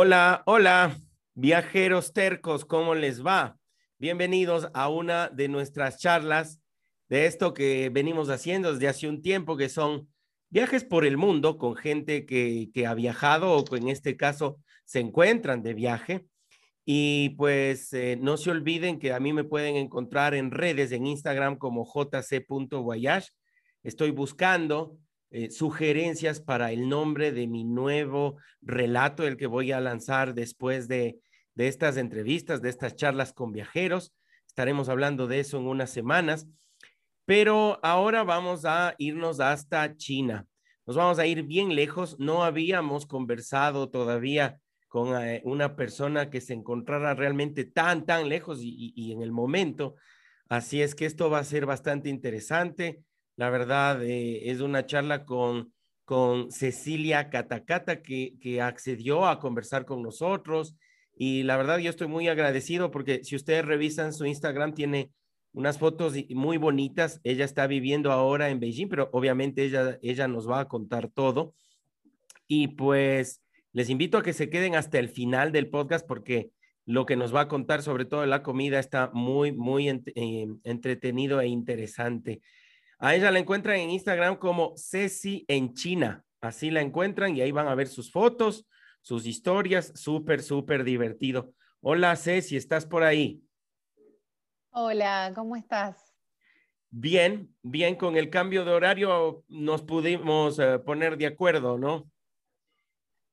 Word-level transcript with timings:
Hola, 0.00 0.44
hola, 0.46 0.96
viajeros 1.34 2.12
tercos, 2.12 2.64
¿cómo 2.64 2.94
les 2.94 3.26
va? 3.26 3.58
Bienvenidos 3.98 4.68
a 4.72 4.88
una 4.88 5.28
de 5.28 5.48
nuestras 5.48 5.98
charlas 5.98 6.60
de 7.08 7.26
esto 7.26 7.52
que 7.52 7.90
venimos 7.92 8.30
haciendo 8.30 8.72
desde 8.72 8.86
hace 8.86 9.08
un 9.08 9.22
tiempo, 9.22 9.56
que 9.56 9.68
son 9.68 10.08
viajes 10.50 10.84
por 10.84 11.04
el 11.04 11.16
mundo 11.16 11.58
con 11.58 11.74
gente 11.74 12.26
que, 12.26 12.70
que 12.72 12.86
ha 12.86 12.94
viajado 12.94 13.50
o 13.50 13.74
en 13.74 13.88
este 13.88 14.16
caso 14.16 14.60
se 14.84 15.00
encuentran 15.00 15.64
de 15.64 15.74
viaje. 15.74 16.26
Y 16.84 17.30
pues 17.30 17.92
eh, 17.92 18.16
no 18.20 18.36
se 18.36 18.52
olviden 18.52 19.00
que 19.00 19.12
a 19.12 19.18
mí 19.18 19.32
me 19.32 19.42
pueden 19.42 19.74
encontrar 19.74 20.32
en 20.32 20.52
redes, 20.52 20.92
en 20.92 21.08
Instagram 21.08 21.58
como 21.58 21.84
jc.voyage. 21.84 23.30
Estoy 23.82 24.12
buscando 24.12 24.96
eh, 25.30 25.50
sugerencias 25.50 26.40
para 26.40 26.72
el 26.72 26.88
nombre 26.88 27.32
de 27.32 27.46
mi 27.46 27.64
nuevo 27.64 28.36
relato, 28.62 29.26
el 29.26 29.36
que 29.36 29.46
voy 29.46 29.72
a 29.72 29.80
lanzar 29.80 30.34
después 30.34 30.88
de, 30.88 31.18
de 31.54 31.68
estas 31.68 31.96
entrevistas, 31.96 32.62
de 32.62 32.70
estas 32.70 32.96
charlas 32.96 33.32
con 33.32 33.52
viajeros. 33.52 34.14
Estaremos 34.46 34.88
hablando 34.88 35.26
de 35.26 35.40
eso 35.40 35.58
en 35.58 35.66
unas 35.66 35.90
semanas. 35.90 36.46
Pero 37.26 37.78
ahora 37.82 38.24
vamos 38.24 38.64
a 38.64 38.94
irnos 38.96 39.38
hasta 39.40 39.96
China. 39.96 40.46
Nos 40.86 40.96
vamos 40.96 41.18
a 41.18 41.26
ir 41.26 41.42
bien 41.42 41.74
lejos. 41.74 42.18
No 42.18 42.42
habíamos 42.42 43.04
conversado 43.04 43.90
todavía 43.90 44.60
con 44.88 45.22
eh, 45.22 45.42
una 45.44 45.76
persona 45.76 46.30
que 46.30 46.40
se 46.40 46.54
encontrara 46.54 47.12
realmente 47.12 47.64
tan, 47.64 48.06
tan 48.06 48.30
lejos 48.30 48.60
y, 48.62 48.94
y, 48.96 49.12
en 49.12 49.20
el 49.20 49.30
momento. 49.30 49.96
Así 50.48 50.80
es 50.80 50.94
que 50.94 51.04
esto 51.04 51.28
va 51.28 51.40
a 51.40 51.44
ser 51.44 51.66
bastante 51.66 52.08
interesante. 52.08 53.02
La 53.38 53.50
verdad, 53.50 54.02
eh, 54.02 54.50
es 54.50 54.60
una 54.60 54.84
charla 54.84 55.24
con, 55.24 55.72
con 56.04 56.50
Cecilia 56.50 57.30
Catacata 57.30 58.02
que, 58.02 58.34
que 58.40 58.60
accedió 58.60 59.28
a 59.28 59.38
conversar 59.38 59.84
con 59.84 60.02
nosotros. 60.02 60.74
Y 61.14 61.44
la 61.44 61.56
verdad, 61.56 61.78
yo 61.78 61.88
estoy 61.88 62.08
muy 62.08 62.26
agradecido 62.26 62.90
porque 62.90 63.22
si 63.22 63.36
ustedes 63.36 63.64
revisan 63.64 64.12
su 64.12 64.26
Instagram, 64.26 64.74
tiene 64.74 65.12
unas 65.52 65.78
fotos 65.78 66.14
muy 66.30 66.56
bonitas. 66.56 67.20
Ella 67.22 67.44
está 67.44 67.68
viviendo 67.68 68.10
ahora 68.10 68.48
en 68.48 68.58
Beijing, 68.58 68.88
pero 68.88 69.08
obviamente 69.12 69.62
ella, 69.62 70.00
ella 70.02 70.26
nos 70.26 70.50
va 70.50 70.58
a 70.58 70.68
contar 70.68 71.08
todo. 71.08 71.54
Y 72.48 72.66
pues 72.66 73.40
les 73.72 73.88
invito 73.88 74.18
a 74.18 74.24
que 74.24 74.32
se 74.32 74.50
queden 74.50 74.74
hasta 74.74 74.98
el 74.98 75.10
final 75.10 75.52
del 75.52 75.70
podcast 75.70 76.04
porque 76.04 76.50
lo 76.86 77.06
que 77.06 77.14
nos 77.14 77.32
va 77.32 77.42
a 77.42 77.48
contar 77.48 77.82
sobre 77.82 78.04
todo 78.04 78.26
la 78.26 78.42
comida 78.42 78.80
está 78.80 79.12
muy, 79.14 79.52
muy 79.52 79.88
eh, 79.88 80.48
entretenido 80.64 81.40
e 81.40 81.46
interesante. 81.46 82.40
A 83.00 83.14
ella 83.14 83.30
la 83.30 83.38
encuentran 83.38 83.78
en 83.78 83.90
Instagram 83.90 84.36
como 84.36 84.74
Ceci 84.76 85.44
en 85.46 85.72
China. 85.72 86.24
Así 86.40 86.68
la 86.70 86.80
encuentran 86.80 87.36
y 87.36 87.40
ahí 87.40 87.52
van 87.52 87.68
a 87.68 87.74
ver 87.76 87.86
sus 87.86 88.10
fotos, 88.10 88.66
sus 89.02 89.24
historias. 89.24 89.92
Súper, 89.94 90.42
súper 90.42 90.82
divertido. 90.82 91.52
Hola 91.80 92.16
Ceci, 92.16 92.56
¿estás 92.56 92.86
por 92.86 93.04
ahí? 93.04 93.40
Hola, 94.70 95.30
¿cómo 95.32 95.54
estás? 95.54 96.12
Bien, 96.90 97.54
bien, 97.62 97.94
con 97.94 98.16
el 98.16 98.30
cambio 98.30 98.64
de 98.64 98.72
horario 98.72 99.44
nos 99.46 99.82
pudimos 99.82 100.58
uh, 100.58 100.82
poner 100.84 101.16
de 101.16 101.26
acuerdo, 101.26 101.78
¿no? 101.78 102.10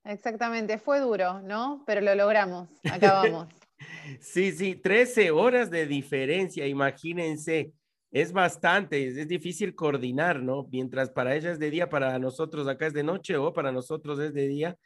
Exactamente, 0.03 0.77
fue 0.77 0.99
duro, 0.99 1.41
¿no? 1.41 1.83
Pero 1.87 2.01
lo 2.01 2.13
logramos, 2.13 2.69
acabamos. 2.83 3.47
sí, 4.19 4.51
sí, 4.51 4.75
13 4.75 5.31
horas 5.31 5.71
de 5.71 5.87
diferencia, 5.87 6.67
imagínense 6.67 7.73
es 8.15 8.31
bastante, 8.31 9.09
es, 9.09 9.27
difícil 9.27 9.75
coordinar, 9.75 10.41
¿no? 10.41 10.69
Mientras 10.71 11.09
para 11.09 11.35
ella 11.35 11.51
es 11.51 11.59
de 11.59 11.69
día, 11.69 11.89
para 11.89 12.17
nosotros 12.17 12.65
acá 12.65 12.87
es 12.87 12.93
de 12.93 13.03
noche 13.03 13.35
o 13.35 13.51
para 13.51 13.73
nosotros 13.73 14.17
es 14.19 14.33
de 14.33 14.47
día 14.47 14.77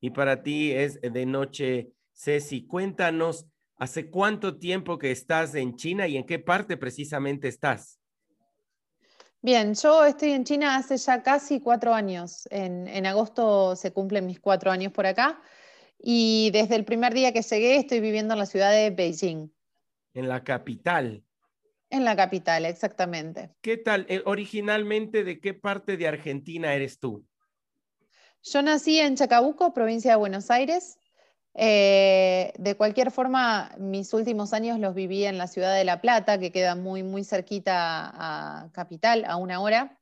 y 0.00 0.10
para 0.10 0.44
ti 0.44 0.70
es 0.70 1.00
de 1.00 1.26
noche. 1.26 1.90
Ceci, 2.12 2.64
cuéntanos, 2.64 3.44
¿hace 3.76 4.08
cuánto 4.08 4.56
tiempo 4.58 4.98
que 4.98 5.10
estás 5.10 5.56
en 5.56 5.74
China 5.74 6.06
y 6.06 6.16
en 6.16 6.24
qué 6.24 6.38
parte 6.38 6.76
precisamente 6.76 7.48
estás? 7.48 7.98
Bien, 9.42 9.74
yo 9.74 10.04
estoy 10.04 10.30
en 10.30 10.44
China 10.44 10.76
hace 10.76 10.96
ya 10.96 11.24
casi 11.24 11.58
cuatro 11.58 11.92
años. 11.92 12.46
En, 12.52 12.86
en 12.86 13.04
agosto 13.04 13.74
se 13.74 13.92
cumplen 13.92 14.26
mis 14.26 14.38
cuatro 14.38 14.70
años 14.70 14.92
por 14.92 15.06
acá 15.06 15.42
y 15.98 16.50
desde 16.52 16.76
el 16.76 16.84
primer 16.84 17.14
día 17.14 17.32
que 17.32 17.42
llegué 17.42 17.78
estoy 17.78 17.98
viviendo 17.98 18.34
en 18.34 18.38
la 18.38 18.46
ciudad 18.46 18.70
de 18.70 18.90
Beijing. 18.90 19.52
En 20.14 20.28
la 20.28 20.44
capital. 20.44 21.24
En 21.90 22.04
la 22.04 22.16
capital, 22.16 22.64
exactamente. 22.64 23.50
¿Qué 23.60 23.76
tal? 23.76 24.06
Eh, 24.08 24.22
originalmente, 24.24 25.22
¿de 25.22 25.40
qué 25.40 25.54
parte 25.54 25.96
de 25.96 26.08
Argentina 26.08 26.74
eres 26.74 26.98
tú? 26.98 27.24
Yo 28.42 28.62
nací 28.62 28.98
en 28.98 29.16
Chacabuco, 29.16 29.72
provincia 29.72 30.12
de 30.12 30.16
Buenos 30.16 30.50
Aires. 30.50 30.98
Eh, 31.54 32.52
de 32.58 32.74
cualquier 32.76 33.10
forma, 33.10 33.72
mis 33.78 34.12
últimos 34.12 34.52
años 34.52 34.78
los 34.78 34.94
viví 34.94 35.24
en 35.24 35.38
la 35.38 35.46
ciudad 35.46 35.74
de 35.74 35.84
La 35.84 36.00
Plata, 36.00 36.38
que 36.38 36.52
queda 36.52 36.74
muy, 36.74 37.02
muy 37.02 37.24
cerquita 37.24 38.10
a 38.14 38.70
Capital, 38.72 39.24
a 39.24 39.36
una 39.36 39.60
hora, 39.60 39.98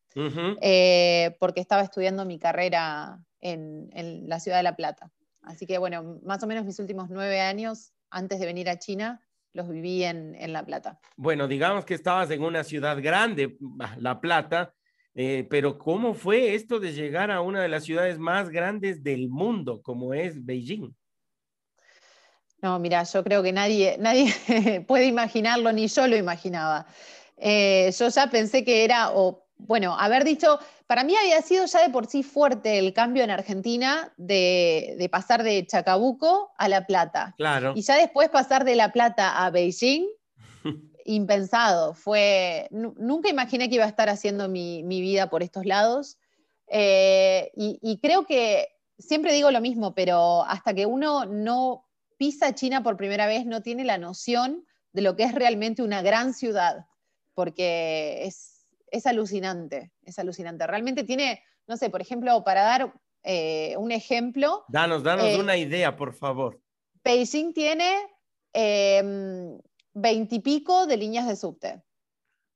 eh, 0.61 1.37
porque 1.39 1.61
estaba 1.61 1.83
estudiando 1.83 2.25
mi 2.25 2.39
carrera 2.39 3.21
en, 3.41 3.89
en 3.93 4.29
la 4.29 4.41
ciudad 4.41 4.57
de 4.57 4.65
La 4.65 4.77
Plata. 4.77 5.11
Así 5.43 5.67
que, 5.67 5.79
bueno, 5.79 6.19
más 6.25 6.43
o 6.43 6.47
menos 6.47 6.65
mis 6.65 6.79
últimos 6.79 7.09
nueve 7.11 7.41
años 7.41 7.93
antes 8.11 8.41
de 8.41 8.47
venir 8.47 8.69
a 8.69 8.79
China 8.79 9.21
los 9.55 9.69
viví 9.69 10.05
en, 10.05 10.35
en, 10.35 10.53
La 10.53 10.67
Plata. 10.67 11.01
Bueno, 11.17 11.49
digamos 11.49 11.85
que 11.85 11.95
estabas 11.95 12.31
en 12.31 12.43
una 12.43 12.65
ciudad 12.65 13.01
grande, 13.01 13.57
La 13.99 14.21
Plata, 14.21 14.75
eh, 15.15 15.47
pero 15.49 15.79
¿cómo 15.79 16.13
fue 16.13 16.55
esto 16.55 16.81
de 16.81 16.93
llegar 16.93 17.31
a 17.31 17.41
una 17.41 17.63
de 17.63 17.69
las 17.69 17.85
ciudades 17.85 18.19
más 18.19 18.51
grandes 18.51 19.03
del 19.03 19.29
mundo, 19.29 19.81
como 19.81 20.13
es 20.13 20.45
Beijing? 20.45 20.93
No, 22.61 22.79
mira, 22.81 23.05
yo 23.05 23.23
creo 23.23 23.43
que 23.43 23.53
nadie, 23.53 23.97
nadie 24.01 24.81
puede 24.87 25.07
imaginarlo, 25.07 25.73
ni 25.73 25.87
yo 25.87 26.07
lo 26.09 26.17
imaginaba. 26.17 26.87
Eh, 27.37 27.93
yo 27.97 28.09
ya 28.09 28.29
pensé 28.29 28.65
que 28.65 28.85
era, 28.85 29.11
o 29.13 29.44
bueno, 29.57 29.97
haber 29.99 30.25
dicho, 30.25 30.59
para 30.87 31.05
mí 31.05 31.15
había 31.17 31.41
sido 31.43 31.67
ya 31.67 31.83
de 31.83 31.91
por 31.91 32.07
sí 32.07 32.23
fuerte 32.23 32.79
el 32.79 32.93
cambio 32.93 33.25
en 33.25 33.31
Argentina 33.31 34.13
de, 34.17 35.09
pasar 35.11 35.43
de 35.43 35.67
Chacabuco 35.67 36.53
a 36.59 36.69
La 36.69 36.87
Plata. 36.87 37.35
Claro. 37.37 37.73
Y 37.75 37.83
ya 37.83 37.97
después 37.97 38.29
pasar 38.29 38.65
de 38.65 38.75
La 38.75 38.93
Plata 38.93 39.45
a 39.45 39.51
Beijing, 39.51 40.07
impensado. 41.05 41.95
Fue, 41.95 42.69
nunca 42.71 43.29
imaginé 43.29 43.69
que 43.69 43.77
iba 43.77 43.85
a 43.85 43.89
estar 43.89 44.09
haciendo 44.09 44.49
mi, 44.49 44.83
vida 44.83 45.31
por 45.31 45.43
estos 45.43 45.65
lados. 45.65 46.19
Eh, 46.69 47.51
y, 47.55 47.99
creo 48.03 48.27
que 48.27 48.69
siempre 48.99 49.33
digo 49.33 49.51
lo 49.51 49.61
mismo, 49.61 49.95
pero 49.95 50.45
hasta 50.45 50.75
que 50.75 50.87
uno 50.87 51.27
no 51.27 51.87
pisa 52.19 52.55
China 52.55 52.83
por 52.83 52.97
primera 52.97 53.27
vez, 53.27 53.47
no 53.47 53.63
tiene 53.63 53.85
la 53.85 53.99
noción 53.99 54.65
de 54.93 55.03
lo 55.03 55.17
que 55.17 55.25
es 55.25 55.35
realmente 55.35 55.83
una 55.83 56.03
gran 56.03 56.35
ciudad, 56.35 56.87
porque 57.35 58.25
es 58.25 58.54
es 58.95 59.07
alucinante, 59.07 59.91
es 60.05 60.19
alucinante. 60.19 60.67
Realmente 60.67 61.03
tiene, 61.03 61.43
no 61.67 61.77
sé, 61.77 61.91
por 61.91 62.01
ejemplo, 62.01 62.45
para 62.45 62.63
dar 62.63 62.95
eh, 63.25 63.75
un 63.77 63.91
ejemplo. 63.91 64.65
Danos, 64.69 65.03
danos 65.03 65.27
eh, 65.27 65.41
una 65.41 65.57
idea, 65.57 65.97
por 65.97 66.15
favor. 66.15 66.61
Beijing 67.03 67.53
tiene 67.53 67.93
em, 68.53 69.59
veintipico 69.93 70.87
de 70.87 70.97
líneas 70.97 71.27
de 71.27 71.35
subte. 71.37 71.83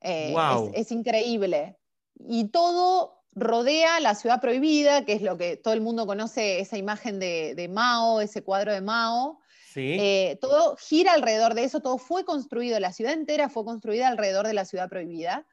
wow. 0.00 0.68
Eh, 0.68 0.72
es, 0.74 0.92
increíble. 0.92 1.76
Y 2.20 2.48
todo 2.50 3.24
rodea 3.34 3.98
la 3.98 4.14
ciudad 4.14 4.40
prohibida, 4.40 5.04
que 5.04 5.14
es 5.14 5.22
lo 5.22 5.36
que 5.36 5.56
todo 5.56 5.74
el 5.74 5.80
mundo 5.80 6.06
conoce, 6.06 6.60
esa 6.60 6.78
imagen 6.78 7.18
de, 7.18 7.54
de 7.56 7.68
Mao, 7.68 8.20
ese 8.20 8.44
cuadro 8.44 8.72
de 8.72 8.80
Mao. 8.80 9.40
Sí. 9.74 10.36
todo 10.40 10.76
gira 10.76 11.12
alrededor 11.12 11.54
de 11.54 11.62
eso, 11.62 11.80
todo 11.80 11.98
fue 11.98 12.24
construido, 12.24 12.80
la 12.80 12.92
ciudad 12.92 13.12
entera 13.12 13.48
fue 13.48 13.64
construida 13.64 14.08
alrededor 14.08 14.46
de 14.46 14.54
la 14.54 14.64
ciudad 14.64 14.88
prohibida 14.88 15.46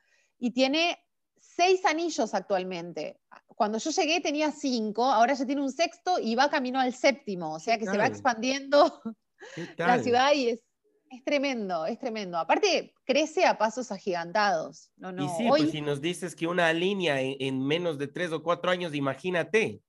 y 0.45 0.51
tiene 0.51 1.03
seis 1.39 1.83
anillos 1.85 2.35
actualmente. 2.35 3.19
Cuando 3.47 3.79
yo 3.79 3.89
llegué 3.89 4.21
tenía 4.21 4.51
cinco, 4.51 5.03
ahora 5.05 5.33
ya 5.33 5.43
tiene 5.43 5.63
un 5.63 5.71
sexto 5.71 6.19
y 6.19 6.35
va 6.35 6.51
camino 6.51 6.79
al 6.79 6.93
séptimo, 6.93 7.55
o 7.55 7.59
sea 7.59 7.79
que 7.79 7.85
se 7.85 7.97
va 7.97 8.05
expandiendo 8.05 9.01
la 9.77 10.03
ciudad 10.03 10.33
y 10.35 10.49
es, 10.49 10.61
tremendo, 11.25 11.87
es 11.87 11.97
tremendo. 11.97 12.37
Aparte, 12.37 12.93
crece 13.05 13.43
a 13.43 13.57
pasos 13.57 13.91
agigantados. 13.91 14.91
No, 14.97 15.11
no, 15.11 15.25
y 15.25 15.29
sí, 15.29 15.47
pues 15.47 15.71
si 15.71 15.81
nos 15.81 15.99
dices 15.99 16.35
que 16.35 16.45
una 16.45 16.71
línea 16.73 17.19
en, 17.19 17.65
menos 17.65 17.97
de 17.97 18.07
tres 18.07 18.31
o 18.31 18.43
cuatro 18.43 18.69
años, 18.69 18.93
imagínate. 18.93 19.81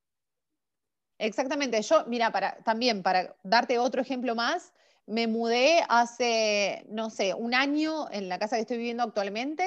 Exactamente, 1.18 1.82
yo, 1.82 2.06
mira, 2.06 2.32
para, 2.32 2.56
también 2.62 3.02
para 3.02 3.36
darte 3.42 3.78
otro 3.78 4.00
ejemplo 4.00 4.34
más, 4.34 4.72
me 5.04 5.26
mudé 5.26 5.84
hace, 5.90 6.86
no 6.88 7.10
sé, 7.10 7.34
un 7.34 7.54
año 7.54 8.10
en 8.10 8.30
la 8.30 8.38
casa 8.38 8.56
que 8.56 8.62
estoy 8.62 8.78
viviendo 8.78 9.02
actualmente 9.02 9.66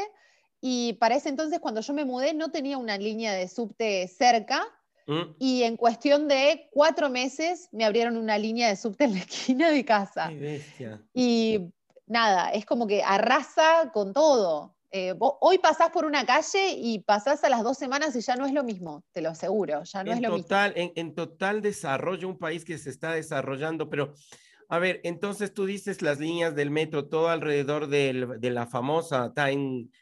y 0.61 0.93
para 0.93 1.15
ese 1.15 1.29
entonces, 1.29 1.59
cuando 1.59 1.81
yo 1.81 1.93
me 1.93 2.05
mudé, 2.05 2.33
no 2.33 2.51
tenía 2.51 2.77
una 2.77 2.97
línea 2.97 3.33
de 3.33 3.47
subte 3.47 4.07
cerca. 4.07 4.63
Mm. 5.07 5.35
Y 5.39 5.63
en 5.63 5.77
cuestión 5.77 6.27
de 6.27 6.69
cuatro 6.71 7.09
meses 7.09 7.69
me 7.71 7.85
abrieron 7.85 8.17
una 8.17 8.37
línea 8.37 8.67
de 8.67 8.75
subte 8.75 9.05
en 9.05 9.13
la 9.13 9.19
esquina 9.27 9.71
de 9.71 9.85
casa. 9.85 10.31
Y 11.13 11.71
nada, 12.05 12.49
es 12.51 12.65
como 12.65 12.87
que 12.87 13.01
arrasa 13.03 13.91
con 13.93 14.13
todo. 14.13 14.75
Eh, 14.91 15.13
hoy 15.19 15.59
pasás 15.59 15.91
por 15.91 16.03
una 16.03 16.25
calle 16.25 16.73
y 16.75 16.99
pasás 16.99 17.43
a 17.43 17.49
las 17.49 17.63
dos 17.63 17.77
semanas 17.77 18.15
y 18.15 18.21
ya 18.21 18.35
no 18.35 18.47
es 18.47 18.53
lo 18.53 18.63
mismo, 18.63 19.03
te 19.11 19.21
lo 19.21 19.29
aseguro, 19.29 19.83
ya 19.83 20.03
no 20.03 20.11
es 20.11 20.19
lo 20.19 20.29
total, 20.37 20.73
mismo. 20.73 20.91
En, 20.95 21.07
en 21.07 21.13
total 21.13 21.61
desarrollo, 21.61 22.27
un 22.27 22.39
país 22.39 22.65
que 22.65 22.75
se 22.79 22.89
está 22.89 23.11
desarrollando, 23.11 23.87
pero 23.87 24.15
a 24.71 24.77
ver, 24.77 25.01
entonces 25.03 25.51
tú 25.51 25.65
dices 25.65 26.03
las 26.03 26.19
líneas 26.19 26.55
del 26.55 26.69
metro, 26.69 27.09
todo 27.09 27.29
alrededor 27.29 27.87
de 27.87 28.37
la 28.51 28.67
famosa 28.67 29.33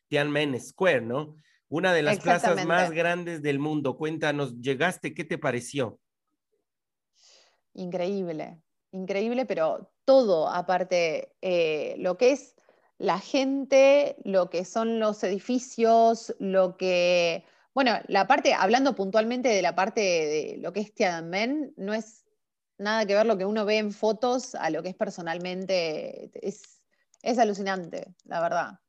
Tiananmen 0.09 0.59
Square, 0.59 1.01
¿no? 1.01 1.35
Una 1.69 1.93
de 1.93 2.03
las 2.03 2.19
plazas 2.19 2.65
más 2.65 2.91
grandes 2.91 3.41
del 3.41 3.59
mundo. 3.59 3.97
Cuéntanos, 3.97 4.59
¿llegaste? 4.59 5.13
¿Qué 5.13 5.23
te 5.23 5.37
pareció? 5.37 6.01
Increíble, 7.75 8.61
increíble, 8.91 9.45
pero 9.45 9.89
todo, 10.03 10.49
aparte, 10.49 11.33
eh, 11.41 11.95
lo 11.99 12.17
que 12.17 12.31
es 12.31 12.55
la 12.97 13.19
gente, 13.19 14.17
lo 14.25 14.49
que 14.49 14.65
son 14.65 14.99
los 14.99 15.23
edificios, 15.23 16.35
lo 16.39 16.75
que, 16.75 17.45
bueno, 17.73 17.93
la 18.07 18.27
parte, 18.27 18.53
hablando 18.53 18.95
puntualmente 18.95 19.47
de 19.47 19.61
la 19.61 19.75
parte 19.75 20.01
de 20.01 20.57
lo 20.59 20.73
que 20.73 20.81
es 20.81 20.93
Tiananmen, 20.93 21.73
no 21.77 21.93
es 21.93 22.26
nada 22.77 23.05
que 23.05 23.15
ver 23.15 23.25
lo 23.25 23.37
que 23.37 23.45
uno 23.45 23.65
ve 23.65 23.77
en 23.77 23.91
fotos 23.91 24.55
a 24.55 24.69
lo 24.69 24.83
que 24.83 24.89
es 24.89 24.95
personalmente. 24.95 26.31
Es, 26.33 26.81
es 27.21 27.39
alucinante, 27.39 28.15
la 28.25 28.41
verdad. 28.41 28.79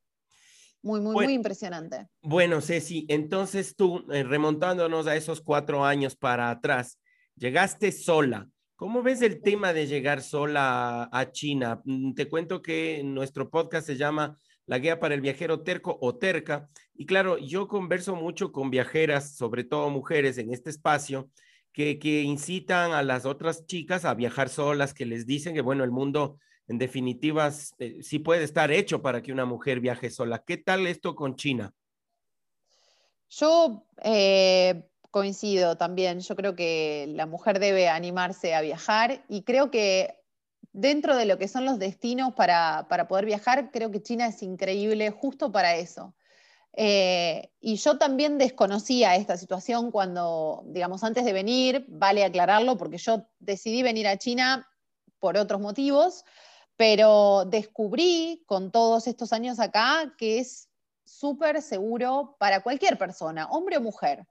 Muy, 0.82 1.00
muy, 1.00 1.14
muy 1.14 1.34
impresionante. 1.34 2.08
Bueno, 2.22 2.60
Ceci, 2.60 3.04
entonces 3.08 3.74
tú, 3.74 4.04
eh, 4.12 4.22
remontándonos 4.22 5.06
a 5.06 5.16
esos 5.16 5.40
cuatro 5.40 5.84
años 5.84 6.14
para 6.16 6.50
atrás, 6.50 6.98
llegaste 7.34 7.90
sola. 7.90 8.48
¿Cómo 8.76 9.02
ves 9.02 9.22
el 9.22 9.42
tema 9.42 9.72
de 9.72 9.88
llegar 9.88 10.22
sola 10.22 11.08
a, 11.10 11.32
China? 11.32 11.82
Mm, 11.84 12.14
te 12.14 12.28
cuento 12.28 12.62
que 12.62 13.02
nuestro 13.04 13.50
podcast 13.50 13.88
se 13.88 13.96
llama 13.96 14.38
La 14.66 14.78
Guía 14.78 15.00
para 15.00 15.16
el 15.16 15.20
Viajero 15.20 15.62
Terco 15.62 15.98
o 16.00 16.16
Terca. 16.16 16.68
Y 16.94 17.04
claro, 17.04 17.38
yo 17.38 17.66
converso 17.66 18.14
mucho 18.14 18.52
con 18.52 18.70
viajeras, 18.70 19.34
sobre 19.34 19.64
todo 19.64 19.90
mujeres 19.90 20.38
en 20.38 20.52
este 20.52 20.70
espacio, 20.70 21.28
que, 21.72 22.22
incitan 22.22 22.92
a 22.92 23.02
las 23.02 23.24
otras 23.24 23.66
chicas 23.66 24.04
a 24.04 24.14
viajar 24.14 24.48
solas, 24.48 24.94
que 24.94 25.06
les 25.06 25.26
dicen 25.26 25.54
que, 25.54 25.60
bueno, 25.60 25.84
el 25.84 25.90
mundo 25.90 26.38
en 26.66 26.78
definitiva 26.78 27.50
eh, 27.78 28.02
sí 28.02 28.18
puede 28.18 28.44
estar 28.44 28.70
hecho 28.70 29.00
para 29.00 29.22
que 29.22 29.32
una 29.32 29.44
mujer 29.44 29.80
viaje 29.80 30.10
sola. 30.10 30.42
¿Qué 30.46 30.56
tal 30.56 30.86
esto 30.86 31.14
con 31.14 31.36
China? 31.36 31.72
Yo 33.30 33.86
eh, 34.02 34.88
coincido 35.10 35.76
también. 35.76 36.20
Yo 36.20 36.36
creo 36.36 36.54
que 36.54 37.06
la 37.10 37.26
mujer 37.26 37.58
debe 37.58 37.88
animarse 37.88 38.54
a 38.54 38.60
viajar 38.60 39.24
y 39.28 39.42
creo 39.42 39.70
que 39.70 40.18
dentro 40.72 41.16
de 41.16 41.26
lo 41.26 41.38
que 41.38 41.48
son 41.48 41.64
los 41.64 41.78
destinos 41.78 42.34
para, 42.34 42.86
para 42.88 43.08
poder 43.08 43.26
viajar, 43.26 43.70
creo 43.70 43.90
que 43.90 44.02
China 44.02 44.26
es 44.26 44.42
increíble 44.42 45.10
justo 45.10 45.50
para 45.50 45.76
eso. 45.76 46.14
Eh, 46.74 47.50
y 47.60 47.76
yo 47.76 47.98
también 47.98 48.38
desconocía 48.38 49.16
esta 49.16 49.36
situación 49.36 49.90
cuando, 49.90 50.62
digamos, 50.66 51.02
antes 51.02 51.24
de 51.24 51.32
venir, 51.32 51.84
vale 51.88 52.24
aclararlo, 52.24 52.76
porque 52.76 52.98
yo 52.98 53.26
decidí 53.40 53.82
venir 53.82 54.06
a 54.06 54.18
China 54.18 54.68
por 55.18 55.36
otros 55.36 55.60
motivos, 55.60 56.24
pero 56.76 57.44
descubrí 57.46 58.44
con 58.46 58.70
todos 58.70 59.06
estos 59.08 59.32
años 59.32 59.58
acá 59.58 60.14
que 60.16 60.38
es 60.38 60.68
súper 61.04 61.62
seguro 61.62 62.36
para 62.38 62.62
cualquier 62.62 62.96
persona, 62.96 63.48
hombre 63.50 63.78
o 63.78 63.80
mujer. 63.80 64.26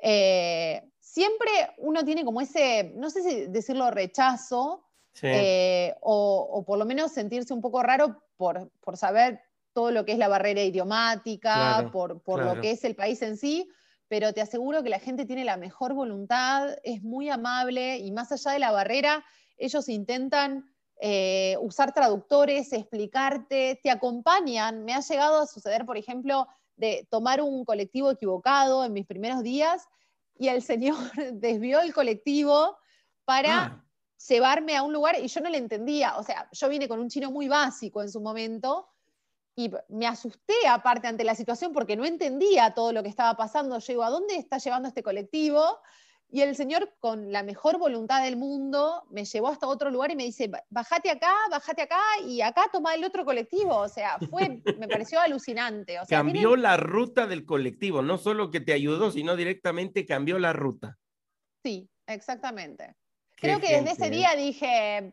Eh, 0.00 0.82
siempre 0.98 1.50
uno 1.78 2.04
tiene 2.04 2.24
como 2.24 2.40
ese, 2.40 2.92
no 2.96 3.10
sé 3.10 3.22
si 3.22 3.46
decirlo 3.46 3.90
rechazo, 3.90 4.84
eh, 5.20 5.94
o, 6.00 6.64
por 6.66 6.78
lo 6.78 6.86
menos 6.86 7.12
sentirse 7.12 7.52
un 7.52 7.60
poco 7.60 7.82
raro 7.82 8.22
por, 8.38 8.70
por 8.80 8.96
saber 8.96 9.42
todo 9.72 9.90
lo 9.90 10.04
que 10.04 10.12
es 10.12 10.18
la 10.18 10.28
barrera 10.28 10.62
idiomática, 10.62 11.90
por, 11.92 12.20
lo 12.26 12.60
que 12.60 12.72
es 12.72 12.84
el 12.84 12.94
país 12.94 13.22
en 13.22 13.36
sí, 13.36 13.68
pero 14.08 14.32
te 14.34 14.40
aseguro 14.40 14.82
que 14.82 14.90
la 14.90 14.98
gente 14.98 15.24
tiene 15.24 15.44
la 15.44 15.56
mejor 15.56 15.94
voluntad, 15.94 16.76
es 16.82 17.02
muy 17.02 17.30
amable 17.30 17.98
y 17.98 18.12
más 18.12 18.30
allá 18.32 18.52
de 18.52 18.58
la 18.58 18.70
barrera, 18.70 19.24
ellos 19.56 19.88
intentan 19.88 20.66
eh, 21.00 21.56
usar 21.60 21.94
traductores, 21.94 22.72
explicarte, 22.72 23.80
te 23.82 23.90
acompañan. 23.90 24.84
Me 24.84 24.94
ha 24.94 25.00
llegado 25.00 25.40
a 25.40 25.46
suceder, 25.46 25.86
por 25.86 25.96
ejemplo, 25.96 26.46
de 26.76 27.06
tomar 27.10 27.40
un 27.40 27.64
colectivo 27.64 28.10
equivocado 28.10 28.84
en 28.84 28.92
mis 28.92 29.06
primeros 29.06 29.42
días 29.42 29.86
y 30.36 30.48
el 30.48 30.62
señor 30.62 30.96
desvió 31.32 31.80
el 31.80 31.92
colectivo 31.94 32.76
para... 33.24 33.64
Ah. 33.64 33.78
llevarme 34.28 34.76
a 34.76 34.84
un 34.84 34.92
lugar 34.92 35.16
y 35.20 35.26
yo 35.26 35.40
no 35.40 35.50
le 35.50 35.58
entendía, 35.58 36.16
o 36.16 36.22
sea, 36.22 36.48
yo 36.52 36.68
vine 36.68 36.86
con 36.86 37.00
un 37.00 37.08
chino 37.08 37.32
muy 37.32 37.48
básico 37.48 38.02
en 38.02 38.08
su 38.08 38.20
momento 38.20 38.91
y 39.54 39.70
me 39.88 40.06
asusté 40.06 40.54
aparte 40.68 41.08
ante 41.08 41.24
la 41.24 41.34
situación 41.34 41.72
porque 41.72 41.96
no 41.96 42.04
entendía 42.04 42.72
todo 42.74 42.92
lo 42.92 43.02
que 43.02 43.08
estaba 43.08 43.36
pasando. 43.36 43.78
Yo 43.78 43.92
digo, 43.92 44.02
¿a 44.02 44.10
dónde 44.10 44.36
está 44.36 44.58
llevando 44.58 44.88
este 44.88 45.02
colectivo? 45.02 45.62
Y 46.30 46.40
el 46.40 46.56
señor, 46.56 46.94
con 46.98 47.30
la 47.30 47.42
mejor 47.42 47.78
voluntad 47.78 48.24
del 48.24 48.36
mundo, 48.36 49.04
me 49.10 49.26
llevó 49.26 49.48
hasta 49.48 49.66
otro 49.66 49.90
lugar 49.90 50.10
y 50.10 50.16
me 50.16 50.24
dice, 50.24 50.50
bájate 50.70 51.10
acá, 51.10 51.34
bájate 51.50 51.82
acá 51.82 52.00
y 52.26 52.40
acá 52.40 52.70
toma 52.72 52.94
el 52.94 53.04
otro 53.04 53.26
colectivo. 53.26 53.76
O 53.76 53.88
sea, 53.88 54.18
fue, 54.30 54.62
me 54.78 54.88
pareció 54.88 55.20
alucinante. 55.20 55.98
cambió 56.08 56.56
la 56.56 56.78
ruta 56.78 57.26
del 57.26 57.44
colectivo, 57.44 58.00
no 58.00 58.16
solo 58.16 58.50
que 58.50 58.60
te 58.60 58.72
ayudó, 58.72 59.10
sino 59.10 59.36
directamente 59.36 60.06
cambió 60.06 60.38
la 60.38 60.54
ruta. 60.54 60.98
Sí, 61.62 61.90
exactamente. 62.06 62.96
Creo 63.36 63.60
que 63.60 63.76
desde 63.76 63.90
ese 63.90 64.06
¿eh? 64.06 64.10
día 64.10 64.34
dije, 64.34 65.12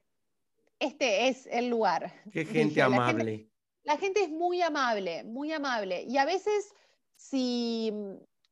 este 0.80 1.28
es 1.28 1.48
el 1.48 1.68
lugar. 1.68 2.14
Qué 2.32 2.46
gente 2.46 2.82
amable 2.82 3.50
la 3.84 3.98
gente 3.98 4.24
es 4.24 4.30
muy 4.30 4.62
amable, 4.62 5.24
muy 5.24 5.52
amable. 5.52 6.04
Y 6.04 6.18
a 6.18 6.26
veces, 6.26 6.74
si, 7.16 7.92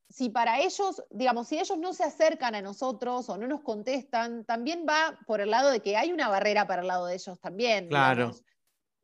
si 0.10 0.30
para 0.30 0.60
ellos, 0.60 1.04
digamos, 1.10 1.48
si 1.48 1.60
ellos 1.60 1.78
no 1.78 1.94
se 1.94 2.04
acercan 2.04 2.56
a 2.56 2.62
nosotros 2.62 3.30
o 3.30 3.38
no 3.38 3.48
nos 3.48 3.62
contestan, 3.62 4.46
también 4.46 4.86
va 4.88 5.20
por 5.28 5.42
el 5.42 5.52
lado 5.52 5.70
de 5.70 5.82
que 5.82 5.98
hay 5.98 6.12
una 6.12 6.30
barrera 6.30 6.68
para 6.68 6.82
el 6.82 6.88
lado 6.88 7.06
de 7.06 7.16
ellos 7.16 7.40
también. 7.40 7.88
Claro. 7.88 8.32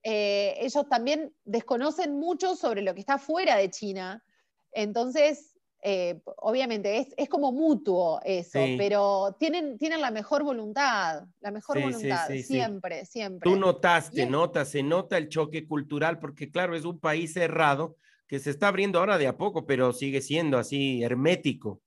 Eh, 0.04 0.56
ellos 0.60 0.88
también 0.90 1.34
desconocen 1.46 2.20
mucho 2.20 2.56
sobre 2.56 2.82
lo 2.82 2.94
que 2.94 3.00
está 3.00 3.18
fuera 3.18 3.56
de 3.56 3.70
China. 3.70 4.24
Entonces, 4.72 5.53
eh, 5.86 6.22
obviamente 6.38 7.10
es, 7.18 7.28
como 7.28 7.52
mutuo 7.52 8.22
eso, 8.24 8.60
pero 8.78 9.36
tienen, 9.38 9.78
tienen 9.78 10.00
la 10.00 10.12
mejor 10.12 10.42
voluntad, 10.44 11.26
la 11.42 11.52
mejor 11.52 11.82
voluntad, 11.82 12.30
siempre, 12.42 13.06
siempre. 13.06 13.52
Tú 13.52 13.58
notaste, 13.58 14.26
nota, 14.26 14.64
se 14.64 14.82
nota 14.82 15.18
el 15.18 15.28
choque 15.28 15.68
cultural, 15.68 16.20
porque 16.20 16.50
claro, 16.50 16.74
es 16.78 16.86
un 16.86 17.02
país 17.02 17.34
cerrado 17.34 17.98
que 18.28 18.40
se 18.40 18.50
está 18.50 18.70
abriendo 18.70 19.00
ahora 19.00 19.18
de 19.18 19.28
a 19.28 19.36
poco, 19.36 19.66
pero 19.66 19.92
sigue 19.92 20.22
siendo 20.22 20.58
así 20.58 21.04
hermético. 21.04 21.82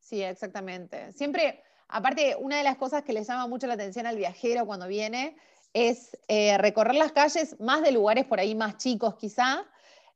Sí, 0.00 0.22
exactamente. 0.22 1.12
Siempre, 1.12 1.62
aparte, 1.88 2.34
una 2.38 2.56
de 2.56 2.64
las 2.64 2.78
cosas 2.78 3.02
que 3.02 3.12
le 3.12 3.24
llama 3.24 3.46
mucho 3.46 3.66
la 3.66 3.74
atención 3.74 4.06
al 4.06 4.16
viajero 4.16 4.64
cuando 4.64 4.88
viene 4.88 5.36
es 5.74 6.16
eh, 6.28 6.56
recorrer 6.56 6.94
las 6.94 7.12
calles 7.12 7.60
más 7.60 7.82
de 7.82 7.92
lugares 7.92 8.24
por 8.24 8.40
ahí 8.40 8.54
más 8.54 8.78
chicos 8.78 9.16
quizá, 9.16 9.66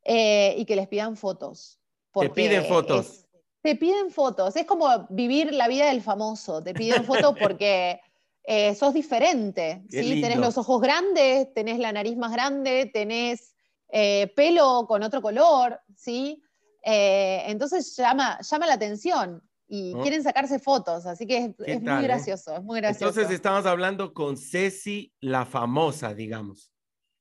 eh, 0.02 0.54
y 0.56 0.64
que 0.64 0.76
les 0.76 0.88
pidan 0.88 1.14
fotos 1.14 1.79
te 2.12 2.30
piden 2.30 2.64
fotos. 2.64 3.26
te 3.62 3.76
piden 3.76 4.10
fotos. 4.10 4.56
Es 4.56 4.66
como 4.66 5.06
vivir 5.10 5.52
la 5.52 5.68
vida 5.68 5.86
del 5.86 6.02
famoso. 6.02 6.62
Te 6.62 6.74
piden 6.74 7.04
fotos 7.04 7.34
porque 7.40 8.00
eh, 8.44 8.74
sos 8.74 8.94
diferente. 8.94 9.84
¿sí? 9.88 10.20
Tenés 10.20 10.38
los 10.38 10.58
ojos 10.58 10.80
grandes, 10.80 11.52
tenés 11.54 11.78
la 11.78 11.92
nariz 11.92 12.16
más 12.16 12.32
grande, 12.32 12.90
tenés 12.92 13.54
eh, 13.88 14.32
pelo 14.34 14.86
con 14.88 15.02
otro 15.02 15.22
color. 15.22 15.80
¿sí? 15.96 16.42
Eh, 16.82 17.42
entonces 17.46 17.94
llama, 17.96 18.38
llama 18.40 18.66
la 18.66 18.74
atención 18.74 19.42
y 19.68 19.94
oh. 19.94 20.02
quieren 20.02 20.22
sacarse 20.22 20.58
fotos, 20.58 21.06
así 21.06 21.26
que 21.26 21.54
es, 21.64 21.80
muy 21.80 22.02
gracioso, 22.02 22.56
es 22.56 22.62
muy 22.62 22.80
gracioso. 22.80 23.10
Entonces 23.10 23.32
estamos 23.32 23.66
hablando 23.66 24.12
con 24.12 24.36
Ceci, 24.36 25.12
la 25.20 25.46
famosa, 25.46 26.12
digamos. 26.12 26.72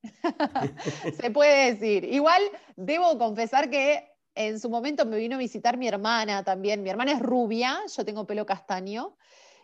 Se 1.21 1.29
puede 1.29 1.73
decir. 1.73 2.05
Igual 2.05 2.41
debo 2.75 3.17
confesar 3.19 3.69
que 3.69 4.09
En 4.35 4.59
su 4.59 4.69
momento 4.69 5.05
me 5.05 5.17
vino 5.17 5.35
a 5.35 5.39
visitar 5.39 5.77
mi 5.77 5.87
hermana 5.87 6.43
también. 6.43 6.83
Mi 6.83 6.89
hermana 6.89 7.11
es 7.13 7.19
rubia, 7.21 7.79
yo 7.95 8.05
tengo 8.05 8.25
pelo 8.25 8.45
castaño. 8.45 9.17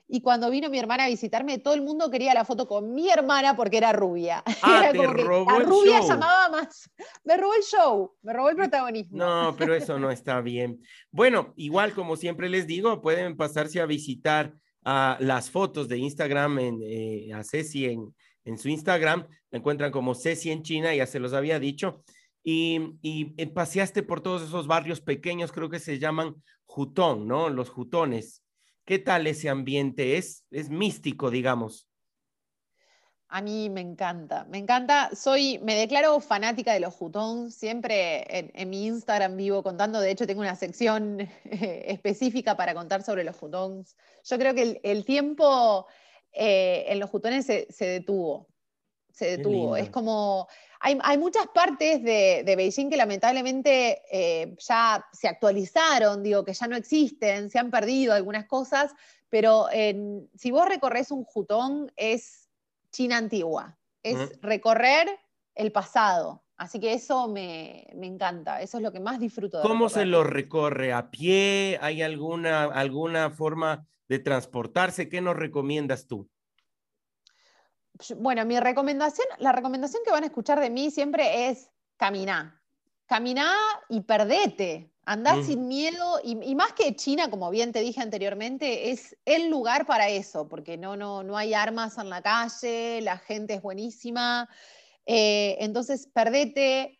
Y 0.07 0.21
cuando 0.21 0.51
vino 0.51 0.69
mi 0.69 0.77
hermana 0.77 1.05
a 1.05 1.07
visitarme, 1.07 1.57
todo 1.57 1.73
el 1.73 1.81
mundo 1.81 2.11
quería 2.11 2.33
la 2.35 2.45
foto 2.45 2.67
con 2.67 2.93
mi 2.93 3.09
hermana 3.09 3.55
porque 3.55 3.77
era 3.77 3.91
rubia. 3.91 4.43
Ah, 4.61 4.81
era 4.83 4.91
te 4.91 4.97
como 4.99 5.15
que 5.15 5.23
robó 5.23 5.51
la 5.51 5.57
el 5.57 5.65
rubia 5.65 5.99
show. 5.99 6.09
llamaba 6.09 6.49
más. 6.49 6.89
Me 7.23 7.37
robó 7.37 7.53
el 7.55 7.63
show, 7.63 8.15
me 8.21 8.33
robó 8.33 8.49
el 8.49 8.55
protagonismo. 8.55 9.17
No, 9.17 9.55
pero 9.57 9.73
eso 9.73 9.97
no 9.97 10.11
está 10.11 10.41
bien. 10.41 10.81
Bueno, 11.11 11.53
igual 11.55 11.93
como 11.93 12.17
siempre 12.17 12.49
les 12.49 12.67
digo, 12.67 13.01
pueden 13.01 13.35
pasarse 13.35 13.81
a 13.81 13.85
visitar 13.85 14.53
las 14.83 15.49
fotos 15.49 15.87
de 15.87 15.97
Instagram 15.97 16.59
en, 16.59 16.79
eh, 16.83 17.33
a 17.33 17.43
Ceci 17.43 17.85
en, 17.85 18.13
en 18.43 18.57
su 18.59 18.69
Instagram. 18.69 19.27
La 19.49 19.57
encuentran 19.57 19.91
como 19.91 20.13
Ceci 20.13 20.51
en 20.51 20.61
China, 20.61 20.93
ya 20.93 21.07
se 21.07 21.19
los 21.19 21.33
había 21.33 21.57
dicho. 21.59 22.03
Y, 22.47 22.99
y 23.01 23.33
eh, 23.37 23.47
paseaste 23.47 24.03
por 24.03 24.21
todos 24.21 24.43
esos 24.43 24.67
barrios 24.67 25.01
pequeños, 25.01 25.51
creo 25.51 25.71
que 25.71 25.79
se 25.79 25.97
llaman 25.97 26.43
Jutón, 26.65 27.27
¿no? 27.27 27.49
Los 27.49 27.71
Jutones. 27.71 28.43
¿Qué 28.85 28.99
tal 28.99 29.25
ese 29.25 29.49
ambiente? 29.49 30.17
Es, 30.17 30.45
es 30.51 30.69
místico, 30.69 31.31
digamos. 31.31 31.89
A 33.29 33.41
mí 33.41 33.69
me 33.71 33.81
encanta, 33.81 34.45
me 34.45 34.59
encanta. 34.59 35.09
Soy, 35.15 35.59
me 35.63 35.75
declaro 35.75 36.19
fanática 36.19 36.71
de 36.71 36.79
los 36.79 36.93
jutón. 36.93 37.51
Siempre 37.51 38.23
en, 38.29 38.51
en 38.53 38.69
mi 38.69 38.85
Instagram 38.85 39.35
vivo 39.35 39.63
contando. 39.63 39.99
De 39.99 40.11
hecho, 40.11 40.27
tengo 40.27 40.41
una 40.41 40.55
sección 40.55 41.19
eh, 41.45 41.85
específica 41.87 42.55
para 42.55 42.75
contar 42.75 43.03
sobre 43.03 43.23
los 43.23 43.35
jutones. 43.35 43.97
Yo 44.23 44.37
creo 44.37 44.53
que 44.53 44.61
el, 44.61 44.79
el 44.83 45.03
tiempo 45.05 45.87
eh, 46.31 46.85
en 46.87 46.99
los 46.99 47.09
jutones 47.09 47.45
se, 47.47 47.65
se 47.71 47.87
detuvo. 47.87 48.47
Se 49.11 49.37
detuvo. 49.37 49.75
Es 49.75 49.89
como. 49.89 50.47
Hay, 50.79 50.97
hay 51.03 51.17
muchas 51.17 51.47
partes 51.47 52.03
de, 52.03 52.43
de 52.45 52.55
Beijing 52.55 52.89
que 52.89 52.97
lamentablemente 52.97 54.01
eh, 54.11 54.55
ya 54.59 55.05
se 55.11 55.27
actualizaron, 55.27 56.21
digo, 56.23 56.43
que 56.43 56.53
ya 56.53 56.67
no 56.67 56.75
existen, 56.75 57.49
se 57.49 57.59
han 57.59 57.71
perdido 57.71 58.13
algunas 58.13 58.45
cosas, 58.45 58.93
pero 59.29 59.67
en- 59.71 60.29
si 60.35 60.51
vos 60.51 60.67
recorres 60.67 61.11
un 61.11 61.23
jutón 61.23 61.91
es 61.95 62.49
China 62.91 63.17
antigua, 63.17 63.77
es 64.03 64.39
recorrer 64.41 65.07
el 65.55 65.71
pasado. 65.71 66.43
Así 66.57 66.79
que 66.79 66.93
eso 66.93 67.27
me, 67.27 67.85
me 67.95 68.07
encanta, 68.07 68.61
eso 68.61 68.77
es 68.77 68.83
lo 68.83 68.91
que 68.93 68.99
más 69.01 69.19
disfruto. 69.19 69.57
de 69.57 69.63
¿Cómo 69.63 69.89
se 69.89 70.05
lo 70.05 70.23
recorre? 70.23 70.93
¿A 70.93 71.11
pie? 71.11 71.77
¿Hay 71.81 72.01
alguna, 72.01 72.63
alguna 72.63 73.29
forma 73.29 73.85
de 74.07 74.19
transportarse? 74.19 75.09
¿Qué 75.09 75.19
nos 75.19 75.35
recomiendas 75.35 76.07
tú? 76.07 76.29
Bueno, 78.17 78.45
mi 78.45 78.59
recomendación, 78.59 79.27
la 79.39 79.51
recomendación 79.51 80.03
que 80.05 80.11
van 80.11 80.23
a 80.23 80.27
escuchar 80.27 80.59
de 80.59 80.69
mí 80.69 80.91
siempre 80.91 81.49
es 81.49 81.69
caminar. 81.97 82.53
Caminá 83.05 83.53
y 83.89 84.01
perdete. 84.01 84.91
Andá 85.05 85.35
Mm. 85.35 85.43
sin 85.43 85.67
miedo. 85.67 86.19
Y, 86.23 86.37
y 86.43 86.55
más 86.55 86.73
que 86.73 86.95
China, 86.95 87.29
como 87.29 87.49
bien 87.51 87.71
te 87.71 87.81
dije 87.81 88.01
anteriormente, 88.01 88.89
es 88.89 89.15
el 89.25 89.49
lugar 89.49 89.85
para 89.85 90.09
eso, 90.09 90.47
porque 90.47 90.77
no, 90.77 90.97
no, 90.97 91.23
no 91.23 91.37
hay 91.37 91.53
armas 91.53 91.97
en 91.99 92.09
la 92.09 92.21
calle, 92.21 93.01
la 93.01 93.17
gente 93.17 93.53
es 93.53 93.61
buenísima. 93.61 94.49
Eh, 95.05 95.57
entonces, 95.59 96.07
perdete, 96.11 96.94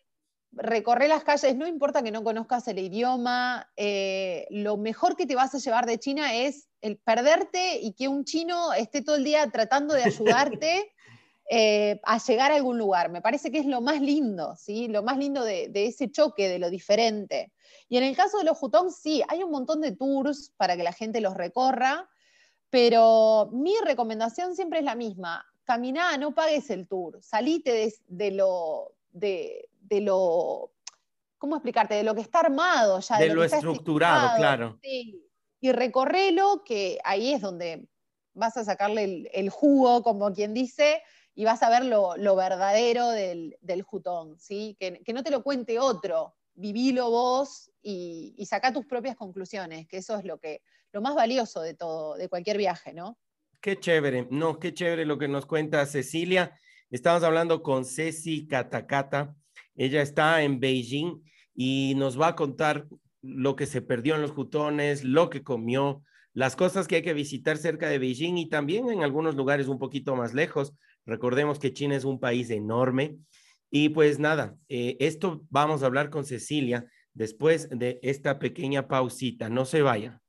recorre 0.56 1.08
las 1.08 1.24
calles, 1.24 1.56
no 1.56 1.66
importa 1.66 2.02
que 2.02 2.10
no 2.10 2.24
conozcas 2.24 2.66
el 2.68 2.78
idioma, 2.78 3.70
eh, 3.76 4.46
lo 4.50 4.76
mejor 4.76 5.16
que 5.16 5.26
te 5.26 5.34
vas 5.34 5.54
a 5.54 5.58
llevar 5.58 5.86
de 5.86 5.98
China 5.98 6.34
es 6.34 6.68
el 6.80 6.98
perderte 6.98 7.78
y 7.80 7.92
que 7.92 8.08
un 8.08 8.24
chino 8.24 8.72
esté 8.72 9.02
todo 9.02 9.16
el 9.16 9.24
día 9.24 9.48
tratando 9.50 9.94
de 9.94 10.04
ayudarte 10.04 10.92
eh, 11.50 12.00
a 12.04 12.18
llegar 12.18 12.52
a 12.52 12.56
algún 12.56 12.78
lugar. 12.78 13.10
Me 13.10 13.20
parece 13.20 13.50
que 13.50 13.58
es 13.58 13.66
lo 13.66 13.80
más 13.80 14.00
lindo, 14.00 14.56
¿sí? 14.56 14.88
Lo 14.88 15.02
más 15.02 15.18
lindo 15.18 15.44
de, 15.44 15.68
de 15.68 15.86
ese 15.86 16.10
choque, 16.10 16.48
de 16.48 16.58
lo 16.58 16.70
diferente. 16.70 17.52
Y 17.88 17.98
en 17.98 18.04
el 18.04 18.16
caso 18.16 18.38
de 18.38 18.44
los 18.44 18.58
Jutón, 18.58 18.90
sí, 18.90 19.22
hay 19.28 19.42
un 19.42 19.50
montón 19.50 19.80
de 19.80 19.92
tours 19.92 20.52
para 20.56 20.76
que 20.76 20.82
la 20.82 20.92
gente 20.92 21.20
los 21.20 21.34
recorra, 21.34 22.08
pero 22.70 23.50
mi 23.52 23.74
recomendación 23.84 24.56
siempre 24.56 24.80
es 24.80 24.84
la 24.84 24.94
misma. 24.94 25.44
Caminá, 25.64 26.16
no 26.16 26.34
pagues 26.34 26.70
el 26.70 26.86
tour, 26.86 27.18
salite 27.22 27.72
de, 27.72 27.94
de 28.06 28.30
lo, 28.30 28.96
de, 29.16 29.68
de 29.88 30.00
lo, 30.00 30.72
¿cómo 31.38 31.56
explicarte? 31.56 31.94
De 31.94 32.02
lo 32.02 32.14
que 32.14 32.20
está 32.20 32.40
armado 32.40 33.00
ya. 33.00 33.18
De 33.18 33.28
lo, 33.28 33.36
lo 33.36 33.44
estructurado, 33.44 34.36
claro. 34.36 34.78
Sí. 34.82 35.22
Y 35.60 35.72
recorrelo, 35.72 36.62
que 36.64 36.98
ahí 37.04 37.32
es 37.32 37.40
donde 37.40 37.88
vas 38.34 38.56
a 38.56 38.64
sacarle 38.64 39.04
el, 39.04 39.30
el 39.32 39.50
jugo, 39.50 40.02
como 40.02 40.32
quien 40.32 40.52
dice, 40.52 41.02
y 41.34 41.44
vas 41.44 41.62
a 41.62 41.70
ver 41.70 41.84
lo, 41.84 42.16
lo 42.16 42.36
verdadero 42.36 43.10
del, 43.10 43.56
del 43.60 43.82
jutón, 43.82 44.38
¿sí? 44.38 44.76
Que, 44.78 45.02
que, 45.04 45.12
no 45.12 45.22
te 45.22 45.30
lo 45.30 45.42
cuente 45.42 45.78
otro, 45.78 46.34
vivilo 46.54 47.10
vos 47.10 47.70
y, 47.82 48.34
y 48.36 48.46
saca 48.46 48.72
tus 48.72 48.86
propias 48.86 49.16
conclusiones, 49.16 49.86
que 49.86 49.98
eso 49.98 50.16
es 50.18 50.24
lo, 50.24 50.38
que, 50.38 50.62
lo 50.92 51.00
más 51.00 51.14
valioso 51.14 51.60
de 51.60 51.74
todo, 51.74 52.16
de 52.16 52.28
cualquier 52.28 52.58
viaje, 52.58 52.92
¿no? 52.92 53.18
Qué 53.60 53.78
chévere, 53.78 54.28
no, 54.30 54.58
qué 54.58 54.72
chévere 54.72 55.04
lo 55.04 55.18
que 55.18 55.28
nos 55.28 55.46
cuenta 55.46 55.84
Cecilia. 55.86 56.58
Estamos 56.90 57.22
hablando 57.22 57.62
con 57.62 57.84
Ceci 57.84 58.46
Catacata. 58.46 59.34
Ella 59.76 60.02
está 60.02 60.42
en 60.42 60.60
Beijing 60.60 61.22
y 61.54 61.94
nos 61.96 62.20
va 62.20 62.28
a 62.28 62.36
contar 62.36 62.86
lo 63.22 63.56
que 63.56 63.66
se 63.66 63.82
perdió 63.82 64.14
en 64.14 64.22
los 64.22 64.30
jutones, 64.30 65.04
lo 65.04 65.30
que 65.30 65.42
comió, 65.42 66.02
las 66.32 66.54
cosas 66.54 66.86
que 66.86 66.96
hay 66.96 67.02
que 67.02 67.14
visitar 67.14 67.56
cerca 67.56 67.88
de 67.88 67.98
Beijing 67.98 68.36
y 68.36 68.48
también 68.48 68.90
en 68.90 69.02
algunos 69.02 69.36
lugares 69.36 69.68
un 69.68 69.78
poquito 69.78 70.16
más 70.16 70.34
lejos. 70.34 70.74
Recordemos 71.06 71.58
que 71.58 71.72
China 71.72 71.96
es 71.96 72.04
un 72.04 72.20
país 72.20 72.50
enorme. 72.50 73.16
Y 73.70 73.88
pues 73.88 74.18
nada, 74.18 74.56
eh, 74.68 74.96
esto 75.00 75.44
vamos 75.50 75.82
a 75.82 75.86
hablar 75.86 76.10
con 76.10 76.24
Cecilia 76.24 76.86
después 77.14 77.68
de 77.70 77.98
esta 78.02 78.38
pequeña 78.38 78.86
pausita. 78.86 79.48
No 79.48 79.64
se 79.64 79.82
vayan. 79.82 80.20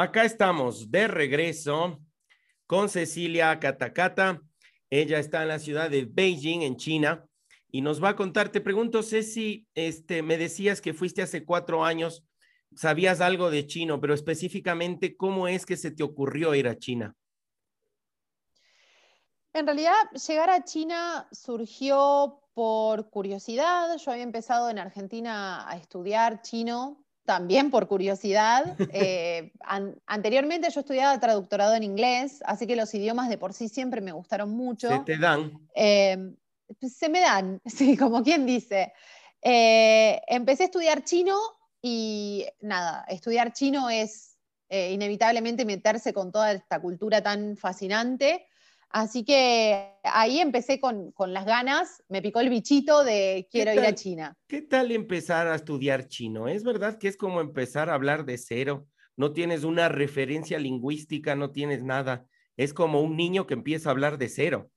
Acá 0.00 0.24
estamos 0.24 0.92
de 0.92 1.08
regreso 1.08 1.98
con 2.68 2.88
Cecilia 2.88 3.58
Catacata. 3.58 4.40
Ella 4.90 5.18
está 5.18 5.42
en 5.42 5.48
la 5.48 5.58
ciudad 5.58 5.90
de 5.90 6.04
Beijing, 6.04 6.62
en 6.62 6.76
China, 6.76 7.26
y 7.68 7.80
nos 7.80 8.00
va 8.00 8.10
a 8.10 8.14
contar. 8.14 8.50
Te 8.50 8.60
pregunto, 8.60 9.02
Ceci, 9.02 9.66
este, 9.74 10.22
me 10.22 10.38
decías 10.38 10.80
que 10.80 10.94
fuiste 10.94 11.20
hace 11.20 11.44
cuatro 11.44 11.84
años, 11.84 12.24
sabías 12.76 13.20
algo 13.20 13.50
de 13.50 13.66
chino, 13.66 14.00
pero 14.00 14.14
específicamente, 14.14 15.16
¿cómo 15.16 15.48
es 15.48 15.66
que 15.66 15.76
se 15.76 15.90
te 15.90 16.04
ocurrió 16.04 16.54
ir 16.54 16.68
a 16.68 16.78
China? 16.78 17.16
En 19.52 19.66
realidad, 19.66 20.12
llegar 20.28 20.48
a 20.48 20.62
China 20.62 21.26
surgió 21.32 22.40
por 22.54 23.10
curiosidad. 23.10 23.96
Yo 23.96 24.12
había 24.12 24.22
empezado 24.22 24.70
en 24.70 24.78
Argentina 24.78 25.68
a 25.68 25.76
estudiar 25.76 26.40
chino 26.42 27.04
también 27.28 27.70
por 27.70 27.86
curiosidad. 27.88 28.74
Eh, 28.90 29.52
an 29.60 29.94
anteriormente 30.06 30.70
yo 30.70 30.80
estudiaba 30.80 31.20
traductorado 31.20 31.74
en 31.74 31.82
inglés, 31.82 32.42
así 32.46 32.66
que 32.66 32.74
los 32.74 32.92
idiomas 32.94 33.28
de 33.28 33.36
por 33.36 33.52
sí 33.52 33.68
siempre 33.68 34.00
me 34.00 34.12
gustaron 34.12 34.50
mucho. 34.50 34.88
Se 34.88 35.00
te 35.00 35.18
dan. 35.18 35.52
Eh, 35.74 36.16
se 36.80 37.08
me 37.10 37.20
dan, 37.20 37.60
sí, 37.66 37.96
como 37.98 38.22
quien 38.22 38.46
dice. 38.46 38.94
Eh, 39.42 40.20
empecé 40.26 40.62
a 40.64 40.66
estudiar 40.66 41.04
chino 41.04 41.38
y 41.82 42.46
nada, 42.60 43.04
estudiar 43.08 43.52
chino 43.52 43.90
es 43.90 44.38
eh, 44.70 44.92
inevitablemente 44.92 45.66
meterse 45.66 46.14
con 46.14 46.32
toda 46.32 46.52
esta 46.52 46.80
cultura 46.80 47.22
tan 47.22 47.58
fascinante. 47.58 48.47
Así 48.90 49.24
que 49.24 49.92
ahí 50.02 50.40
empecé 50.40 50.80
con, 50.80 51.12
con, 51.12 51.32
las 51.32 51.44
ganas, 51.44 52.02
me 52.08 52.22
picó 52.22 52.40
el 52.40 52.48
bichito 52.48 53.04
de 53.04 53.46
quiero 53.50 53.74
ir 53.74 53.80
a 53.80 53.94
China. 53.94 54.34
¿Qué 54.46 54.62
tal 54.62 54.92
empezar 54.92 55.46
a 55.46 55.54
estudiar 55.54 56.08
chino? 56.08 56.48
¿Es 56.48 56.64
verdad 56.64 56.98
que 56.98 57.08
es 57.08 57.16
como 57.16 57.40
empezar 57.40 57.90
a 57.90 57.94
hablar 57.94 58.24
de 58.24 58.38
cero? 58.38 58.88
no 59.18 59.32
tienes 59.32 59.64
una 59.64 59.88
referencia 59.88 60.60
lingüística, 60.60 61.34
no 61.34 61.50
tienes 61.50 61.82
nada. 61.82 62.24
Es 62.56 62.72
como 62.72 63.02
un 63.02 63.16
niño 63.16 63.48
que 63.48 63.54
empieza 63.54 63.88
a 63.88 63.92
hablar 63.92 64.16
de 64.16 64.28
cero. 64.28 64.70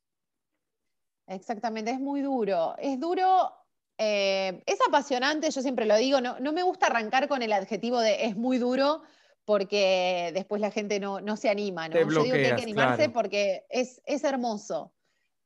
Exactamente, 1.27 1.91
es 1.91 1.99
muy 1.99 2.21
duro. 2.21 2.75
Es 2.79 2.99
duro, 2.99 3.53
eh, 3.99 4.63
es 4.65 4.79
apasionante, 4.87 5.51
yo 5.51 5.61
siempre 5.61 5.85
lo 5.85 5.95
digo, 5.95 6.21
no, 6.21 6.39
no 6.39 6.53
me 6.53 6.63
gusta 6.63 6.87
arrancar 6.87 7.27
con 7.27 7.43
el 7.43 7.53
adjetivo 7.53 7.99
de 7.99 8.25
es 8.25 8.35
muy 8.35 8.57
duro 8.57 9.03
porque 9.45 10.31
después 10.33 10.61
la 10.61 10.71
gente 10.71 10.99
no, 10.99 11.21
no 11.21 11.35
se 11.35 11.49
anima, 11.49 11.87
¿no? 11.89 11.95
yo 11.95 12.23
digo 12.23 12.35
que 12.35 12.45
hay 12.45 12.55
que 12.55 12.63
animarse 12.63 13.09
porque 13.09 13.65
es, 13.69 14.01
es 14.05 14.23
hermoso. 14.23 14.93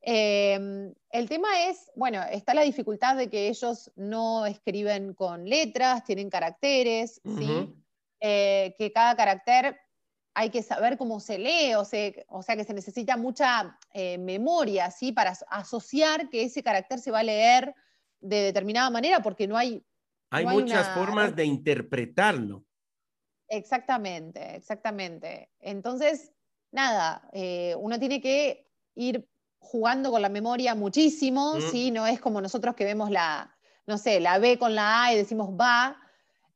Em, 0.08 0.94
el 1.10 1.28
tema 1.28 1.68
es, 1.68 1.92
bueno, 1.96 2.22
está 2.32 2.54
la 2.54 2.62
dificultad 2.62 3.16
de 3.16 3.28
que 3.28 3.48
ellos 3.48 3.92
no 3.96 4.46
escriben 4.46 5.16
con 5.16 5.50
letras, 5.50 6.04
tienen 6.04 6.30
caracteres, 6.30 7.22
¿sí? 7.24 7.74
Eh, 8.20 8.76
que 8.78 8.92
cada 8.92 9.16
carácter 9.16 9.80
hay 10.36 10.52
que 10.52 10.62
saber 10.62 10.98
cómo 10.98 11.20
se 11.20 11.40
lee, 11.40 11.74
o, 11.74 11.82
o 11.82 12.44
sea 12.44 12.56
que 12.56 12.64
se 12.66 12.74
necesita 12.74 13.18
mucha 13.18 13.80
eh, 13.94 14.20
memoria, 14.20 14.92
¿sí? 14.92 15.12
Para 15.12 15.34
asociar 15.50 16.30
que 16.30 16.44
ese 16.44 16.62
carácter 16.62 17.00
se 17.00 17.10
va 17.10 17.20
a 17.20 17.24
leer 17.24 17.74
de 18.20 18.42
determinada 18.42 18.92
manera, 18.92 19.22
porque 19.22 19.48
no 19.48 19.58
hay... 19.58 19.84
Hay, 20.30 20.46
muchas 20.46 20.90
formas 20.90 21.36
de 21.36 21.46
interpretarlo. 21.46 22.64
Exactamente, 23.48 24.56
exactamente. 24.56 25.50
Entonces, 25.60 26.32
nada, 26.72 27.28
eh, 27.32 27.76
uno 27.80 28.00
tiene 28.00 28.22
que 28.22 28.68
ir 28.96 29.28
jugando 29.60 30.12
con 30.12 30.22
la 30.22 30.30
memoria 30.30 30.76
muchísimo, 30.76 31.56
mm. 31.56 31.62
¿sí? 31.72 31.92
No 31.92 32.06
es 32.08 32.20
como 32.20 32.42
nosotros 32.42 32.76
que 32.76 32.86
vemos 32.86 33.10
la, 33.10 33.56
no 33.88 33.98
sé, 33.98 34.20
la 34.20 34.38
B 34.40 34.58
con 34.58 34.76
la 34.76 35.06
A 35.06 35.14
y 35.14 35.18
decimos 35.18 35.50
va. 35.50 35.98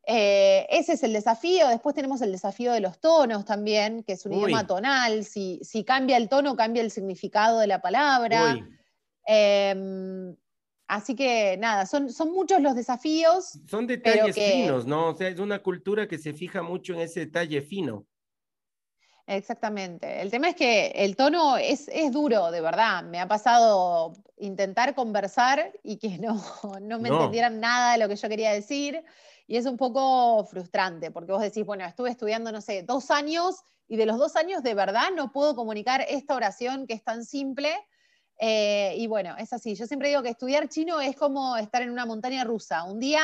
Eh, 0.05 0.65
ese 0.72 0.93
es 0.93 1.03
el 1.03 1.13
desafío. 1.13 1.67
Después 1.67 1.93
tenemos 1.96 2.22
el 2.22 2.31
desafío 2.31 2.72
de 2.72 2.79
los 2.79 3.00
tonos 3.00 3.46
también, 3.46 4.03
que 4.03 4.13
es 4.13 4.25
un 4.25 4.34
idioma 4.34 4.65
tonal. 4.65 5.24
Si, 5.24 5.60
si, 5.63 5.84
cambia 5.84 6.17
el 6.17 6.29
tono, 6.29 6.55
cambia 6.55 6.81
el 6.81 6.89
significado 6.89 7.60
de 7.60 7.67
la 7.67 7.81
palabra. 7.81 8.58
Así 10.89 11.15
que 11.15 11.55
nada, 11.58 11.86
son, 11.86 12.12
son 12.12 12.31
muchos 12.31 12.62
los 12.62 12.75
desafíos. 12.75 13.58
Son 13.67 13.88
detalles 13.88 14.36
finos, 14.36 14.86
¿no? 14.86 15.10
O 15.10 15.15
sea, 15.15 15.29
es 15.29 15.39
una 15.39 15.60
cultura 15.60 16.08
que 16.08 16.17
se 16.17 16.34
fija 16.34 16.62
mucho 16.62 16.93
en 16.93 17.00
ese 17.01 17.22
detalle 17.22 17.62
fino. 17.62 18.05
Exactamente. 19.27 20.22
El 20.22 20.31
tema 20.31 20.50
es 20.50 20.55
que 20.55 20.88
el 20.88 21.15
tono 21.15 21.55
es, 21.58 21.88
duro, 22.12 22.50
de 22.50 22.62
verdad. 22.62 23.03
Me 23.03 23.19
ha 23.19 23.27
pasado 23.27 24.13
intentar 24.38 24.96
conversar 24.96 25.72
y 25.84 25.98
que 25.98 26.17
no, 26.17 26.34
no 26.81 27.00
me 27.00 27.10
entendieran 27.10 27.60
nada 27.60 27.93
de 27.93 28.00
lo 28.00 28.10
que 28.10 28.15
yo 28.15 28.27
quería 28.27 28.51
decir. 28.51 29.03
Y 29.46 29.58
es 29.58 29.67
un 29.67 29.77
poco 29.77 30.43
frustrante, 30.46 31.12
porque 31.12 31.31
vos 31.31 31.41
decís, 31.41 31.63
bueno, 31.63 31.86
estuve 31.86 32.10
estudiando, 32.10 32.51
no 32.51 32.62
sé, 32.62 32.81
dos 32.81 33.12
años 33.12 33.63
y 33.88 33.98
de 33.98 34.05
los 34.05 34.17
dos 34.17 34.36
años 34.36 34.63
de 34.63 34.75
verdad 34.75 35.10
no 35.15 35.31
puedo 35.31 35.55
comunicar 35.55 36.05
esta 36.08 36.36
oración 36.36 36.88
que 36.88 36.93
es 36.93 37.03
tan 37.03 37.24
simple. 37.24 37.72
Eh, 38.39 38.96
y 38.98 39.08
bueno, 39.08 39.36
es 39.38 39.51
así. 39.51 39.75
Yo 39.75 39.86
siempre 39.86 40.10
digo 40.10 40.24
que 40.24 40.29
estudiar 40.29 40.69
chino 40.69 41.01
es 41.01 41.15
como 41.15 41.58
estar 41.58 41.81
en 41.81 41.89
una 41.89 42.05
montaña 42.05 42.43
rusa. 42.43 42.84
Un 42.84 43.00
día 43.00 43.22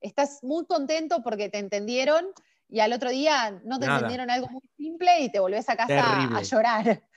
estás 0.00 0.40
muy 0.42 0.64
contento 0.66 1.22
porque 1.22 1.48
te 1.50 1.58
entendieron 1.58 2.26
y 2.68 2.80
al 2.80 2.92
otro 2.92 3.10
día 3.10 3.60
no 3.64 3.78
te 3.78 3.86
entendieron 3.86 4.30
algo 4.30 4.48
muy 4.48 4.62
simple 4.76 5.20
y 5.20 5.30
te 5.30 5.38
volvés 5.38 5.68
a 5.68 5.76
casa 5.76 6.36
a 6.36 6.42
llorar. 6.42 7.02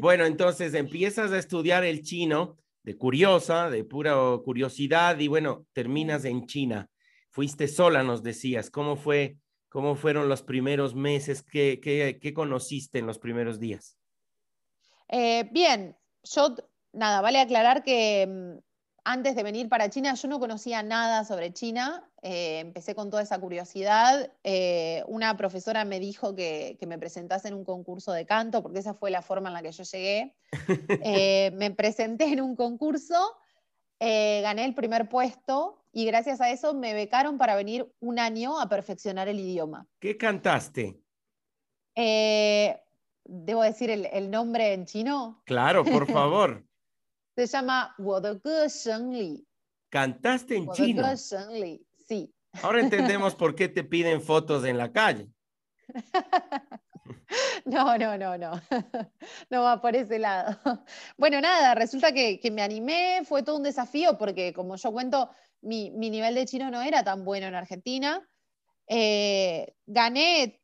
Bueno, 0.00 0.24
entonces 0.24 0.72
empiezas 0.72 1.30
a 1.30 1.38
estudiar 1.38 1.84
el 1.84 2.00
chino 2.00 2.56
de 2.82 2.96
curiosa, 2.96 3.68
de 3.68 3.84
pura 3.84 4.14
curiosidad 4.42 5.18
y 5.18 5.28
bueno, 5.28 5.66
terminas 5.74 6.24
en 6.24 6.46
China. 6.46 6.88
Fuiste 7.28 7.68
sola, 7.68 8.02
nos 8.02 8.22
decías. 8.22 8.70
¿Cómo 8.70 8.96
fue? 8.96 9.36
¿Cómo 9.68 9.96
fueron 9.96 10.30
los 10.30 10.42
primeros 10.42 10.94
meses? 10.94 11.42
¿Qué, 11.42 11.78
qué, 11.82 12.32
conociste 12.32 13.00
en 13.00 13.06
los 13.06 13.18
primeros 13.18 13.60
días? 13.60 13.98
Eh, 15.08 15.46
bien, 15.52 15.94
yo, 16.22 16.54
nada, 16.94 17.20
vale 17.20 17.40
aclarar 17.40 17.82
que 17.82 18.26
mm, 18.26 18.58
antes 19.04 19.36
de 19.36 19.42
venir 19.42 19.68
para 19.68 19.90
China 19.90 20.14
yo 20.14 20.28
no 20.28 20.40
conocía 20.40 20.82
nada 20.82 21.24
sobre 21.24 21.52
China, 21.52 22.10
eh, 22.22 22.60
empecé 22.60 22.94
con 22.94 23.10
toda 23.10 23.22
esa 23.22 23.38
curiosidad. 23.38 24.32
Eh, 24.42 25.04
una 25.06 25.36
profesora 25.36 25.84
me 25.84 26.00
dijo 26.00 26.34
que, 26.34 26.78
me 26.86 26.98
presentase 26.98 27.48
en 27.48 27.54
un 27.54 27.64
concurso 27.64 28.12
de 28.12 28.24
canto, 28.24 28.62
porque 28.62 28.78
esa 28.78 28.94
fue 28.94 29.10
la 29.10 29.20
forma 29.20 29.50
en 29.50 29.54
la 29.54 29.62
que 29.62 29.72
yo 29.72 29.84
llegué. 29.84 30.34
Eh, 31.04 31.50
me 31.54 31.70
presenté 31.70 32.24
en 32.24 32.40
un 32.40 32.56
concurso, 32.56 33.36
gané 34.00 34.64
el 34.64 34.74
primer 34.74 35.08
puesto 35.08 35.84
y 35.92 36.06
gracias 36.06 36.40
a 36.40 36.50
eso 36.50 36.74
me 36.74 36.94
becaron 36.94 37.38
para 37.38 37.56
venir 37.56 37.90
un 38.00 38.18
año 38.18 38.58
a 38.58 38.68
perfeccionar 38.68 39.28
el 39.28 39.40
idioma. 39.40 39.86
¿Qué 39.98 40.16
cantaste? 40.16 41.00
¿Debo 41.94 43.62
decir 43.62 43.90
el, 43.90 44.06
el 44.06 44.30
nombre 44.30 44.72
en 44.72 44.86
chino? 44.86 45.42
Claro, 45.44 45.84
por 45.84 46.10
favor. 46.10 46.64
Se 47.34 47.46
llama. 47.46 47.94
Cantaste 49.90 50.56
en 50.56 50.70
chino. 50.72 51.04
Sí. 51.16 52.34
Ahora 52.62 52.80
entendemos 52.80 53.34
por 53.36 53.54
qué 53.54 53.68
te 53.68 53.84
piden 53.84 54.20
fotos 54.20 54.64
en 54.64 54.78
la 54.78 54.92
calle. 54.92 55.28
No, 57.64 57.98
no, 57.98 58.16
no, 58.16 58.38
no. 58.38 58.60
No 59.50 59.62
va 59.62 59.80
por 59.80 59.96
ese 59.96 60.18
lado. 60.18 60.56
Bueno, 61.16 61.40
nada, 61.40 61.74
resulta 61.74 62.12
que, 62.12 62.40
me 62.52 62.62
animé, 62.62 63.22
fue 63.24 63.42
todo 63.42 63.56
un 63.56 63.62
desafío 63.62 64.16
porque 64.18 64.52
como 64.52 64.76
yo 64.76 64.92
cuento, 64.92 65.30
mi, 65.60 65.90
nivel 65.90 66.34
de 66.34 66.46
chino 66.46 66.70
no 66.70 66.82
era 66.82 67.02
tan 67.02 67.24
bueno 67.24 67.46
en 67.46 67.54
Argentina. 67.54 68.26
Eh, 68.86 69.74
gané, 69.86 70.62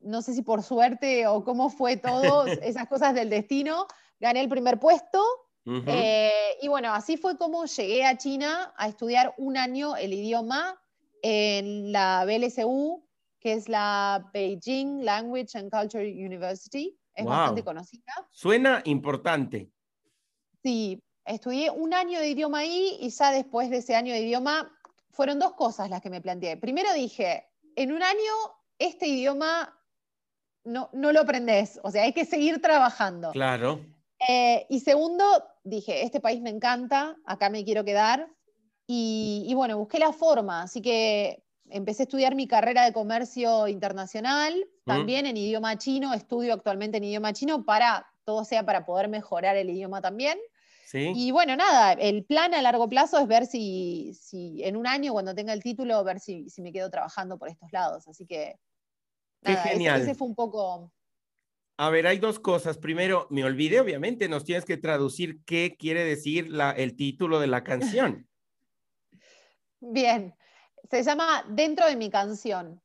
no 0.00 0.22
sé 0.22 0.34
si 0.34 0.42
por 0.42 0.62
suerte 0.62 1.26
o 1.26 1.44
cómo 1.44 1.70
fue 1.70 1.96
todo, 1.96 2.46
esas 2.46 2.88
cosas 2.88 3.14
del 3.14 3.30
destino, 3.30 3.86
gané 4.20 4.40
el 4.40 4.48
primer 4.48 4.78
puesto 4.78 5.22
eh, 5.66 6.58
y 6.60 6.68
bueno, 6.68 6.92
así 6.92 7.16
fue 7.16 7.38
como 7.38 7.64
llegué 7.64 8.04
a 8.04 8.18
China 8.18 8.74
a 8.76 8.88
estudiar 8.88 9.34
un 9.38 9.56
año 9.56 9.96
el 9.96 10.12
idioma 10.12 10.80
en 11.22 11.90
la 11.90 12.24
BLSU, 12.26 13.02
que 13.40 13.54
es 13.54 13.68
la 13.68 14.30
Beijing 14.32 15.04
Language 15.04 15.58
and 15.58 15.70
Culture 15.70 16.04
University. 16.04 16.98
Es 17.14 17.24
bastante 17.24 17.62
conocida. 17.62 18.12
Suena 18.30 18.82
importante. 18.84 19.70
Sí, 20.62 21.00
estudié 21.24 21.70
un 21.70 21.94
año 21.94 22.18
de 22.18 22.28
idioma 22.28 22.58
ahí 22.58 22.98
y 23.00 23.10
ya 23.10 23.30
después 23.30 23.70
de 23.70 23.78
ese 23.78 23.94
año 23.94 24.12
de 24.12 24.20
idioma 24.20 24.70
fueron 25.10 25.38
dos 25.38 25.52
cosas 25.52 25.88
las 25.88 26.02
que 26.02 26.10
me 26.10 26.20
planteé. 26.20 26.56
Primero 26.56 26.92
dije, 26.92 27.46
en 27.76 27.92
un 27.92 28.02
año 28.02 28.32
este 28.78 29.06
idioma 29.06 29.78
no, 30.64 30.90
no 30.92 31.12
lo 31.12 31.20
aprendes, 31.20 31.78
o 31.82 31.90
sea, 31.90 32.02
hay 32.02 32.12
que 32.12 32.24
seguir 32.24 32.60
trabajando. 32.60 33.30
Claro. 33.30 33.80
Eh, 34.28 34.66
y 34.68 34.80
segundo, 34.80 35.24
dije, 35.64 36.02
este 36.02 36.20
país 36.20 36.40
me 36.40 36.50
encanta, 36.50 37.16
acá 37.24 37.50
me 37.50 37.64
quiero 37.64 37.84
quedar. 37.84 38.28
Y, 38.86 39.50
bueno, 39.54 39.78
busqué 39.78 39.98
la 39.98 40.12
forma, 40.12 40.62
así 40.62 40.82
que 40.82 41.42
empecé 41.70 42.02
a 42.02 42.04
estudiar 42.04 42.34
mi 42.34 42.46
carrera 42.46 42.84
de 42.84 42.92
comercio 42.92 43.66
internacional, 43.66 44.54
mm. 44.54 44.84
también 44.84 45.24
en 45.24 45.38
idioma 45.38 45.78
chino, 45.78 46.12
estudio 46.12 46.52
actualmente 46.52 46.98
en 46.98 47.04
idioma 47.04 47.32
chino 47.32 47.64
para, 47.64 48.06
todo 48.24 48.44
sea 48.44 48.64
para 48.66 48.84
poder 48.84 49.08
mejorar 49.08 49.56
el 49.56 49.70
idioma 49.70 50.02
también. 50.02 50.38
Y 50.92 51.32
bueno, 51.32 51.56
nada, 51.56 51.94
el 51.94 52.24
plan 52.24 52.54
a 52.54 52.62
largo 52.62 52.88
plazo 52.88 53.18
es 53.18 53.26
ver 53.26 53.46
si, 53.46 54.14
si 54.14 54.62
en 54.62 54.76
un 54.76 54.86
año, 54.86 55.12
cuando 55.12 55.34
tenga 55.34 55.52
el 55.52 55.60
título, 55.60 56.04
ver 56.04 56.20
si, 56.20 56.48
si 56.48 56.62
me 56.62 56.72
quedo 56.72 56.88
trabajando 56.88 57.36
por 57.36 57.48
estos 57.48 57.72
lados. 57.72 58.06
Así 58.06 58.26
que, 58.26 58.60
nada, 59.42 59.62
genial. 59.62 60.00
ese 60.00 60.14
fue 60.14 60.28
un 60.28 60.36
poco 60.36 60.92
a 61.76 61.90
ver, 61.90 62.06
hay 62.06 62.18
dos 62.18 62.38
cosas. 62.38 62.78
Primero, 62.78 63.26
me 63.30 63.44
olvidé, 63.44 63.80
obviamente, 63.80 64.28
nos 64.28 64.44
tienes 64.44 64.64
que 64.64 64.76
traducir 64.76 65.42
qué 65.44 65.76
quiere 65.76 66.04
decir 66.04 66.48
el 66.76 66.96
título 66.96 67.40
de 67.40 67.48
la 67.48 67.64
canción. 67.64 68.28
Bien, 69.80 70.34
se 70.90 71.02
llama 71.02 71.44
Dentro 71.48 71.86
de 71.86 71.96
mi 71.96 72.10
canción. 72.10 72.80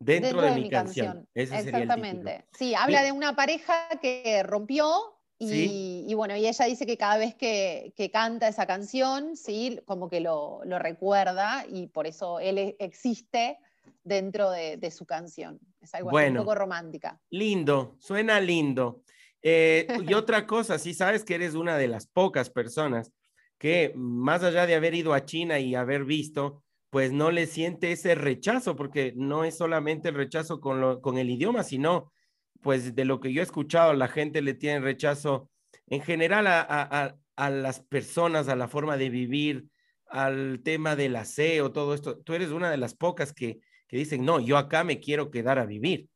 Dentro, 0.00 0.42
de, 0.42 0.50
mi, 0.56 0.68
canción. 0.68 1.28
Exactamente. 1.32 2.44
sí, 2.58 2.74
habla 2.74 3.04
de 3.04 3.12
una 3.12 3.36
pareja 3.36 3.88
que 4.00 4.42
rompió 4.42 5.16
y, 5.38 6.12
bueno, 6.14 6.36
y 6.36 6.46
ella 6.46 6.64
dice 6.64 6.86
que 6.86 6.96
cada 6.96 7.18
vez 7.18 7.36
que, 7.36 8.10
canta 8.12 8.48
esa 8.48 8.66
canción, 8.66 9.36
sí, 9.36 9.80
como 9.84 10.10
que 10.10 10.20
lo, 10.20 10.62
recuerda 10.64 11.64
y 11.68 11.86
por 11.86 12.08
eso 12.08 12.40
él 12.40 12.74
existe 12.80 13.58
dentro 14.02 14.50
de 14.50 14.90
su 14.90 15.06
canción. 15.06 15.60
Es 15.82 15.94
algo 15.94 16.10
bueno, 16.10 16.40
un 16.40 16.46
poco 16.46 16.54
romántica. 16.54 17.20
Lindo, 17.30 17.96
suena 17.98 18.40
lindo. 18.40 19.02
Eh, 19.42 19.86
y 20.08 20.14
otra 20.14 20.46
cosa, 20.46 20.78
sí 20.78 20.94
sabes 20.94 21.24
que 21.24 21.34
eres 21.34 21.54
una 21.54 21.76
de 21.76 21.88
las 21.88 22.06
pocas 22.06 22.50
personas 22.50 23.12
que 23.58 23.92
más 23.94 24.42
allá 24.42 24.66
de 24.66 24.74
haber 24.74 24.94
ido 24.94 25.14
a 25.14 25.24
China 25.24 25.58
y 25.58 25.74
haber 25.74 26.04
visto, 26.04 26.62
pues 26.90 27.12
no 27.12 27.30
le 27.30 27.46
siente 27.46 27.92
ese 27.92 28.14
rechazo, 28.14 28.74
porque 28.76 29.12
no 29.16 29.44
es 29.44 29.56
solamente 29.56 30.08
el 30.08 30.14
rechazo 30.14 30.60
con, 30.60 30.80
lo, 30.80 31.00
con 31.00 31.16
el 31.16 31.30
idioma, 31.30 31.62
sino 31.62 32.12
pues 32.60 32.94
de 32.94 33.04
lo 33.04 33.20
que 33.20 33.32
yo 33.32 33.40
he 33.40 33.44
escuchado, 33.44 33.92
la 33.94 34.08
gente 34.08 34.42
le 34.42 34.54
tiene 34.54 34.80
rechazo 34.80 35.48
en 35.86 36.00
general 36.00 36.46
a, 36.46 36.60
a, 36.68 37.16
a 37.36 37.50
las 37.50 37.80
personas, 37.80 38.48
a 38.48 38.56
la 38.56 38.68
forma 38.68 38.96
de 38.96 39.10
vivir, 39.10 39.66
al 40.08 40.60
tema 40.62 40.94
del 40.94 41.16
aseo, 41.16 41.72
todo 41.72 41.94
esto. 41.94 42.18
Tú 42.18 42.34
eres 42.34 42.50
una 42.50 42.70
de 42.70 42.76
las 42.76 42.94
pocas 42.94 43.32
que, 43.32 43.60
que 43.92 43.98
dicen, 43.98 44.24
no, 44.24 44.40
yo 44.40 44.56
acá 44.56 44.84
me 44.84 45.00
quiero 45.00 45.30
quedar 45.30 45.58
a 45.58 45.66
vivir. 45.66 46.08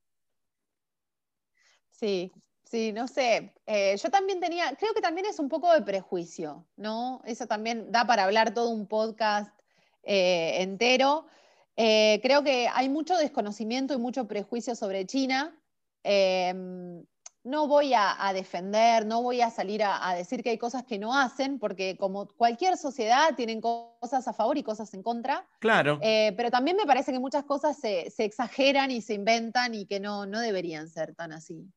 Sí, 1.91 2.33
sí, 2.65 2.91
no 2.91 3.07
sé. 3.07 3.53
Eh, 3.67 3.95
yo 4.03 4.09
también 4.11 4.41
tenía, 4.41 4.75
creo 4.77 4.95
que 4.95 5.03
también 5.03 5.27
es 5.27 5.39
un 5.39 5.51
poco 5.51 5.71
de 5.75 5.83
prejuicio, 5.83 6.67
¿no? 6.77 7.21
Eso 7.27 7.47
también 7.47 7.93
da 7.93 8.07
para 8.07 8.25
hablar 8.25 8.55
todo 8.55 8.71
un 8.71 8.87
podcast 8.89 9.55
eh, 10.05 10.62
entero. 10.62 11.27
Eh, 11.77 12.19
creo 12.23 12.43
que 12.43 12.67
hay 12.73 12.89
mucho 12.89 13.15
desconocimiento 13.19 13.93
y 13.93 13.99
mucho 13.99 14.27
prejuicio 14.27 14.75
sobre 14.75 15.05
China. 15.05 15.55
No 17.46 17.68
voy 17.68 17.92
a, 17.94 18.32
defender, 18.35 19.06
no 19.06 19.22
voy 19.22 19.40
a 19.40 19.50
salir 19.50 19.82
a, 19.85 20.14
decir 20.16 20.42
que 20.42 20.50
hay 20.50 20.59
cosas 20.59 20.85
que 20.85 20.98
no 20.98 21.16
hacen, 21.16 21.61
porque 21.61 21.96
como 21.96 22.26
cualquier 22.26 22.76
sociedad 22.76 23.37
tienen 23.37 23.61
cosas 23.61 24.26
a 24.26 24.32
favor 24.32 24.59
y 24.59 24.64
cosas 24.64 24.92
en 24.94 25.02
contra. 25.04 25.46
Claro. 25.61 26.00
pero 26.00 26.50
también 26.50 26.76
me 26.76 26.87
parece 26.87 27.12
que 27.12 27.20
muchas 27.20 27.44
cosas 27.44 27.78
se, 27.78 28.12
exageran 28.18 28.90
y 28.90 29.00
se 29.00 29.14
inventan 29.14 29.74
y 29.76 29.87
que 29.87 30.00
no, 30.00 30.26
no 30.26 30.40
deberían 30.40 30.88
ser 30.88 31.14
tan 31.14 31.32
así. 31.32 31.70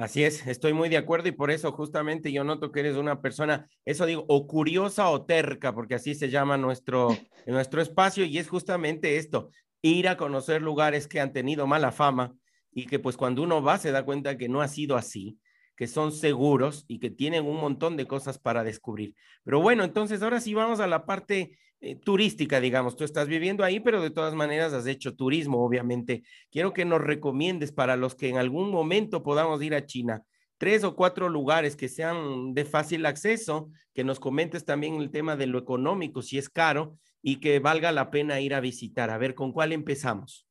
Así 0.00 0.24
es, 0.24 0.46
estoy 0.46 0.72
muy 0.72 0.88
de 0.88 0.96
acuerdo 0.96 1.28
y 1.28 1.32
por 1.32 1.50
eso 1.50 1.72
justamente 1.72 2.32
yo 2.32 2.42
noto 2.42 2.72
que 2.72 2.80
eres 2.80 2.96
una 2.96 3.20
persona, 3.20 3.66
eso 3.84 4.06
digo, 4.06 4.24
o 4.28 4.46
curiosa 4.46 5.10
o 5.10 5.26
terca, 5.26 5.74
porque 5.74 5.94
así 5.94 6.14
se 6.14 6.30
llama 6.30 6.56
nuestro, 6.56 7.08
nuestro 7.46 7.82
espacio 7.82 8.24
y 8.24 8.38
es 8.38 8.48
justamente 8.48 9.18
esto, 9.18 9.50
ir 9.82 10.08
a 10.08 10.16
conocer 10.16 10.62
lugares 10.62 11.06
que 11.06 11.20
han 11.20 11.34
tenido 11.34 11.66
mala 11.66 11.92
fama 11.92 12.34
y 12.72 12.86
que 12.86 12.98
pues 12.98 13.16
cuando 13.16 13.42
uno 13.42 13.62
va 13.62 13.78
se 13.78 13.92
da 13.92 14.04
cuenta 14.04 14.38
que 14.38 14.48
no 14.48 14.60
ha 14.60 14.68
sido 14.68 14.96
así, 14.96 15.38
que 15.76 15.86
son 15.86 16.12
seguros 16.12 16.84
y 16.88 16.98
que 16.98 17.10
tienen 17.10 17.46
un 17.46 17.56
montón 17.56 17.96
de 17.96 18.06
cosas 18.06 18.38
para 18.38 18.64
descubrir. 18.64 19.14
Pero 19.44 19.60
bueno, 19.60 19.82
entonces 19.82 20.22
ahora 20.22 20.40
sí 20.40 20.52
vamos 20.52 20.78
a 20.78 20.86
la 20.86 21.06
parte 21.06 21.56
eh, 21.80 21.96
turística, 21.96 22.60
digamos. 22.60 22.96
Tú 22.96 23.04
estás 23.04 23.28
viviendo 23.28 23.64
ahí, 23.64 23.80
pero 23.80 24.02
de 24.02 24.10
todas 24.10 24.34
maneras 24.34 24.74
has 24.74 24.86
hecho 24.86 25.16
turismo, 25.16 25.64
obviamente. 25.64 26.22
Quiero 26.50 26.74
que 26.74 26.84
nos 26.84 27.00
recomiendes 27.00 27.72
para 27.72 27.96
los 27.96 28.14
que 28.14 28.28
en 28.28 28.36
algún 28.36 28.70
momento 28.70 29.22
podamos 29.22 29.62
ir 29.62 29.74
a 29.74 29.86
China, 29.86 30.22
tres 30.58 30.84
o 30.84 30.94
cuatro 30.94 31.30
lugares 31.30 31.76
que 31.76 31.88
sean 31.88 32.52
de 32.52 32.66
fácil 32.66 33.06
acceso, 33.06 33.70
que 33.94 34.04
nos 34.04 34.20
comentes 34.20 34.66
también 34.66 34.96
el 34.96 35.10
tema 35.10 35.36
de 35.36 35.46
lo 35.46 35.58
económico, 35.58 36.20
si 36.20 36.36
es 36.36 36.50
caro, 36.50 36.98
y 37.22 37.36
que 37.36 37.58
valga 37.58 37.90
la 37.92 38.10
pena 38.10 38.40
ir 38.40 38.52
a 38.52 38.60
visitar. 38.60 39.08
A 39.08 39.16
ver, 39.16 39.34
¿con 39.34 39.52
cuál 39.52 39.72
empezamos? 39.72 40.49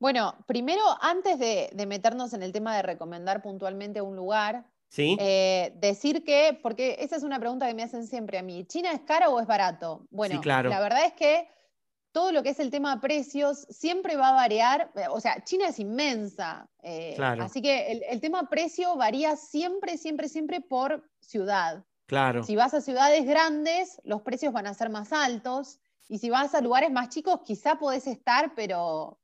Bueno, 0.00 0.34
primero, 0.46 0.82
antes 1.00 1.38
de, 1.38 1.70
de 1.72 1.86
meternos 1.86 2.32
en 2.32 2.42
el 2.42 2.52
tema 2.52 2.74
de 2.74 2.82
recomendar 2.82 3.42
puntualmente 3.42 4.00
un 4.00 4.16
lugar, 4.16 4.64
¿Sí? 4.90 5.16
Eh, 5.20 5.72
decir 5.76 6.24
que, 6.24 6.58
porque 6.60 6.96
esa 6.98 7.14
es 7.14 7.22
una 7.22 7.38
pregunta 7.38 7.68
que 7.68 7.74
me 7.74 7.84
hacen 7.84 8.08
siempre 8.08 8.38
a 8.38 8.42
mí, 8.42 8.64
¿China 8.64 8.90
es 8.90 9.00
caro 9.02 9.30
o 9.30 9.40
es 9.40 9.46
barato? 9.46 10.04
Bueno, 10.10 10.40
la 10.44 10.80
verdad 10.80 11.04
es 11.04 11.12
que 11.12 11.48
todo 12.10 12.32
lo 12.32 12.42
que 12.42 12.48
es 12.48 12.58
el 12.58 12.72
tema 12.72 12.96
de 12.96 13.00
precios 13.00 13.66
siempre 13.70 14.16
va 14.16 14.30
a 14.30 14.32
variar, 14.32 14.90
eh, 14.96 15.04
o 15.08 15.20
sea, 15.20 15.44
China 15.44 15.68
es 15.68 15.78
inmensa, 15.78 16.68
eh, 16.82 17.16
así 17.38 17.62
que 17.62 18.02
el, 18.10 18.20
tema 18.20 18.48
precio 18.48 18.96
varía 18.96 19.36
siempre, 19.36 19.96
siempre, 19.96 20.28
siempre 20.28 20.60
por 20.60 21.08
ciudad. 21.20 21.84
Claro. 22.06 22.42
Si 22.42 22.56
vas 22.56 22.74
a 22.74 22.80
ciudades 22.80 23.24
grandes, 23.26 24.00
los 24.02 24.22
precios 24.22 24.52
van 24.52 24.66
a 24.66 24.74
ser 24.74 24.90
más 24.90 25.12
altos, 25.12 25.78
y 26.08 26.18
si 26.18 26.30
vas 26.30 26.52
a 26.56 26.60
lugares 26.60 26.90
más 26.90 27.10
chicos, 27.10 27.42
quizá 27.44 27.76
podés 27.76 28.08
estar, 28.08 28.56
pero 28.56 29.19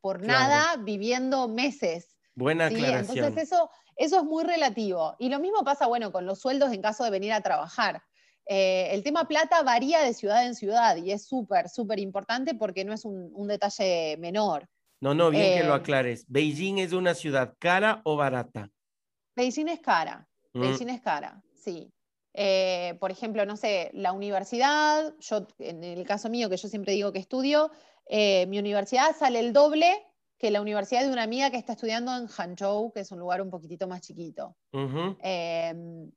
por 0.00 0.22
nada, 0.22 0.76
viviendo 0.76 1.48
meses. 1.48 2.16
Buena 2.34 2.66
aclaración. 2.66 3.18
Entonces 3.18 3.44
eso, 3.44 3.70
eso 3.96 4.18
es 4.18 4.24
muy 4.24 4.44
relativo. 4.44 5.16
Y 5.18 5.28
lo 5.28 5.40
mismo 5.40 5.64
pasa, 5.64 5.86
bueno, 5.86 6.12
con 6.12 6.26
los 6.26 6.40
sueldos 6.40 6.72
en 6.72 6.82
caso 6.82 7.04
de 7.04 7.10
venir 7.10 7.32
a 7.32 7.40
trabajar. 7.40 8.02
Eh, 8.46 8.88
el 8.92 9.02
tema 9.02 9.28
plata 9.28 9.62
varía 9.62 10.00
de 10.00 10.14
ciudad 10.14 10.46
en 10.46 10.54
ciudad 10.54 10.96
y 10.96 11.12
es 11.12 11.26
súper, 11.26 11.68
súper 11.68 11.98
importante 11.98 12.54
porque 12.54 12.84
no 12.84 12.94
es 12.94 13.04
un, 13.04 13.46
detalle 13.46 14.16
menor. 14.18 14.68
No, 15.00 15.14
no, 15.14 15.30
bien 15.30 15.58
que 15.58 15.64
lo 15.64 15.74
eh, 15.74 15.76
aclares. 15.76 16.24
¿Beijing 16.28 16.78
es 16.78 16.92
una 16.92 17.14
ciudad 17.14 17.54
cara 17.58 18.00
o 18.04 18.16
barata? 18.16 18.70
Beijing 19.36 19.68
es 19.68 19.80
cara. 19.80 20.26
Mm. 20.54 20.60
Beijing 20.60 20.88
es 20.88 21.02
cara, 21.02 21.42
sí. 21.54 21.92
Eh, 22.34 22.96
por 23.00 23.10
ejemplo, 23.10 23.44
no 23.46 23.56
sé, 23.56 23.90
la 23.94 24.12
universidad, 24.12 25.14
yo 25.18 25.46
en 25.58 25.82
el 25.82 26.06
caso 26.06 26.28
mío, 26.28 26.48
que 26.48 26.56
yo 26.56 26.68
siempre 26.68 26.92
digo 26.92 27.12
que 27.12 27.18
estudio, 27.18 27.70
mi 28.10 28.58
universidad 28.58 29.14
sale 29.16 29.40
el 29.40 29.52
doble 29.52 30.04
que 30.38 30.50
la 30.50 30.60
universidad 30.60 31.02
de 31.02 31.12
una 31.12 31.24
amiga 31.24 31.50
que 31.50 31.56
está 31.56 31.72
estudiando 31.72 32.16
en 32.16 32.28
Hangzhou, 32.28 32.92
que 32.92 33.00
es 33.00 33.10
un 33.10 33.18
lugar 33.18 33.42
un 33.42 33.50
poquitito 33.50 33.88
más 33.88 34.00
chiquito. 34.00 34.56
Em, 34.72 36.10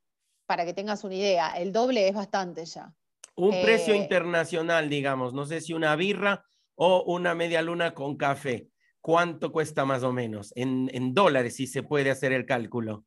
para 0.46 0.66
que 0.66 0.74
tengas 0.74 1.04
una 1.04 1.16
idea, 1.16 1.50
el 1.58 1.72
doble 1.72 2.08
es 2.08 2.14
bastante 2.14 2.66
ya. 2.66 2.94
Un 3.36 3.62
precio 3.62 3.94
eh, 3.96 3.98
internacional, 3.98 4.90
digamos, 4.90 5.34
no 5.34 5.46
sé 5.46 5.62
si 5.62 5.74
una 5.74 5.96
birra 5.96 6.46
o 6.76 7.04
una 7.08 7.34
media 7.34 7.62
luna 7.62 7.94
con 7.94 8.16
café. 8.16 8.68
¿Cuánto 9.00 9.52
cuesta 9.52 9.86
más 9.86 10.04
o 10.04 10.14
menos? 10.14 10.54
En, 10.56 10.92
en 10.94 11.16
dólares, 11.16 11.56
si 11.56 11.66
se 11.66 11.82
puede 11.82 12.12
hacer 12.12 12.32
el 12.32 12.46
cálculo. 12.46 13.06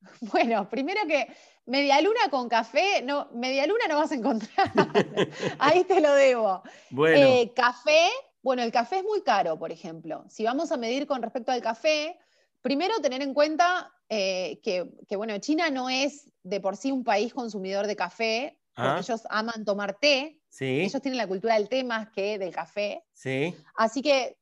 Bueno, 0.32 0.68
primero 0.68 1.00
que 1.06 1.28
media 1.66 2.00
luna 2.00 2.20
con 2.30 2.48
café, 2.48 3.02
no, 3.02 3.28
media 3.32 3.66
luna 3.66 3.86
no 3.88 3.96
vas 3.96 4.12
a 4.12 4.16
encontrar. 4.16 4.70
Ahí 5.58 5.84
te 5.84 6.00
lo 6.00 6.14
debo. 6.14 6.62
Bueno. 6.90 7.26
Eh, 7.26 7.52
café, 7.54 8.08
bueno, 8.42 8.62
el 8.62 8.72
café 8.72 8.98
es 8.98 9.04
muy 9.04 9.22
caro, 9.22 9.58
por 9.58 9.72
ejemplo. 9.72 10.24
Si 10.28 10.44
vamos 10.44 10.70
a 10.72 10.76
medir 10.76 11.06
con 11.06 11.22
respecto 11.22 11.52
al 11.52 11.62
café, 11.62 12.18
primero 12.60 12.98
tener 13.00 13.22
en 13.22 13.34
cuenta 13.34 13.92
eh, 14.08 14.60
que, 14.62 15.16
bueno, 15.16 15.38
China 15.38 15.70
no 15.70 15.88
es 15.88 16.30
de 16.42 16.60
por 16.60 16.76
sí 16.76 16.92
un 16.92 17.04
país 17.04 17.32
consumidor 17.32 17.86
de 17.86 17.96
café, 17.96 18.58
porque 18.74 18.90
ah. 18.90 19.00
ellos 19.00 19.22
aman 19.30 19.64
tomar 19.64 19.98
té. 19.98 20.38
Sí. 20.48 20.82
Ellos 20.82 21.00
tienen 21.00 21.16
la 21.16 21.26
cultura 21.26 21.54
del 21.54 21.68
té 21.68 21.84
más 21.84 22.10
que 22.10 22.38
del 22.38 22.54
café. 22.54 23.02
Sí. 23.12 23.54
Así 23.76 24.02
que 24.02 24.36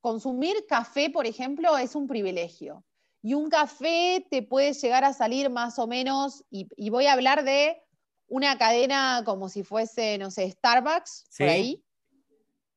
consumir 0.00 0.66
café, 0.68 1.10
por 1.10 1.26
ejemplo, 1.26 1.76
es 1.78 1.94
un 1.94 2.06
privilegio. 2.06 2.84
Y 3.22 3.34
un 3.34 3.50
café 3.50 4.26
te 4.30 4.42
puede 4.42 4.72
llegar 4.72 5.04
a 5.04 5.12
salir 5.12 5.50
más 5.50 5.78
o 5.78 5.86
menos, 5.86 6.44
y, 6.50 6.90
voy 6.90 7.06
a 7.06 7.12
hablar 7.12 7.44
de 7.44 7.82
una 8.28 8.56
cadena 8.56 9.22
como 9.24 9.48
si 9.48 9.62
fuese, 9.62 10.16
no 10.18 10.30
sé, 10.30 10.50
Starbucks, 10.50 11.26
por 11.36 11.48
ahí. 11.48 11.84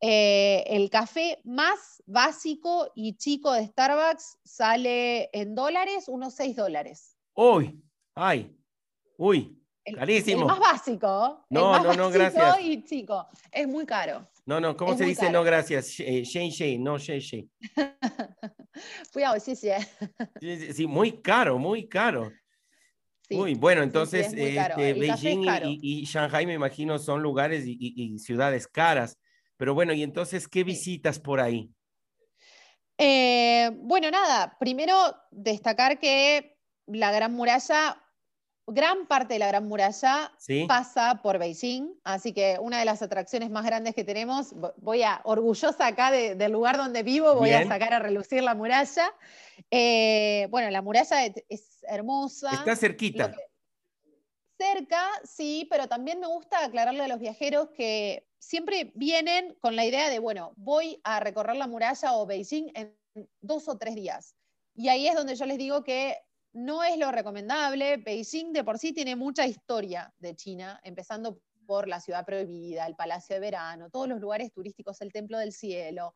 Eh, 0.06 0.66
el 0.68 0.90
café 0.90 1.40
más 1.46 2.04
básico 2.06 2.92
y 2.94 3.16
chico 3.16 3.54
de 3.54 3.68
Starbucks 3.68 4.38
sale 4.44 5.30
en 5.32 5.56
dólares, 5.56 6.10
unos 6.10 6.34
6 6.34 6.58
dólares. 6.58 7.16
Uy, 7.36 7.82
ay, 8.14 8.54
uy, 9.16 9.63
carísimo. 9.84 10.42
El 10.42 10.48
más 10.48 10.60
básico. 10.60 11.46
No, 11.50 11.82
no, 11.84 11.94
no, 11.94 12.10
gracias. 12.10 12.60
Y 12.62 12.84
chico, 12.84 13.28
es 13.52 13.68
muy 13.68 13.86
caro. 13.86 14.28
No, 14.46 14.60
no, 14.60 14.76
¿cómo 14.76 14.98
se 14.98 15.06
dice 15.06 15.30
no 15.30 15.44
gracias? 15.44 16.00
Eh, 16.00 16.24
Shen 16.24 16.84
no 16.84 16.98
Shen. 16.98 17.50
Cuidado, 19.14 19.40
sí, 19.40 19.56
sí. 19.56 19.70
Sí, 20.74 20.88
muy 20.88 21.22
caro, 21.22 21.58
muy 21.58 21.88
caro. 21.88 22.32
Uy, 23.30 23.56
bueno, 23.56 23.82
entonces 23.82 24.34
este, 24.36 24.94
Beijing 24.94 25.46
y, 25.64 26.04
Shanghai 26.06 26.46
me 26.46 26.54
imagino 26.54 27.00
son 27.00 27.22
lugares 27.24 27.64
y 27.66 28.20
ciudades 28.20 28.68
caras. 28.68 29.18
Pero 29.58 29.74
bueno, 29.74 29.94
y 29.94 30.04
entonces, 30.04 30.48
¿qué 30.48 30.64
visitas 30.64 31.20
por 31.20 31.40
ahí? 31.40 31.72
Eh, 32.98 33.72
bueno, 33.76 34.12
nada, 34.12 34.58
primero 34.60 34.96
destacar 35.32 36.00
que 36.00 36.58
la 36.86 37.12
Gran 37.12 37.34
Muralla, 37.34 38.02
gran 38.68 39.08
parte 39.08 39.34
de 39.34 39.40
la 39.40 39.48
Gran 39.48 39.68
Muralla 39.68 40.32
pasa 40.68 41.20
por 41.22 41.38
Beijing, 41.38 41.94
así 42.04 42.34
que 42.34 42.58
una 42.60 42.80
de 42.80 42.86
las 42.86 43.02
atracciones 43.02 43.50
más 43.50 43.66
grandes 43.66 43.94
que 43.94 44.04
tenemos, 44.04 44.56
voy 44.78 45.04
a, 45.04 45.22
orgullosa 45.26 45.88
acá 45.88 46.12
del 46.12 46.52
lugar 46.52 46.78
donde 46.78 47.04
vivo, 47.04 47.36
voy 47.36 47.52
a 47.52 47.68
sacar 47.68 47.94
a 47.94 48.00
relucir 48.00 48.44
la 48.44 48.56
muralla. 48.56 49.14
Eh, 49.70 50.48
bueno, 50.50 50.70
la 50.70 50.82
muralla 50.82 51.26
es, 51.26 51.84
hermosa. 51.84 52.52
Está 52.52 52.76
cerquita. 52.76 53.36
cerca, 54.58 55.06
sí, 55.26 55.68
pero 55.70 55.88
también 55.88 56.20
me 56.20 56.28
gusta 56.28 56.64
aclararle 56.64 57.04
a 57.04 57.08
los 57.08 57.20
viajeros 57.20 57.70
que 57.76 58.26
siempre 58.40 58.92
vienen 58.96 59.56
con 59.60 59.76
la 59.76 59.86
idea 59.86 60.10
de, 60.10 60.20
bueno, 60.20 60.54
voy 60.56 61.02
a 61.04 61.20
recorrer 61.20 61.58
la 61.58 61.68
muralla 61.68 62.14
o 62.14 62.26
Beijing 62.26 62.72
en 62.76 62.98
dos 63.42 63.68
o 63.68 63.78
tres 63.78 63.96
días. 63.96 64.36
Y 64.76 64.88
ahí 64.88 65.08
es 65.08 65.16
donde 65.16 65.36
yo 65.36 65.46
les 65.46 65.58
digo 65.58 65.84
que 65.84 66.18
no 66.54 66.84
es 66.84 66.98
lo 66.98 67.12
recomendable. 67.12 67.98
Beijing 67.98 68.54
de 68.54 68.64
por 68.64 68.78
sí 68.78 68.94
tiene 68.94 69.16
mucha 69.16 69.46
historia 69.46 70.14
de 70.20 70.36
China, 70.36 70.80
empezando 70.84 71.42
por 71.66 71.88
la 71.88 72.00
ciudad 72.00 72.26
prohibida, 72.26 72.86
el 72.88 72.96
Palacio 72.96 73.36
de 73.36 73.40
Verano, 73.40 73.90
todos 73.90 74.08
los 74.08 74.20
lugares 74.20 74.52
turísticos, 74.52 75.02
el 75.02 75.12
Templo 75.12 75.38
del 75.38 75.52
Cielo. 75.54 76.16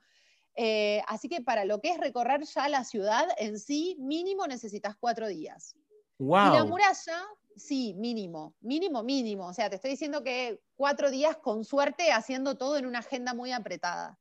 Eh, 0.56 1.02
así 1.08 1.30
que 1.30 1.42
para 1.42 1.66
lo 1.66 1.80
que 1.82 1.90
es 1.92 2.00
recorrer 2.00 2.44
ya 2.44 2.68
la 2.70 2.84
ciudad 2.84 3.28
en 3.38 3.60
sí, 3.60 3.96
mínimo 4.00 4.48
necesitas 4.48 4.96
cuatro 5.00 5.28
días. 5.28 5.76
Wow. 6.20 6.54
Y 6.54 6.58
la 6.58 6.66
muralla 6.66 7.24
Sí, 7.58 7.96
mínimo, 7.96 8.56
mínimo, 8.62 9.04
mínimo. 9.04 9.48
O 9.48 9.54
sea, 9.54 9.70
te 9.70 9.76
estoy 9.76 9.92
diciendo 9.92 10.24
que 10.24 10.62
cuatro 10.76 11.10
días 11.10 11.38
con 11.38 11.66
suerte 11.66 12.12
haciendo 12.12 12.56
todo 12.56 12.78
en 12.78 12.86
una 12.86 13.00
agenda 13.00 13.34
muy 13.34 13.52
apretada. 13.52 14.20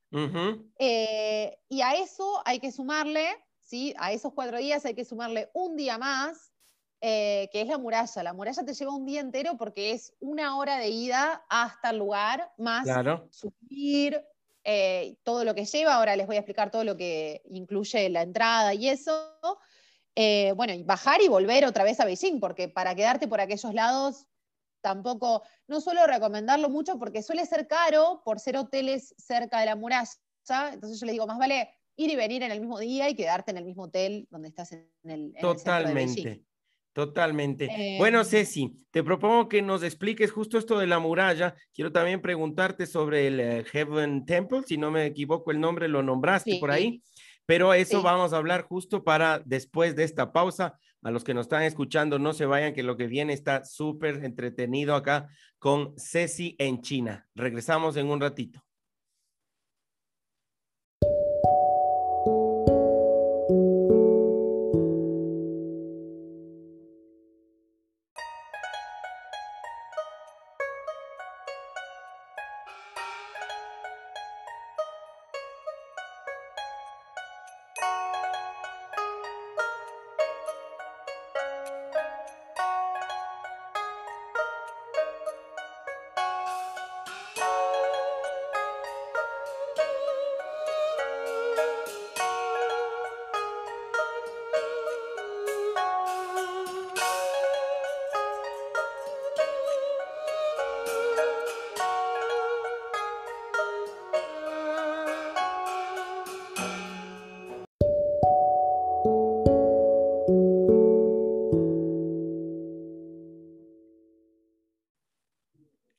Eh, 0.79 1.59
y 1.69 1.83
a 1.83 1.95
eso 1.95 2.41
hay 2.47 2.61
que 2.61 2.73
sumarle, 2.73 3.29
¿sí? 3.67 3.95
A 3.99 4.13
esos 4.13 4.33
cuatro 4.33 4.59
días 4.59 4.85
hay 4.87 4.95
que 4.95 5.05
sumarle 5.05 5.51
un 5.53 5.77
día 5.77 5.99
más, 5.99 6.53
eh, 7.01 7.49
que 7.53 7.61
es 7.61 7.69
la 7.69 7.79
muralla. 7.79 8.23
La 8.23 8.33
muralla 8.33 8.65
te 8.65 8.73
lleva 8.73 8.95
un 8.95 9.05
día 9.05 9.21
entero 9.21 9.57
porque 9.59 9.91
es 9.91 10.15
una 10.21 10.57
hora 10.57 10.79
de 10.79 10.89
ida 10.89 11.45
hasta 11.51 11.91
el 11.91 11.99
lugar, 11.99 12.53
más 12.57 12.87
subir, 13.31 14.25
eh, 14.65 15.17
todo 15.23 15.45
lo 15.45 15.55
que 15.55 15.65
lleva, 15.65 15.95
ahora 15.95 16.17
les 16.17 16.27
voy 16.27 16.37
a 16.37 16.41
explicar 16.41 16.71
todo 16.71 16.85
lo 16.85 16.97
que 16.97 17.43
incluye 17.51 18.09
la 18.09 18.23
entrada 18.23 18.73
y 18.73 18.89
eso. 18.89 19.37
Eh, 20.15 20.53
bueno, 20.57 20.73
y 20.73 20.83
bajar 20.83 21.21
y 21.21 21.29
volver 21.29 21.67
otra 21.67 21.85
vez 21.85 22.01
a 22.01 22.07
Beijing, 22.07 22.41
porque 22.41 22.69
para 22.69 22.95
quedarte 22.95 23.29
por 23.29 23.41
aquellos 23.41 23.75
lados 23.75 24.27
tampoco, 24.81 25.43
no 25.67 25.81
suelo 25.81 26.07
recomendarlo 26.07 26.71
mucho 26.71 26.99
porque 26.99 27.23
suele 27.23 27.45
ser 27.45 27.67
caro 27.67 28.23
por 28.25 28.39
ser 28.39 28.57
hoteles 28.57 29.15
cerca 29.19 29.59
de 29.61 29.67
la 29.67 29.77
muralla. 29.77 30.11
Entonces 30.73 31.01
yo 31.01 31.07
les 31.07 31.15
digo, 31.15 31.27
más 31.27 31.39
vale 31.39 31.76
ir 31.97 32.11
y 32.11 32.17
venir 32.17 32.43
en 32.43 32.53
el 32.53 32.61
mismo 32.61 32.79
día 32.79 33.09
y 33.09 33.15
quedarte 33.15 33.51
en 33.51 33.59
el 33.59 33.65
mismo 33.65 33.85
hotel 33.85 34.27
donde 34.31 34.49
estás 34.49 34.73
en 34.73 34.89
el. 35.05 35.35
Totalmente. 35.41 36.43
Totalmente. 36.97 37.97
bueno, 37.99 38.23
eh, 38.23 38.25
Ceci, 38.25 38.75
te 38.91 39.05
propongo 39.05 39.51
que 39.51 39.61
nos 39.61 39.83
expliques 39.83 40.33
justo 40.33 40.57
esto 40.57 40.79
de 40.79 40.87
la 40.87 40.99
muralla. 40.99 41.55
Quiero 41.75 41.93
también 41.93 42.23
preguntarte 42.23 42.87
sobre 42.87 43.27
el 43.27 43.39
eh, 43.39 43.65
Heaven 43.65 44.25
Temple, 44.25 44.63
si 44.67 44.79
no 44.79 44.91
me 44.91 45.05
equivoco 45.05 45.51
el 45.51 45.61
nombre, 45.61 45.89
lo 45.89 46.03
nombraste 46.03 46.59
por 46.59 46.71
ahí, 46.71 47.03
pero 47.45 47.75
eso 47.75 48.01
vamos 48.01 48.33
a 48.33 48.39
hablar 48.39 48.63
justo 48.63 49.05
para 49.05 49.43
después 49.45 49.95
de 49.95 50.05
esta 50.05 50.33
pausa. 50.33 50.79
A 51.03 51.11
los 51.11 51.23
que 51.23 51.35
nos 51.35 51.45
están 51.45 51.65
escuchando, 51.65 52.19
no 52.19 52.33
se 52.33 52.47
vayan, 52.47 52.73
que 52.73 52.83
lo 52.83 52.97
que 52.97 53.07
viene 53.07 53.35
está 53.35 53.65
súper 53.65 54.25
entretenido 54.25 54.95
acá 54.95 55.29
con 55.59 55.93
Ceci 55.99 56.57
en 56.59 56.81
China. 56.81 57.29
Regresamos 57.35 57.99
en 57.99 58.07
un 58.07 58.23
ratito. 58.23 58.66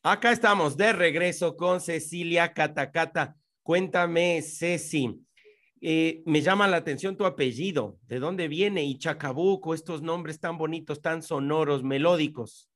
Acá 0.09 0.31
estamos 0.31 0.77
de 0.77 0.93
regreso 0.93 1.57
con 1.57 1.81
Cecilia 1.81 2.53
Catacata. 2.53 3.35
Cuéntame, 3.61 4.41
Ceci, 4.41 5.21
eh, 5.81 6.23
me 6.25 6.39
llama 6.39 6.65
la 6.69 6.77
atención 6.77 7.17
tu 7.17 7.25
apellido. 7.25 7.99
¿De 8.03 8.17
dónde 8.19 8.47
viene? 8.47 8.85
Y 8.85 8.97
Chacabuco, 8.99 9.73
estos 9.73 10.01
nombres 10.01 10.39
tan 10.39 10.57
bonitos, 10.57 11.01
tan 11.01 11.21
sonoros, 11.21 11.83
melódicos. 11.83 12.69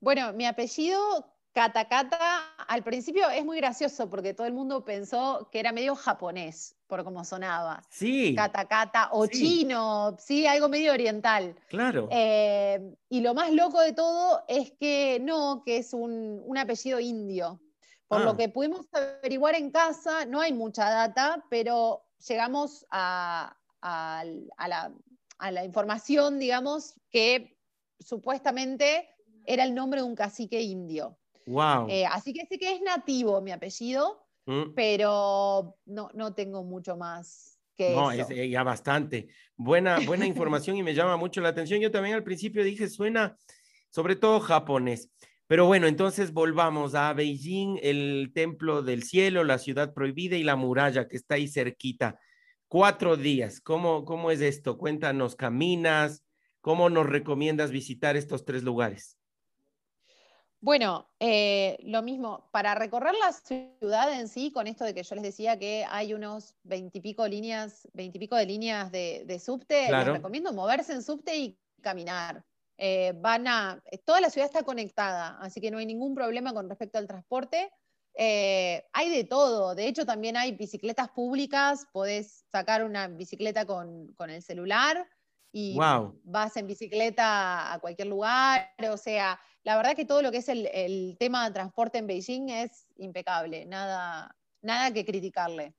Bueno, 0.00 0.32
mi 0.32 0.44
apellido 0.44 1.32
Katakata 1.52 2.54
al 2.68 2.84
principio 2.84 3.28
es 3.28 3.44
muy 3.44 3.56
gracioso 3.56 4.08
porque 4.08 4.34
todo 4.34 4.46
el 4.46 4.52
mundo 4.52 4.84
pensó 4.84 5.48
que 5.50 5.58
era 5.58 5.72
medio 5.72 5.96
japonés 5.96 6.76
por 6.86 7.02
cómo 7.02 7.24
sonaba. 7.24 7.82
Sí. 7.88 8.34
Katakata 8.36 9.08
o 9.12 9.26
chino, 9.26 10.16
sí, 10.18 10.46
algo 10.46 10.68
medio 10.68 10.92
oriental. 10.92 11.56
Claro. 11.68 12.08
Eh, 12.12 12.94
y 13.08 13.20
lo 13.20 13.34
más 13.34 13.52
loco 13.52 13.80
de 13.80 13.92
todo 13.92 14.44
es 14.46 14.72
que 14.78 15.18
no, 15.20 15.62
que 15.64 15.78
es 15.78 15.92
un, 15.92 16.44
apellido 16.56 17.00
indio. 17.00 17.60
Por 18.06 18.22
lo 18.22 18.30
ah. 18.30 18.36
que 18.36 18.48
pudimos 18.48 18.86
averiguar 18.92 19.56
en 19.56 19.70
casa, 19.70 20.24
no 20.26 20.40
hay 20.40 20.52
mucha 20.52 20.88
data, 20.88 21.44
pero 21.48 22.04
llegamos 22.28 22.86
a, 22.90 23.56
la, 23.82 24.92
a 25.38 25.50
la 25.50 25.64
información, 25.64 26.38
digamos, 26.38 26.94
que 27.10 27.56
supuestamente 27.98 29.08
era 29.46 29.64
el 29.64 29.74
nombre 29.74 30.00
de 30.00 30.06
un 30.06 30.14
cacique 30.14 30.60
indio. 30.60 31.19
Wow. 31.46 31.88
Eh, 31.88 32.06
así 32.06 32.32
que 32.32 32.46
sé 32.46 32.58
que 32.58 32.72
es 32.74 32.80
nativo 32.80 33.40
mi 33.40 33.52
apellido, 33.52 34.26
mm. 34.46 34.74
pero 34.74 35.76
no, 35.86 36.10
no 36.14 36.34
tengo 36.34 36.64
mucho 36.64 36.96
más 36.96 37.58
que 37.76 37.94
no, 37.94 38.12
es 38.12 38.28
eh, 38.30 38.48
ya 38.48 38.62
bastante. 38.62 39.28
Buena, 39.56 39.98
buena 40.00 40.26
información 40.26 40.76
y 40.76 40.82
me 40.82 40.94
llama 40.94 41.16
mucho 41.16 41.40
la 41.40 41.48
atención. 41.48 41.80
Yo 41.80 41.90
también 41.90 42.14
al 42.14 42.24
principio 42.24 42.62
dije, 42.62 42.88
suena 42.88 43.38
sobre 43.90 44.16
todo 44.16 44.40
japonés. 44.40 45.10
Pero 45.46 45.66
bueno, 45.66 45.88
entonces 45.88 46.32
volvamos 46.32 46.94
a 46.94 47.12
Beijing, 47.12 47.80
el 47.82 48.30
templo 48.32 48.82
del 48.82 49.02
cielo, 49.02 49.42
la 49.42 49.58
ciudad 49.58 49.92
prohibida 49.92 50.36
y 50.36 50.44
la 50.44 50.54
muralla 50.54 51.08
que 51.08 51.16
está 51.16 51.34
ahí 51.34 51.48
cerquita. 51.48 52.20
Cuatro 52.68 53.16
días, 53.16 53.60
¿cómo, 53.60 54.04
cómo 54.04 54.30
es 54.30 54.40
esto? 54.42 54.78
Cuéntanos, 54.78 55.34
¿caminas? 55.34 56.24
¿Cómo 56.60 56.88
nos 56.88 57.06
recomiendas 57.06 57.72
visitar 57.72 58.16
estos 58.16 58.44
tres 58.44 58.62
lugares? 58.62 59.18
Bueno, 60.62 61.08
eh, 61.18 61.78
lo 61.84 62.02
mismo, 62.02 62.48
para 62.50 62.74
recorrer 62.74 63.14
la 63.14 63.32
ciudad 63.32 64.12
en 64.12 64.28
sí, 64.28 64.52
con 64.52 64.66
esto 64.66 64.84
de 64.84 64.92
que 64.92 65.02
yo 65.02 65.14
les 65.14 65.24
decía 65.24 65.58
que 65.58 65.86
hay 65.88 66.12
unos 66.12 66.54
veintipico 66.64 67.26
líneas, 67.26 67.88
veintipico 67.94 68.36
de 68.36 68.44
líneas 68.44 68.92
de, 68.92 69.40
subte, 69.42 69.90
les 69.90 70.06
recomiendo 70.06 70.52
moverse 70.52 70.92
en 70.92 71.02
subte 71.02 71.36
y 71.36 71.58
caminar. 71.80 72.44
Eh, 72.76 73.14
van 73.16 73.48
a, 73.48 73.82
toda 74.04 74.20
la 74.20 74.28
ciudad 74.28 74.46
está 74.46 74.62
conectada, 74.62 75.38
así 75.40 75.62
que 75.62 75.70
no 75.70 75.78
hay 75.78 75.86
ningún 75.86 76.14
problema 76.14 76.52
con 76.52 76.68
respecto 76.68 76.98
al 76.98 77.06
transporte. 77.06 77.70
Eh, 78.14 78.84
hay 78.92 79.10
de 79.10 79.24
todo, 79.24 79.74
de 79.74 79.86
hecho 79.86 80.04
también 80.04 80.36
hay 80.36 80.52
bicicletas 80.52 81.08
públicas, 81.08 81.86
podés 81.92 82.44
sacar 82.50 82.84
una 82.84 83.08
bicicleta 83.08 83.64
con, 83.64 84.14
el 84.28 84.42
celular 84.42 85.08
y 85.52 85.78
vas 86.24 86.56
en 86.56 86.66
bicicleta 86.66 87.72
a 87.72 87.78
cualquier 87.78 88.08
lugar, 88.08 88.74
o 88.90 88.96
sea, 88.96 89.40
la 89.62 89.76
verdad 89.76 89.94
que 89.94 90.04
todo 90.04 90.22
lo 90.22 90.30
que 90.30 90.38
es 90.38 90.48
el, 90.48 91.16
tema 91.18 91.46
de 91.46 91.54
transporte 91.54 91.98
en 91.98 92.06
Beijing 92.06 92.48
es 92.48 92.86
impecable, 92.96 93.66
nada, 93.66 94.34
nada 94.62 94.92
que 94.92 95.04
criticarle. 95.04 95.74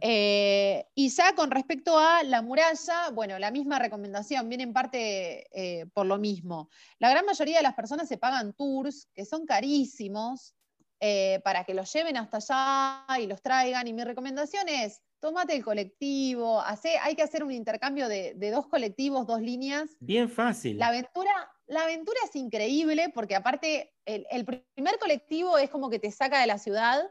Eh, 0.00 0.86
y 0.94 1.08
ya 1.08 1.34
con 1.34 1.50
respecto 1.50 1.98
a 1.98 2.22
la 2.22 2.42
muralla, 2.42 3.10
bueno, 3.12 3.38
la 3.38 3.50
misma 3.50 3.78
recomendación, 3.78 4.48
viene 4.48 4.64
en 4.64 4.72
parte 4.72 5.46
eh, 5.52 5.86
por 5.94 6.06
lo 6.06 6.18
mismo. 6.18 6.68
La 6.98 7.10
gran 7.10 7.24
mayoría 7.24 7.58
de 7.58 7.62
las 7.62 7.74
personas 7.74 8.08
se 8.08 8.18
pagan 8.18 8.52
tours 8.52 9.08
que 9.14 9.24
son 9.24 9.46
carísimos 9.46 10.54
eh, 11.00 11.40
para 11.44 11.64
que 11.64 11.74
los 11.74 11.92
lleven 11.92 12.16
hasta 12.16 12.38
allá 12.38 13.18
y 13.20 13.26
los 13.26 13.40
traigan. 13.40 13.86
Y 13.86 13.94
mi 13.94 14.04
recomendación 14.04 14.68
es, 14.68 15.00
tómate 15.20 15.54
el 15.56 15.64
colectivo, 15.64 16.60
hace, 16.60 16.98
hay 16.98 17.14
que 17.14 17.22
hacer 17.22 17.44
un 17.44 17.52
intercambio 17.52 18.08
de, 18.08 18.34
de 18.34 18.50
dos 18.50 18.66
colectivos, 18.66 19.26
dos 19.26 19.40
líneas. 19.40 19.90
Bien 20.00 20.28
fácil. 20.28 20.78
La 20.78 20.88
aventura, 20.88 21.50
la 21.68 21.82
aventura 21.82 22.18
es 22.24 22.36
increíble 22.36 23.10
porque 23.12 23.34
aparte 23.34 23.92
el, 24.04 24.44
primer 24.44 24.98
colectivo 24.98 25.58
es 25.58 25.68
como 25.68 25.90
que 25.90 25.98
te 25.98 26.12
saca 26.12 26.40
de 26.40 26.46
la 26.46 26.58
ciudad 26.58 27.02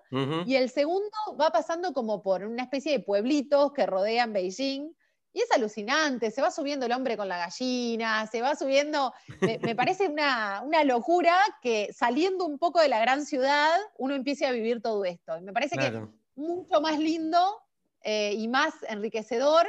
y 0.46 0.56
el 0.56 0.70
segundo 0.70 1.10
va 1.40 1.52
pasando 1.52 1.94
como 1.94 2.22
por 2.24 2.44
una 2.44 2.64
especie 2.64 2.94
de 2.94 3.00
pueblitos 3.00 3.74
que 3.74 3.86
rodean 3.86 4.34
Beijing. 4.34 4.96
Y 5.34 5.42
es 5.42 5.52
alucinante, 5.52 6.32
se 6.32 6.42
va 6.42 6.50
subiendo 6.50 6.86
el 6.86 6.94
hombre 6.94 7.18
con 7.18 7.28
la 7.28 7.38
gallina, 7.38 8.26
se 8.28 8.42
va 8.42 8.56
subiendo, 8.56 9.14
me, 9.42 9.60
parece 9.76 10.08
una, 10.08 10.64
locura 10.86 11.38
que 11.62 11.92
saliendo 11.92 12.46
un 12.46 12.58
poco 12.58 12.80
de 12.80 12.88
la 12.88 13.02
gran 13.02 13.26
ciudad 13.26 13.78
uno 13.98 14.16
empiece 14.16 14.46
a 14.46 14.54
vivir 14.54 14.82
todo 14.82 15.04
esto. 15.04 15.42
me 15.42 15.52
parece 15.52 15.76
que 15.76 15.88
es 15.88 15.94
mucho 16.36 16.80
más 16.80 16.98
lindo 17.00 17.62
eh, 18.04 18.34
y 18.38 18.48
más 18.48 18.76
enriquecedor 18.88 19.68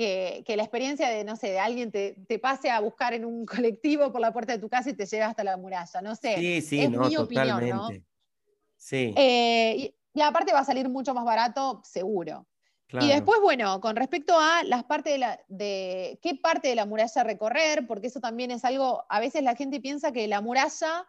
que, 0.00 0.56
la 0.56 0.62
experiencia 0.62 1.10
de, 1.10 1.24
no 1.24 1.36
sé, 1.36 1.50
de 1.50 1.60
alguien 1.60 1.90
te, 1.90 2.38
pase 2.38 2.70
a 2.70 2.80
buscar 2.80 3.12
en 3.12 3.24
un 3.24 3.44
colectivo 3.46 4.10
por 4.10 4.20
la 4.20 4.32
puerta 4.32 4.54
de 4.54 4.58
tu 4.58 4.68
casa 4.68 4.90
y 4.90 4.94
te 4.94 5.06
lleve 5.06 5.24
hasta 5.24 5.44
la 5.44 5.56
muralla, 5.56 6.00
no 6.00 6.16
sé. 6.16 6.36
Sí, 6.36 6.62
sí, 6.62 6.80
es 6.80 6.90
mi 6.90 7.16
opinión, 7.16 7.68
¿no? 7.68 7.88
Sí. 8.76 9.12
Eh, 9.16 9.94
y, 10.14 10.20
aparte 10.22 10.52
va 10.52 10.60
a 10.60 10.64
salir 10.64 10.88
mucho 10.88 11.12
más 11.12 11.24
barato, 11.24 11.82
seguro. 11.84 12.46
Y 12.92 13.06
después, 13.06 13.40
bueno, 13.40 13.80
con 13.80 13.94
respecto 13.94 14.36
a 14.36 14.64
las 14.64 14.82
partes 14.82 15.12
de, 15.12 15.18
la, 15.18 15.40
de 15.46 16.18
qué 16.20 16.34
parte 16.34 16.66
de 16.66 16.74
la 16.74 16.86
muralla 16.86 17.22
recorrer, 17.22 17.86
porque 17.86 18.08
eso 18.08 18.18
también 18.18 18.50
es 18.50 18.64
algo, 18.64 19.04
a 19.08 19.20
veces 19.20 19.44
la 19.44 19.54
gente 19.54 19.78
piensa 19.78 20.10
que 20.10 20.26
la 20.26 20.40
muralla 20.40 21.06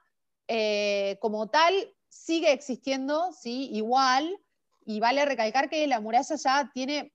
eh, 0.47 1.17
como 1.21 1.49
tal 1.49 1.73
sigue 2.07 2.51
existiendo, 2.51 3.31
sí, 3.33 3.69
igual, 3.71 4.37
y 4.85 4.99
vale 4.99 5.25
recalcar 5.25 5.69
que 5.69 5.87
la 5.87 5.99
muralla 5.99 6.35
ya 6.35 6.69
tiene 6.71 7.13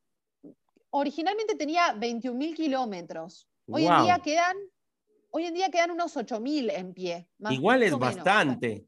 originalmente 0.97 1.55
tenía 1.55 1.95
21.000 1.95 2.55
kilómetros. 2.55 3.49
Hoy 3.69 3.87
en 3.87 4.03
día 4.05 4.19
quedan, 4.21 4.57
hoy 5.31 5.45
en 5.45 5.55
día 5.55 5.71
quedan 5.71 5.91
unos 5.91 6.17
8.000 6.17 6.73
en 6.75 6.95
pie. 6.95 7.29
Igual 7.51 7.83
es 7.83 7.97
bastante. 7.99 8.87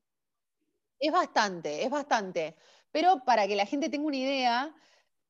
Es 0.99 1.13
bastante, 1.13 1.85
es 1.85 1.91
bastante. 1.91 2.57
pero 2.91 3.23
para 3.25 3.47
que 3.47 3.55
la 3.55 3.67
gente 3.67 3.89
tenga 3.89 4.07
una 4.07 4.17
idea, 4.17 4.75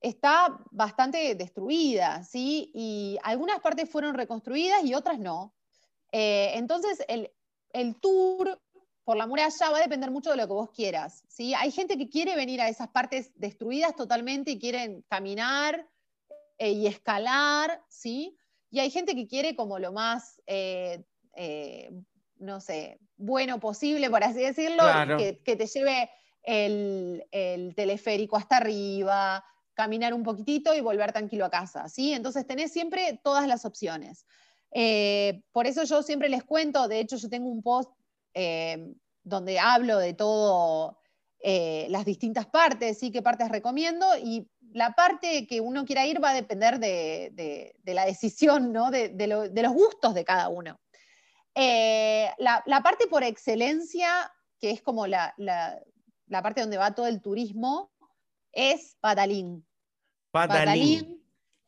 está 0.00 0.58
bastante 0.70 1.34
destruida, 1.34 2.22
¿sí? 2.24 2.70
Y 2.74 3.18
algunas 3.22 3.60
partes 3.60 3.90
fueron 3.90 4.14
reconstruidas 4.14 4.84
y 4.84 4.94
otras 4.94 5.18
no. 5.18 5.54
Eh, 6.12 6.52
entonces, 6.54 7.04
el, 7.08 7.30
tour 8.00 8.60
por 9.04 9.16
la 9.16 9.26
muralla 9.26 9.70
va 9.70 9.78
a 9.78 9.82
depender 9.82 10.10
mucho 10.10 10.30
de 10.30 10.36
lo 10.36 10.46
que 10.46 10.52
vos 10.52 10.70
quieras, 10.70 11.24
¿sí? 11.28 11.54
Hay 11.54 11.70
gente 11.70 11.98
que 11.98 12.08
quiere 12.08 12.36
venir 12.36 12.60
a 12.60 12.68
esas 12.68 12.88
partes 12.88 13.32
destruidas 13.34 13.94
totalmente 13.96 14.52
y 14.52 14.58
quieren 14.58 15.02
caminar 15.08 15.86
eh, 16.58 16.72
y 16.72 16.86
escalar, 16.86 17.82
¿sí? 17.88 18.36
Y 18.70 18.80
hay 18.80 18.90
gente 18.90 19.14
que 19.14 19.26
quiere 19.26 19.56
como 19.56 19.78
lo 19.78 19.92
más, 19.92 20.42
eh, 20.46 21.02
no 22.36 22.60
sé, 22.60 23.00
bueno 23.16 23.60
posible, 23.60 24.10
por 24.10 24.22
así 24.22 24.40
decirlo, 24.40 24.84
que, 25.16 25.56
te 25.56 25.66
lleve 25.66 26.10
el, 26.42 27.24
el 27.30 27.74
teleférico 27.74 28.36
hasta 28.36 28.58
arriba, 28.58 29.44
caminar 29.78 30.12
un 30.12 30.24
poquitito 30.24 30.74
y 30.74 30.80
volver 30.80 31.12
tranquilo 31.12 31.44
a 31.44 31.50
casa, 31.50 31.88
¿sí? 31.88 32.12
Entonces 32.12 32.44
tenés 32.44 32.72
siempre 32.72 33.20
todas 33.22 33.46
las 33.46 33.64
opciones. 33.64 34.26
Eh, 34.72 35.42
por 35.52 35.68
eso 35.68 35.84
yo 35.84 36.02
siempre 36.02 36.28
les 36.28 36.42
cuento, 36.42 36.88
de 36.88 36.98
hecho 36.98 37.16
yo 37.16 37.28
tengo 37.28 37.48
un 37.48 37.62
post 37.62 37.90
eh, 38.34 38.92
donde 39.22 39.60
hablo 39.60 39.98
de 39.98 40.14
todo, 40.14 40.98
eh, 41.40 41.86
las 41.90 42.04
distintas 42.04 42.46
partes, 42.46 42.98
¿sí? 42.98 43.12
qué 43.12 43.22
partes 43.22 43.50
recomiendo, 43.50 44.04
y 44.20 44.50
la 44.72 44.92
parte 44.92 45.46
que 45.46 45.60
uno 45.60 45.84
quiera 45.84 46.06
ir 46.06 46.22
va 46.22 46.30
a 46.30 46.34
depender 46.34 46.78
de, 46.78 47.74
la 47.84 48.04
decisión, 48.04 48.72
¿no? 48.72 48.90
de, 48.90 49.12
los 49.26 49.72
gustos 49.72 50.14
de 50.14 50.24
cada 50.24 50.48
uno. 50.48 50.80
La, 51.54 52.80
parte 52.82 53.06
por 53.06 53.22
excelencia, 53.22 54.32
que 54.60 54.70
es 54.70 54.82
como 54.82 55.06
la, 55.06 55.34
la 55.36 56.42
parte 56.42 56.60
donde 56.60 56.76
va 56.76 56.94
todo 56.94 57.06
el 57.06 57.20
turismo, 57.20 57.90
es 58.52 58.96
Badalín. 59.00 59.66
Badalín. 60.32 61.22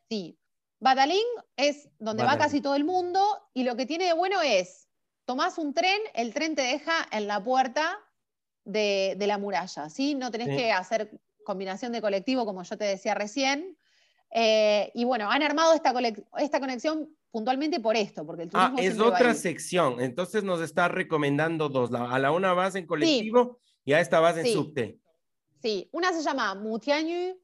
Sí. 0.08 0.36
Badalín 0.80 1.26
es 1.56 1.88
donde 1.98 2.24
va 2.24 2.38
casi 2.38 2.60
todo 2.60 2.74
el 2.74 2.84
mundo 2.84 3.22
y 3.52 3.64
lo 3.64 3.76
que 3.76 3.86
tiene 3.86 4.06
de 4.06 4.12
bueno 4.14 4.40
es, 4.40 4.88
tomás 5.26 5.58
un 5.58 5.74
tren, 5.74 6.00
el 6.14 6.32
tren 6.32 6.54
te 6.54 6.62
deja 6.62 7.06
en 7.12 7.26
la 7.26 7.42
puerta 7.42 7.98
de, 8.64 9.14
la 9.18 9.36
muralla, 9.36 9.90
¿sí? 9.90 10.14
No 10.14 10.30
tenés 10.30 10.48
que 10.48 10.72
hacer 10.72 11.20
combinación 11.44 11.92
de 11.92 12.00
colectivo 12.00 12.44
como 12.44 12.62
yo 12.62 12.76
te 12.76 12.84
decía 12.84 13.14
recién. 13.14 13.76
Eh, 14.32 14.90
y 14.94 15.04
bueno, 15.04 15.30
han 15.30 15.42
armado 15.42 15.74
esta, 15.74 15.92
esta 16.38 16.60
conexión 16.60 17.08
puntualmente 17.30 17.80
por 17.80 17.96
esto, 17.96 18.24
porque 18.26 18.44
el 18.44 18.50
Ah, 18.54 18.74
es 18.78 18.98
otra 18.98 19.34
sección, 19.34 20.00
entonces 20.00 20.42
nos 20.42 20.60
está 20.60 20.88
recomendando 20.88 21.68
dos, 21.68 21.90
a 21.92 22.18
la 22.18 22.32
una 22.32 22.52
vas 22.52 22.74
en 22.74 22.86
colectivo 22.86 23.58
y 23.84 23.92
a 23.92 24.00
esta 24.00 24.20
vas 24.20 24.36
en 24.36 24.46
subte. 24.46 24.98
Sí, 25.62 25.88
una 25.92 26.12
se 26.12 26.22
llama 26.22 26.54
Mutiañu 26.54 27.36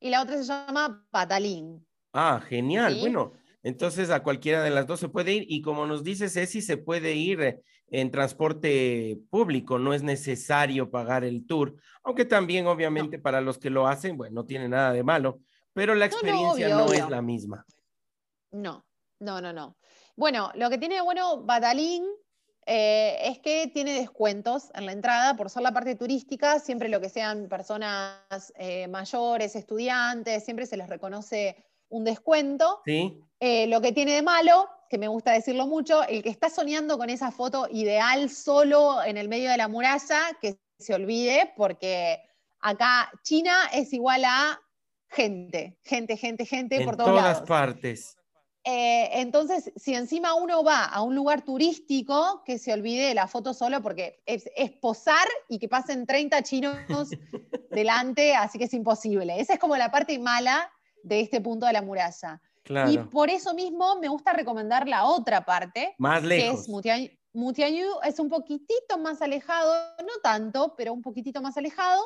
y 0.00 0.10
la 0.10 0.22
otra 0.22 0.36
se 0.36 0.44
llama 0.44 1.06
Patalín. 1.10 1.86
Ah, 2.12 2.40
genial. 2.46 2.98
Bueno, 3.00 3.32
entonces 3.62 4.10
a 4.10 4.22
cualquiera 4.22 4.62
de 4.62 4.70
las 4.70 4.86
dos 4.86 5.00
se 5.00 5.08
puede 5.08 5.32
ir 5.32 5.44
y 5.48 5.62
como 5.62 5.86
nos 5.86 6.02
dice 6.02 6.28
Ceci, 6.28 6.62
se 6.62 6.76
puede 6.76 7.14
ir 7.14 7.40
eh, 7.40 7.62
en 7.90 8.10
transporte 8.10 9.18
público, 9.30 9.78
no 9.78 9.92
es 9.92 10.02
necesario 10.02 10.90
pagar 10.90 11.24
el 11.24 11.46
tour, 11.46 11.74
aunque 12.02 12.24
también 12.24 12.66
obviamente 12.66 13.18
para 13.18 13.40
los 13.40 13.58
que 13.58 13.70
lo 13.70 13.86
hacen, 13.86 14.16
bueno, 14.16 14.34
no 14.34 14.46
tiene 14.46 14.68
nada 14.68 14.92
de 14.92 15.02
malo, 15.02 15.40
pero 15.72 15.94
la 15.94 16.06
experiencia 16.06 16.68
no, 16.68 16.92
es 16.92 17.08
la 17.08 17.22
misma. 17.22 17.66
No, 18.52 18.84
no, 19.18 19.40
no, 19.40 19.52
no. 19.52 19.76
Bueno, 20.16 20.50
lo 20.54 20.70
que 20.70 20.78
tiene 20.78 20.96
de 20.96 21.00
bueno 21.00 21.42
Batalín 21.42 22.04
eh, 22.66 23.16
es 23.24 23.38
que 23.38 23.68
tiene 23.72 23.92
descuentos 23.92 24.70
en 24.74 24.86
la 24.86 24.92
entrada 24.92 25.34
por 25.34 25.50
ser 25.50 25.62
la 25.62 25.72
parte 25.72 25.96
turística, 25.96 26.58
siempre 26.58 26.88
lo 26.88 27.00
que 27.00 27.08
sean 27.08 27.48
personas 27.48 28.52
eh, 28.56 28.86
mayores, 28.88 29.56
estudiantes, 29.56 30.44
siempre 30.44 30.66
se 30.66 30.76
les 30.76 30.88
reconoce 30.88 31.56
un 31.88 32.04
descuento. 32.04 32.80
Sí. 32.84 33.20
Eh, 33.40 33.66
lo 33.66 33.80
que 33.80 33.92
tiene 33.92 34.12
de 34.12 34.22
malo, 34.22 34.68
que 34.90 34.98
me 34.98 35.06
gusta 35.06 35.30
decirlo 35.30 35.68
mucho, 35.68 36.02
el 36.02 36.20
que 36.20 36.30
está 36.30 36.50
soñando 36.50 36.98
con 36.98 37.10
esa 37.10 37.30
foto 37.30 37.68
ideal 37.70 38.28
solo 38.28 39.02
en 39.04 39.16
el 39.16 39.28
medio 39.28 39.48
de 39.48 39.56
la 39.56 39.68
muralla, 39.68 40.36
que 40.42 40.58
se 40.80 40.94
olvide, 40.94 41.52
porque 41.56 42.20
acá 42.58 43.08
China 43.22 43.70
es 43.72 43.92
igual 43.92 44.24
a 44.24 44.60
gente, 45.08 45.78
gente, 45.84 46.16
gente, 46.16 46.44
gente 46.44 46.84
por 46.84 46.96
todos 46.96 47.10
todas 47.10 47.42
partes. 47.42 48.16
Eh, 48.64 49.20
entonces, 49.20 49.72
si 49.76 49.94
encima 49.94 50.34
uno 50.34 50.64
va 50.64 50.84
a 50.84 51.02
un 51.02 51.14
lugar 51.14 51.42
turístico, 51.42 52.42
que 52.44 52.58
se 52.58 52.72
olvide 52.72 53.06
de 53.06 53.14
la 53.14 53.28
foto 53.28 53.54
solo 53.54 53.80
porque 53.80 54.20
es, 54.26 54.44
posar 54.80 55.26
y 55.48 55.60
que 55.60 55.68
pasen 55.68 56.04
30 56.04 56.42
chinos 56.42 56.76
delante, 57.70 58.34
así 58.34 58.58
que 58.58 58.64
es 58.64 58.74
imposible. 58.74 59.40
Esa 59.40 59.54
es 59.54 59.60
como 59.60 59.76
la 59.76 59.92
parte 59.92 60.18
mala 60.18 60.68
de 61.04 61.20
este 61.20 61.40
punto 61.40 61.66
de 61.66 61.74
la 61.74 61.82
muralla. 61.82 62.42
Y 62.88 62.98
por 62.98 63.30
eso 63.30 63.54
mismo 63.54 63.96
me 63.96 64.08
gusta 64.08 64.32
recomendar 64.32 64.86
la 64.86 65.04
otra 65.04 65.44
parte, 65.44 65.94
más 65.98 66.22
lejos. 66.22 66.66
que 66.82 66.94
es 66.94 67.10
Mutianyu, 67.32 67.88
es 68.04 68.18
un 68.18 68.28
poquitito 68.28 68.98
más 68.98 69.22
alejado, 69.22 69.72
no 70.00 70.20
tanto, 70.22 70.74
pero 70.76 70.92
un 70.92 71.02
poquitito 71.02 71.40
más 71.40 71.56
alejado. 71.56 72.02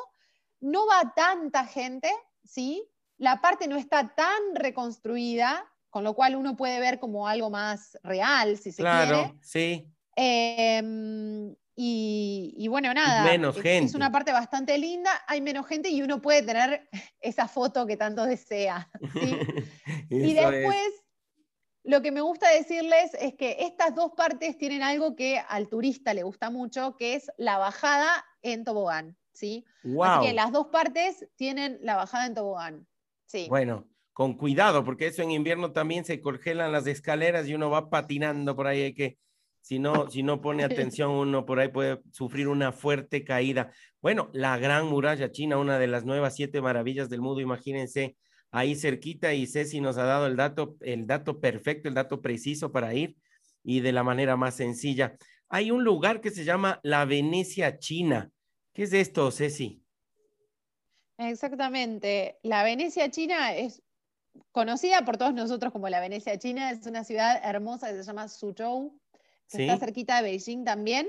No 0.61 0.87
va 0.87 1.13
tanta 1.15 1.65
gente, 1.65 2.09
¿sí? 2.43 2.87
La 3.17 3.41
parte 3.41 3.67
no 3.67 3.75
está 3.75 4.13
tan 4.15 4.55
reconstruida, 4.55 5.65
con 5.89 6.03
lo 6.03 6.13
cual 6.13 6.35
uno 6.35 6.55
puede 6.55 6.79
ver 6.79 6.99
como 6.99 7.27
algo 7.27 7.49
más 7.49 7.97
real, 8.03 8.57
si 8.57 8.71
se 8.71 8.83
quiere. 8.83 9.07
Claro, 9.07 9.39
sí. 9.41 9.87
Em, 10.15 11.55
y, 11.77 12.67
bueno, 12.69 12.93
nada. 12.93 13.23
Menos 13.23 13.57
es, 13.57 13.63
gente. 13.63 13.85
Es 13.87 13.95
una 13.95 14.11
parte 14.11 14.31
bastante 14.31 14.77
linda, 14.77 15.11
hay 15.27 15.41
menos 15.41 15.67
gente 15.67 15.89
y 15.89 16.01
uno 16.01 16.21
puede 16.21 16.41
tener 16.41 16.89
esa 17.19 17.47
foto 17.47 17.85
que 17.85 17.97
tanto 17.97 18.25
desea. 18.25 18.89
y 20.09 20.33
después, 20.33 21.03
lo 21.83 22.01
que 22.01 22.11
me 22.11 22.21
gusta 22.21 22.49
decirles 22.49 23.13
es 23.19 23.35
que 23.35 23.57
estas 23.59 23.95
dos 23.95 24.11
partes 24.17 24.57
tienen 24.57 24.81
algo 24.81 25.15
que 25.15 25.39
al 25.47 25.69
turista 25.69 26.13
le 26.13 26.23
gusta 26.23 26.49
mucho, 26.49 26.95
que 26.97 27.15
es 27.15 27.31
la 27.37 27.57
bajada 27.57 28.25
en 28.41 28.63
tobogán. 28.63 29.17
¿sí? 29.35 29.65
Así 29.83 30.27
que 30.27 30.33
las 30.33 30.51
dos 30.51 30.67
partes 30.67 31.27
tienen 31.35 31.77
la 31.81 31.95
bajada 31.95 32.25
en 32.25 32.33
tobogán. 32.33 32.87
Sí. 33.25 33.47
Bueno, 33.49 33.87
con 34.13 34.35
cuidado, 34.35 34.83
porque 34.83 35.07
eso 35.07 35.21
en 35.21 35.31
invierno 35.31 35.71
también 35.71 36.05
se 36.05 36.21
congelan 36.21 36.71
las 36.71 36.87
escaleras 36.87 37.47
y 37.47 37.53
uno 37.53 37.69
va 37.69 37.89
patinando 37.89 38.55
por 38.55 38.67
ahí, 38.67 38.81
hay 38.81 38.93
que, 38.93 39.17
si 39.61 39.77
no, 39.77 40.09
si 40.09 40.23
no 40.23 40.41
pone 40.41 40.63
atención, 40.97 41.11
uno 41.11 41.45
por 41.45 41.59
ahí 41.59 41.67
puede 41.67 42.01
sufrir 42.11 42.47
una 42.47 42.71
fuerte 42.71 43.23
caída. 43.23 43.71
Bueno, 44.01 44.29
la 44.33 44.57
gran 44.57 44.87
muralla 44.87 45.31
china, 45.31 45.57
una 45.57 45.77
de 45.77 45.87
las 45.87 46.05
nuevas 46.05 46.35
siete 46.35 46.61
maravillas 46.61 47.09
del 47.09 47.21
mundo, 47.21 47.41
imagínense, 47.41 48.15
ahí 48.55 48.73
cerquita 48.73 49.33
y 49.33 49.47
Ceci 49.47 49.81
nos 49.81 49.97
ha 49.97 50.05
dado 50.05 50.27
el 50.27 50.37
dato, 50.37 50.77
el 50.79 51.05
dato 51.05 51.41
perfecto, 51.41 51.89
el 51.89 51.93
dato 51.93 52.21
preciso 52.21 52.71
para 52.71 52.93
ir 52.93 53.17
y 53.63 53.81
de 53.81 53.91
la 53.91 54.01
manera 54.01 54.37
más 54.37 54.55
sencilla. 54.55 55.17
Hay 55.49 55.71
un 55.71 55.83
lugar 55.83 56.21
que 56.21 56.31
se 56.31 56.45
llama 56.45 56.79
la 56.81 57.03
Venecia 57.03 57.79
China. 57.79 58.31
¿Qué 58.73 58.83
es 58.83 58.93
esto, 58.93 59.29
Ceci? 59.29 59.83
Exactamente. 61.17 62.39
La 62.43 62.63
Venecia 62.63 63.11
China 63.11 63.53
es 63.53 63.83
conocida 64.53 65.03
por 65.03 65.17
todos 65.17 65.33
nosotros 65.33 65.73
como 65.73 65.89
la 65.89 65.99
Venecia 65.99 66.39
China, 66.39 66.71
es 66.71 66.85
una 66.87 67.03
ciudad 67.03 67.41
hermosa 67.43 67.89
que 67.89 67.97
se 67.97 68.03
llama 68.03 68.29
Suzhou, 68.29 68.97
que 69.49 69.65
está 69.65 69.77
cerquita 69.77 70.21
de 70.21 70.29
Beijing 70.29 70.63
también. 70.63 71.07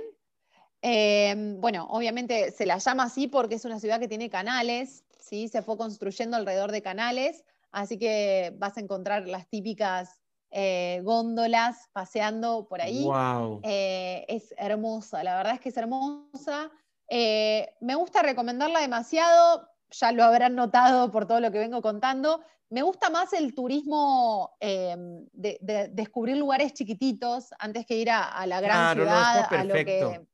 Em, 0.83 1.61
bueno, 1.61 1.87
obviamente 1.91 2.51
se 2.51 2.67
la 2.67 2.79
llama 2.79 3.05
así 3.05 3.29
porque 3.29 3.55
es 3.55 3.65
una 3.65 3.79
ciudad 3.79 4.01
que 4.01 4.09
tiene 4.09 4.31
canales, 4.31 5.05
¿sí? 5.27 5.49
se 5.49 5.63
fue 5.63 5.77
construyendo 5.77 6.37
alrededor 6.37 6.73
de 6.73 6.83
canales, 6.83 7.45
así 7.73 7.99
que 7.99 8.55
vas 8.59 8.77
a 8.77 8.81
encontrar 8.81 9.27
las 9.27 9.49
típicas 9.49 10.21
eh, 10.51 11.01
góndolas 11.03 11.91
paseando 11.93 12.67
por 12.69 12.81
ahí. 12.81 13.07
Eh, 13.65 14.25
es 14.29 14.55
hermosa, 14.57 15.25
la 15.25 15.37
verdad 15.37 15.55
es 15.55 15.61
que 15.61 15.69
es 15.71 15.77
hermosa. 15.77 16.71
Eh, 17.09 17.75
me 17.81 17.95
gusta 17.95 18.23
recomendarla 18.23 18.81
demasiado, 18.81 19.69
ya 19.91 20.13
lo 20.13 20.25
habrán 20.25 20.55
notado 20.55 21.11
por 21.11 21.27
todo 21.27 21.41
lo 21.41 21.51
que 21.51 21.59
vengo 21.59 21.83
contando. 21.83 22.41
Me 22.71 22.83
gusta 22.83 23.11
más 23.11 23.33
el 23.33 23.55
turismo 23.55 24.57
de, 24.61 25.89
descubrir 25.93 26.37
lugares 26.37 26.73
chiquititos 26.73 27.51
antes 27.59 27.87
que 27.87 27.97
ir 27.97 28.11
a, 28.11 28.45
la 28.47 28.61
gran 28.61 28.95
ciudad. 28.95 29.47
a 29.51 29.65
lo 29.65 29.75
que, 29.75 30.27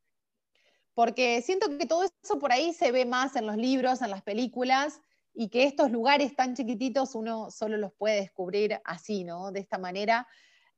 porque 0.95 1.40
siento 1.43 1.78
que 1.78 1.86
todo 1.86 2.05
eso 2.05 2.38
por 2.38 2.53
ahí 2.53 2.72
se 2.72 2.93
ve 2.93 3.05
más 3.05 3.36
en 3.36 3.47
los 3.47 3.57
libros, 3.57 4.03
en 4.03 4.11
las 4.11 4.22
películas, 4.22 5.01
y 5.34 5.49
que 5.49 5.64
estos 5.64 5.90
lugares 5.90 6.36
tan 6.36 6.55
chiquititos 6.55 7.14
uno 7.14 7.51
solo 7.51 7.78
los 7.78 7.93
puede 7.93 8.16
descubrir 8.16 8.80
así, 8.84 9.24
¿no? 9.24 9.51
De 9.51 9.61
esta 9.61 9.78
manera. 9.78 10.26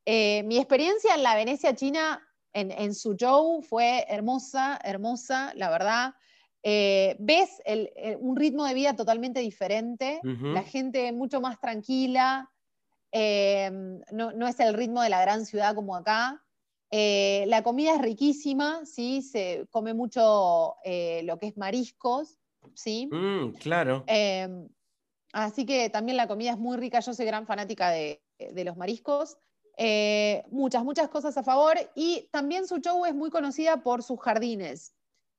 Eh, 0.07 0.43
mi 0.45 0.59
experiencia 0.59 1.15
en 1.15 1.23
la 1.23 1.35
Venecia 1.35 1.75
China, 1.75 2.23
en, 2.53 2.71
en 2.71 2.95
Suzhou, 2.95 3.63
fue 3.63 4.05
hermosa, 4.09 4.79
hermosa, 4.85 5.53
la 5.57 5.71
verdad. 5.71 6.15
Eh, 6.63 7.17
ves 7.19 7.61
un 8.21 8.37
ritmo 8.37 8.65
de 8.65 8.75
vida 8.75 8.97
totalmente 8.97 9.41
diferente, 9.41 10.21
la 10.23 10.63
gente 10.63 11.13
mucho 11.13 11.43
más 11.43 11.61
tranquila, 11.61 12.51
eh, 13.17 13.71
no, 14.11 14.49
es 14.49 14.59
el 14.59 14.75
ritmo 14.75 15.01
de 15.01 15.09
la 15.09 15.21
gran 15.21 15.47
ciudad 15.47 15.77
como 15.77 15.95
acá. 15.95 16.44
Eh, 16.97 17.45
la 17.49 17.65
comida 17.65 17.97
es 17.97 18.01
riquísima, 18.01 18.87
¿sí? 18.87 19.21
se 19.21 19.67
come 19.73 19.95
mucho 19.95 20.77
lo 20.85 21.39
que 21.41 21.47
es 21.49 21.57
mariscos, 21.57 22.39
¿sí? 22.75 23.09
Mm, 23.11 23.55
claro. 23.55 24.05
Em, 24.07 24.69
así 25.33 25.67
que 25.67 25.91
también 25.91 26.17
la 26.17 26.29
comida 26.29 26.53
es 26.53 26.59
muy 26.59 26.77
rica, 26.77 27.01
yo 27.01 27.13
soy 27.13 27.27
gran 27.27 27.47
fanática 27.47 27.91
de, 27.91 28.23
los 28.39 28.77
mariscos. 28.77 29.37
Eh, 29.77 30.45
muchas, 30.53 30.85
muchas 30.85 31.09
cosas 31.09 31.37
a 31.37 31.43
favor 31.43 31.77
y 31.97 32.29
también 32.31 32.69
su 32.69 32.79
show 32.79 33.05
es 33.07 33.15
muy 33.15 33.31
conocida 33.31 33.83
por 33.83 34.05
sus 34.05 34.21
jardines. 34.21 34.95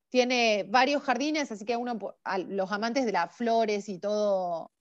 Tiene 0.09 0.65
varios 0.67 1.03
jardines, 1.03 1.51
así 1.53 1.63
que 1.63 1.77
uno, 1.77 1.97
los 2.47 2.71
amantes 2.71 3.05
de 3.05 3.13
las 3.13 3.33
flores 3.33 3.87
y 3.87 3.97
todo, 3.99 4.71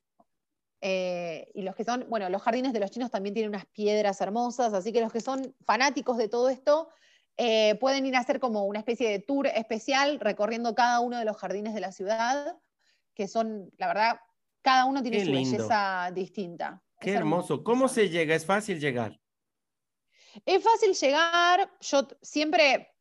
eh, 0.87 1.51
y 1.55 1.62
los 1.62 1.74
que 1.74 1.82
son, 1.82 2.05
bueno, 2.11 2.28
los 2.28 2.43
jardines 2.43 2.74
de 2.74 2.78
los 2.78 2.91
chinos 2.91 3.11
también 3.11 3.32
tienen 3.32 3.49
unas 3.49 3.64
piedras 3.64 4.20
hermosas, 4.20 4.74
así 4.74 4.93
que 4.93 5.01
los 5.01 5.11
que 5.11 5.22
son 5.22 5.57
fanáticos 5.64 6.18
de 6.18 6.28
todo 6.28 6.51
esto 6.51 6.91
eh, 7.39 7.76
pueden 7.76 8.05
ir 8.05 8.14
a 8.16 8.18
hacer 8.18 8.39
como 8.39 8.66
una 8.66 8.80
especie 8.80 9.09
de 9.09 9.18
tour 9.18 9.47
especial 9.47 10.20
recorriendo 10.20 10.74
cada 10.74 11.01
uno 11.01 11.18
de 11.18 11.24
los 11.24 11.39
jardines 11.39 11.72
de 11.72 11.80
la 11.80 11.91
ciudad, 11.91 12.59
que 13.14 13.28
son, 13.28 13.72
la 13.78 13.87
verdad, 13.87 14.20
cada 14.61 14.85
uno 14.85 15.01
tiene 15.01 15.24
su 15.24 15.32
belleza 15.32 16.11
distinta. 16.14 16.82
Qué 17.01 17.12
hermoso. 17.12 17.64
¿Cómo 17.64 17.89
se 17.89 18.11
llega? 18.11 18.35
¿Es 18.35 18.45
fácil 18.45 18.78
llegar? 18.78 19.18
Es 20.45 20.62
fácil 20.62 20.93
llegar. 20.93 21.70
Yo 21.80 22.07
siempre 22.20 22.93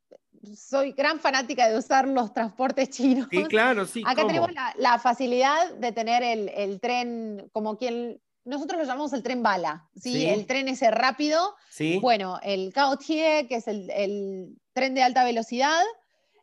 soy 0.55 0.91
gran 0.91 1.19
fanática 1.19 1.69
de 1.69 1.77
usar 1.77 2.07
los 2.07 2.33
transportes 2.33 2.89
chinos. 2.89 3.27
Sí, 3.31 3.43
claro, 3.45 3.85
sí. 3.85 4.03
Acá 4.05 4.27
tenemos 4.27 4.49
la, 4.77 4.99
facilidad 4.99 5.73
de 5.75 5.91
tener 5.91 6.23
el, 6.23 6.79
tren 6.79 7.49
como 7.51 7.77
quien 7.77 8.21
nosotros 8.45 8.79
lo 8.79 8.85
llamamos 8.85 9.13
el 9.13 9.23
tren 9.23 9.41
bala, 9.41 9.89
¿sí? 9.95 10.25
El 10.25 10.45
tren 10.45 10.67
ese 10.67 10.91
rápido. 10.91 11.55
Sí. 11.69 11.99
Bueno, 11.99 12.39
el 12.43 12.73
Kaotie, 12.73 13.47
que 13.47 13.55
es 13.55 13.67
el, 13.67 14.57
tren 14.73 14.93
de 14.93 15.03
alta 15.03 15.23
velocidad, 15.23 15.83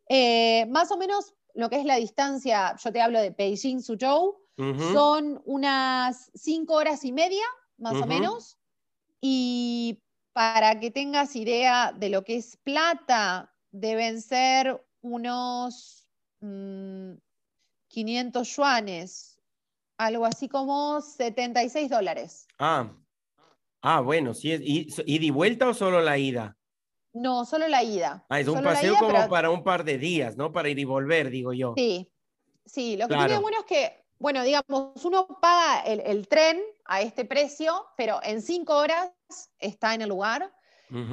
eh, 0.08 0.66
más 0.70 0.90
o 0.90 0.96
menos 0.96 1.34
lo 1.54 1.68
que 1.68 1.76
es 1.76 1.84
la 1.84 1.96
distancia, 1.96 2.76
yo 2.82 2.92
te 2.92 3.00
hablo 3.00 3.20
de 3.20 3.34
Beijing-Suzhou, 3.34 4.36
son 4.92 5.40
unas 5.46 6.30
cinco 6.34 6.74
horas 6.74 7.02
y 7.04 7.12
media, 7.12 7.44
más 7.78 7.94
o 7.94 8.06
menos. 8.06 8.58
Y 9.20 10.02
para 10.34 10.78
que 10.80 10.90
tengas 10.90 11.34
idea 11.34 11.92
de 11.96 12.10
lo 12.10 12.24
que 12.24 12.36
es 12.36 12.58
plata, 12.58 13.50
deben 13.70 14.22
ser 14.22 14.82
unos 15.02 16.08
500 16.40 18.48
mm, 18.48 18.54
yuanes, 18.54 19.38
algo 19.98 20.24
así 20.24 20.48
como 20.48 21.00
76 21.00 21.90
dólares. 21.90 22.46
Ah, 22.58 22.90
ah 23.82 24.00
bueno, 24.00 24.34
sí, 24.34 24.52
es, 24.52 24.60
¿ida 24.64 25.24
y 25.24 25.30
vuelta 25.30 25.68
o 25.68 25.74
solo 25.74 26.00
la 26.00 26.18
ida? 26.18 26.56
No, 27.12 27.44
solo 27.44 27.68
la 27.68 27.82
ida. 27.82 28.24
Ah, 28.28 28.40
es 28.40 28.48
un 28.48 28.62
paseo 28.62 28.96
como 28.98 29.28
para 29.28 29.50
un 29.50 29.64
par 29.64 29.84
de 29.84 29.98
días, 29.98 30.36
¿no? 30.36 30.52
Para 30.52 30.68
ir 30.68 30.78
y 30.78 30.84
volver, 30.84 31.30
digo 31.30 31.52
yo. 31.52 31.74
Sí, 31.76 32.10
sí, 32.64 32.96
lo 32.96 33.08
que 33.08 33.16
tiene 33.16 33.38
bueno 33.38 33.58
es 33.58 33.64
que, 33.64 34.04
bueno, 34.18 34.44
digamos, 34.44 35.04
uno 35.04 35.26
paga 35.40 35.80
el, 35.80 36.28
tren 36.28 36.60
a 36.84 37.00
este 37.00 37.24
precio, 37.24 37.86
pero 37.96 38.20
en 38.22 38.42
cinco 38.42 38.76
horas 38.76 39.10
está 39.58 39.94
en 39.94 40.02
el 40.02 40.08
lugar. 40.08 40.52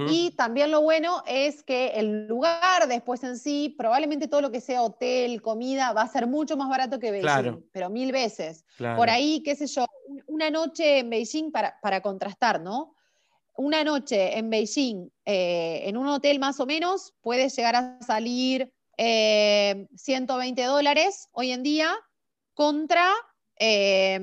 Y 0.09 0.32
también 0.32 0.71
lo 0.71 0.82
bueno 0.82 1.23
es 1.28 1.63
que 1.63 1.89
el 1.89 2.28
lugar 2.28 2.88
después 2.88 3.23
en 3.23 3.38
sí, 3.38 3.75
probablemente 3.78 4.28
todo 4.28 4.41
lo 4.41 4.51
que 4.51 4.61
sea 4.61 4.82
hotel, 4.82 5.41
comida, 5.41 5.93
va 5.93 6.01
a 6.01 6.07
ser 6.07 6.25
mucho 6.28 6.57
más 6.57 6.69
barato 6.69 6.99
que 6.99 7.11
Beijing, 7.11 7.63
pero 7.71 7.89
mil 7.89 8.11
veces. 8.11 8.65
Por 8.95 9.09
ahí, 9.09 9.41
qué 9.43 9.55
sé 9.55 9.67
yo, 9.67 9.86
una 10.25 10.49
noche 10.49 10.99
en 10.99 11.09
Beijing 11.09 11.51
para, 11.51 11.80
para 11.82 12.01
contrastar, 12.01 12.59
¿no? 12.59 12.95
Una 13.55 13.84
noche 13.84 14.38
en 14.38 14.49
Beijing, 14.49 15.09
eh, 15.25 15.82
en 15.86 15.97
un 15.97 16.07
hotel 16.07 16.39
más 16.39 16.59
o 16.59 16.65
menos, 16.65 17.13
puede 17.21 17.49
llegar 17.49 17.75
a 17.75 17.99
salir 18.01 18.71
120 18.97 20.59
eh, 20.59 20.65
dólares 20.65 21.30
hoy 21.32 21.51
en 21.51 21.61
día 21.61 21.95
contra 22.55 23.11
eh, 23.59 24.19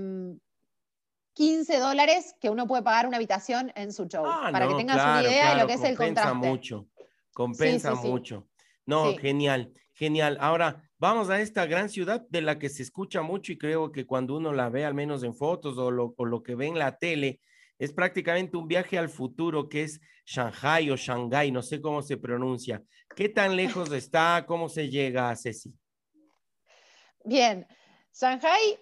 15 1.35 1.79
dólares 1.79 2.35
que 2.41 2.49
uno 2.49 2.67
puede 2.67 2.83
pagar 2.83 3.07
una 3.07 3.17
habitación 3.17 3.73
en 3.75 3.93
su 3.93 4.07
show. 4.07 4.25
Ah, 4.27 4.49
para 4.51 4.69
que 4.69 4.75
tengas 4.75 4.97
una 4.97 5.23
idea 5.23 5.55
de 5.55 5.61
lo 5.61 5.67
que 5.67 5.75
es 5.75 5.83
el 5.83 5.97
contraste. 5.97 6.31
Compensa 6.31 6.35
mucho, 6.35 6.89
compensa 7.33 7.95
mucho. 7.95 8.49
No, 8.87 9.17
genial, 9.17 9.73
genial. 9.93 10.39
Ahora, 10.41 10.83
vamos 10.99 11.31
a 11.31 11.41
esta 11.41 11.67
gran 11.67 11.89
ciudad 11.89 12.25
de 12.29 12.43
la 12.43 12.59
que 12.59 12.69
se 12.69 12.83
escucha 12.83 13.23
mucho 13.23 13.53
y 13.53 13.59
creo 13.59 13.91
que 13.91 14.07
cuando 14.07 14.37
uno 14.37 14.53
la 14.53 14.69
ve, 14.69 14.85
al 14.85 14.95
menos 14.95 15.23
en 15.23 15.35
fotos 15.35 15.77
o 15.79 15.91
lo, 15.91 16.15
o 16.17 16.25
lo 16.25 16.43
que 16.43 16.55
ve 16.55 16.67
en 16.67 16.79
la 16.79 16.99
tele, 16.99 17.41
es 17.79 17.93
prácticamente 17.93 18.57
un 18.57 18.69
viaje 18.69 18.97
al 18.97 19.09
futuro 19.09 19.69
que 19.69 19.83
es 19.83 20.01
Shanghai 20.25 20.91
o 20.91 20.97
Shanghai, 20.97 21.51
no 21.51 21.63
sé 21.63 21.81
cómo 21.81 22.03
se 22.03 22.17
pronuncia. 22.17 22.83
¿Qué 23.17 23.29
tan 23.29 23.57
lejos 23.57 23.91
está? 23.93 24.45
¿Cómo 24.47 24.69
se 24.69 24.89
llega 24.89 25.31
a 25.31 25.37
Ceci? 25.37 25.75
Bien, 27.25 27.67
Shanghai 28.13 28.79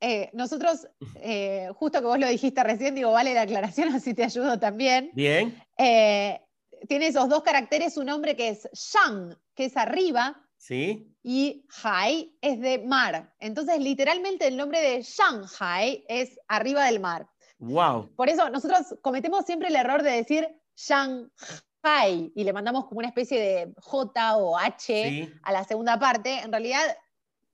eh, 0.00 0.30
nosotros, 0.32 0.86
eh, 1.22 1.68
justo 1.74 2.00
que 2.00 2.06
vos 2.06 2.18
lo 2.18 2.28
dijiste 2.28 2.62
recién, 2.62 2.94
digo, 2.94 3.12
vale 3.12 3.34
la 3.34 3.42
aclaración, 3.42 3.88
así 3.94 4.14
te 4.14 4.24
ayudo 4.24 4.58
también. 4.58 5.10
Bien. 5.14 5.60
Eh, 5.78 6.40
tiene 6.88 7.08
esos 7.08 7.28
dos 7.28 7.42
caracteres, 7.42 7.96
un 7.96 8.06
nombre 8.06 8.36
que 8.36 8.50
es 8.50 8.68
Shang, 8.72 9.36
que 9.54 9.66
es 9.66 9.76
arriba. 9.76 10.42
Sí. 10.58 11.12
Y 11.22 11.66
Hai 11.82 12.36
es 12.40 12.60
de 12.60 12.78
mar. 12.78 13.34
Entonces, 13.38 13.78
literalmente 13.80 14.46
el 14.46 14.56
nombre 14.56 14.80
de 14.80 15.02
Shanghai 15.02 16.04
es 16.08 16.38
arriba 16.48 16.84
del 16.84 17.00
mar. 17.00 17.28
Wow. 17.58 18.14
Por 18.14 18.28
eso 18.28 18.48
nosotros 18.50 18.94
cometemos 19.00 19.44
siempre 19.46 19.68
el 19.68 19.76
error 19.76 20.02
de 20.02 20.10
decir 20.10 20.48
Shanghai 20.76 22.32
y 22.34 22.44
le 22.44 22.52
mandamos 22.52 22.86
como 22.86 22.98
una 22.98 23.08
especie 23.08 23.40
de 23.40 23.72
J 23.80 24.36
o 24.36 24.58
H 24.58 25.32
a 25.42 25.52
la 25.52 25.64
segunda 25.64 25.98
parte. 25.98 26.40
En 26.40 26.52
realidad, 26.52 26.82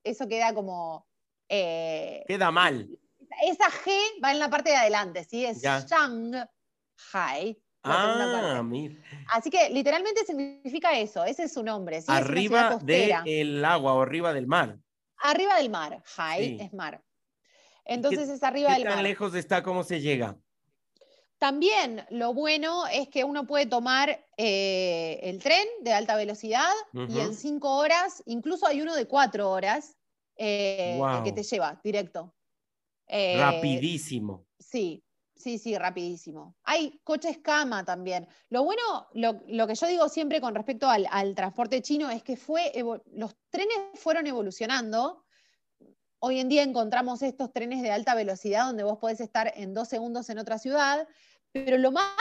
eso 0.05 0.27
queda 0.27 0.53
como 0.55 1.07
eh, 1.55 2.25
Queda 2.27 2.51
mal. 2.51 2.89
Esa 3.45 3.71
G 3.71 3.93
va 4.23 4.33
en 4.33 4.39
la 4.39 4.49
parte 4.49 4.71
de 4.71 4.77
adelante, 4.77 5.25
¿sí? 5.25 5.45
Es 5.45 5.63
Shanghai. 5.63 7.59
Ah, 7.85 8.63
Así 9.31 9.51
que 9.51 9.69
literalmente 9.71 10.25
significa 10.25 10.97
eso, 10.97 11.25
ese 11.25 11.45
es 11.45 11.53
su 11.53 11.65
nombre. 11.65 12.01
¿sí? 12.01 12.07
Arriba 12.11 12.79
del 12.81 13.65
agua 13.65 13.95
o 13.95 14.03
arriba 14.03 14.33
del 14.33 14.47
mar. 14.47 14.79
Arriba 15.17 15.57
del 15.57 15.69
mar, 15.71 16.03
Hai 16.17 16.59
es 16.61 16.73
mar. 16.73 17.03
Entonces 17.85 18.29
es 18.29 18.43
arriba 18.43 18.73
del 18.75 18.85
mar. 18.85 18.93
¿Qué 18.93 18.97
tan 18.97 19.03
lejos 19.03 19.35
está? 19.35 19.63
¿Cómo 19.63 19.83
se 19.83 20.01
llega? 20.01 20.37
También 21.39 22.07
lo 22.11 22.33
bueno 22.35 22.87
es 22.87 23.09
que 23.09 23.25
uno 23.25 23.49
puede 23.49 23.67
tomar 23.67 24.25
eh, 24.37 25.19
el 25.25 25.43
tren 25.43 25.67
de 25.81 25.93
alta 25.93 26.15
velocidad 26.15 26.71
y 26.93 27.19
en 27.19 27.35
cinco 27.35 27.79
horas, 27.79 28.23
incluso 28.27 28.65
hay 28.69 28.81
uno 28.81 28.95
de 28.95 29.09
cuatro 29.09 29.51
horas, 29.51 29.97
eh, 30.45 31.01
que 31.23 31.31
te 31.31 31.45
lleva 31.45 31.81
directo. 31.85 32.35
Eh, 33.07 33.37
rapidísimo. 33.39 34.45
Sí, 34.59 35.05
sí, 35.37 35.57
sí, 35.57 35.79
rapidísimo. 35.79 36.57
Hay 36.65 37.01
coches 37.05 37.39
cama 37.39 37.85
también. 37.85 38.27
Lo 38.49 38.65
bueno, 38.65 38.83
lo, 39.13 39.67
que 39.69 39.77
yo 39.77 39.87
digo 39.87 40.09
siempre 40.09 40.41
con 40.41 40.57
respecto 40.57 40.89
al, 40.89 41.35
transporte 41.37 41.81
chino 41.81 42.11
es 42.11 42.25
que 42.25 42.37
fue, 42.37 42.73
los 43.13 43.37
trenes 43.51 43.77
fueron 43.95 44.27
evolucionando. 44.27 45.25
Hoy 46.19 46.41
en 46.41 46.49
día 46.49 46.65
encontramos 46.65 47.23
estos 47.23 47.53
trenes 47.53 47.81
de 47.81 47.93
alta 47.93 48.17
velocidad 48.17 48.67
donde 48.67 48.83
vos 48.83 48.99
podés 48.99 49.21
estar 49.21 49.53
en 49.55 49.75
dos 49.75 49.87
segundos 49.87 50.29
en 50.29 50.41
otra 50.41 50.59
ciudad, 50.59 51.07
pero 51.53 51.79
lo 51.79 51.93
más, 51.93 52.17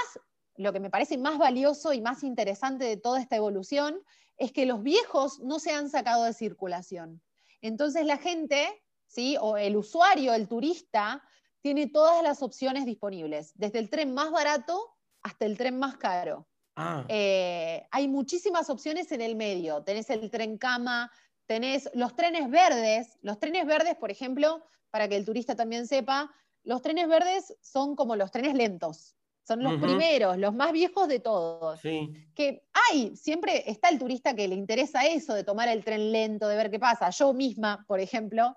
lo 0.57 0.71
que 0.73 0.79
me 0.79 0.91
parece 0.91 1.17
más 1.17 1.39
valioso 1.39 1.91
y 1.91 2.01
más 2.01 2.21
interesante 2.21 2.85
de 2.85 2.97
toda 2.97 3.19
esta 3.19 3.35
evolución 3.35 3.99
es 4.37 4.51
que 4.51 4.67
los 4.67 4.83
viejos 4.83 5.39
no 5.39 5.57
se 5.57 5.71
han 5.71 5.89
sacado 5.89 6.25
de 6.25 6.33
circulación. 6.33 7.19
Entonces 7.61 8.05
la 8.05 8.17
gente, 8.17 8.67
¿sí? 9.07 9.37
o 9.39 9.57
el 9.57 9.77
usuario, 9.77 10.33
el 10.33 10.47
turista, 10.47 11.23
tiene 11.61 11.87
todas 11.87 12.23
las 12.23 12.41
opciones 12.41 12.85
disponibles, 12.85 13.53
desde 13.55 13.79
el 13.79 13.89
tren 13.89 14.13
más 14.13 14.31
barato 14.31 14.97
hasta 15.21 15.45
el 15.45 15.57
tren 15.57 15.77
más 15.77 15.97
caro. 15.97 16.47
Ah. 16.75 17.05
Eh, 17.07 17.87
hay 17.91 18.07
muchísimas 18.07 18.69
opciones 18.69 19.11
en 19.11 19.21
el 19.21 19.35
medio. 19.35 19.83
Tenés 19.83 20.09
el 20.09 20.31
tren 20.31 20.57
cama, 20.57 21.11
tenés 21.45 21.89
los 21.93 22.15
trenes 22.15 22.49
verdes. 22.49 23.19
Los 23.21 23.39
trenes 23.39 23.65
verdes, 23.65 23.95
por 23.95 24.09
ejemplo, 24.09 24.63
para 24.89 25.07
que 25.07 25.15
el 25.15 25.25
turista 25.25 25.55
también 25.55 25.87
sepa, 25.87 26.33
los 26.63 26.81
trenes 26.81 27.07
verdes 27.07 27.55
son 27.61 27.95
como 27.95 28.15
los 28.15 28.31
trenes 28.31 28.55
lentos. 28.55 29.15
Son 29.43 29.63
los 29.63 29.81
primeros, 29.81 30.37
los 30.37 30.53
más 30.53 30.71
viejos 30.71 31.07
de 31.07 31.19
todos. 31.19 31.81
Que 31.81 32.63
hay, 32.89 33.15
siempre 33.15 33.69
está 33.69 33.89
el 33.89 33.99
turista 33.99 34.35
que 34.35 34.47
le 34.47 34.55
interesa 34.55 35.05
eso, 35.05 35.33
de 35.33 35.43
tomar 35.43 35.67
el 35.67 35.83
tren 35.83 36.11
lento, 36.11 36.47
de 36.47 36.55
ver 36.55 36.69
qué 36.69 36.79
pasa. 36.79 37.09
Yo 37.09 37.33
misma, 37.33 37.83
por 37.87 37.99
ejemplo. 37.99 38.55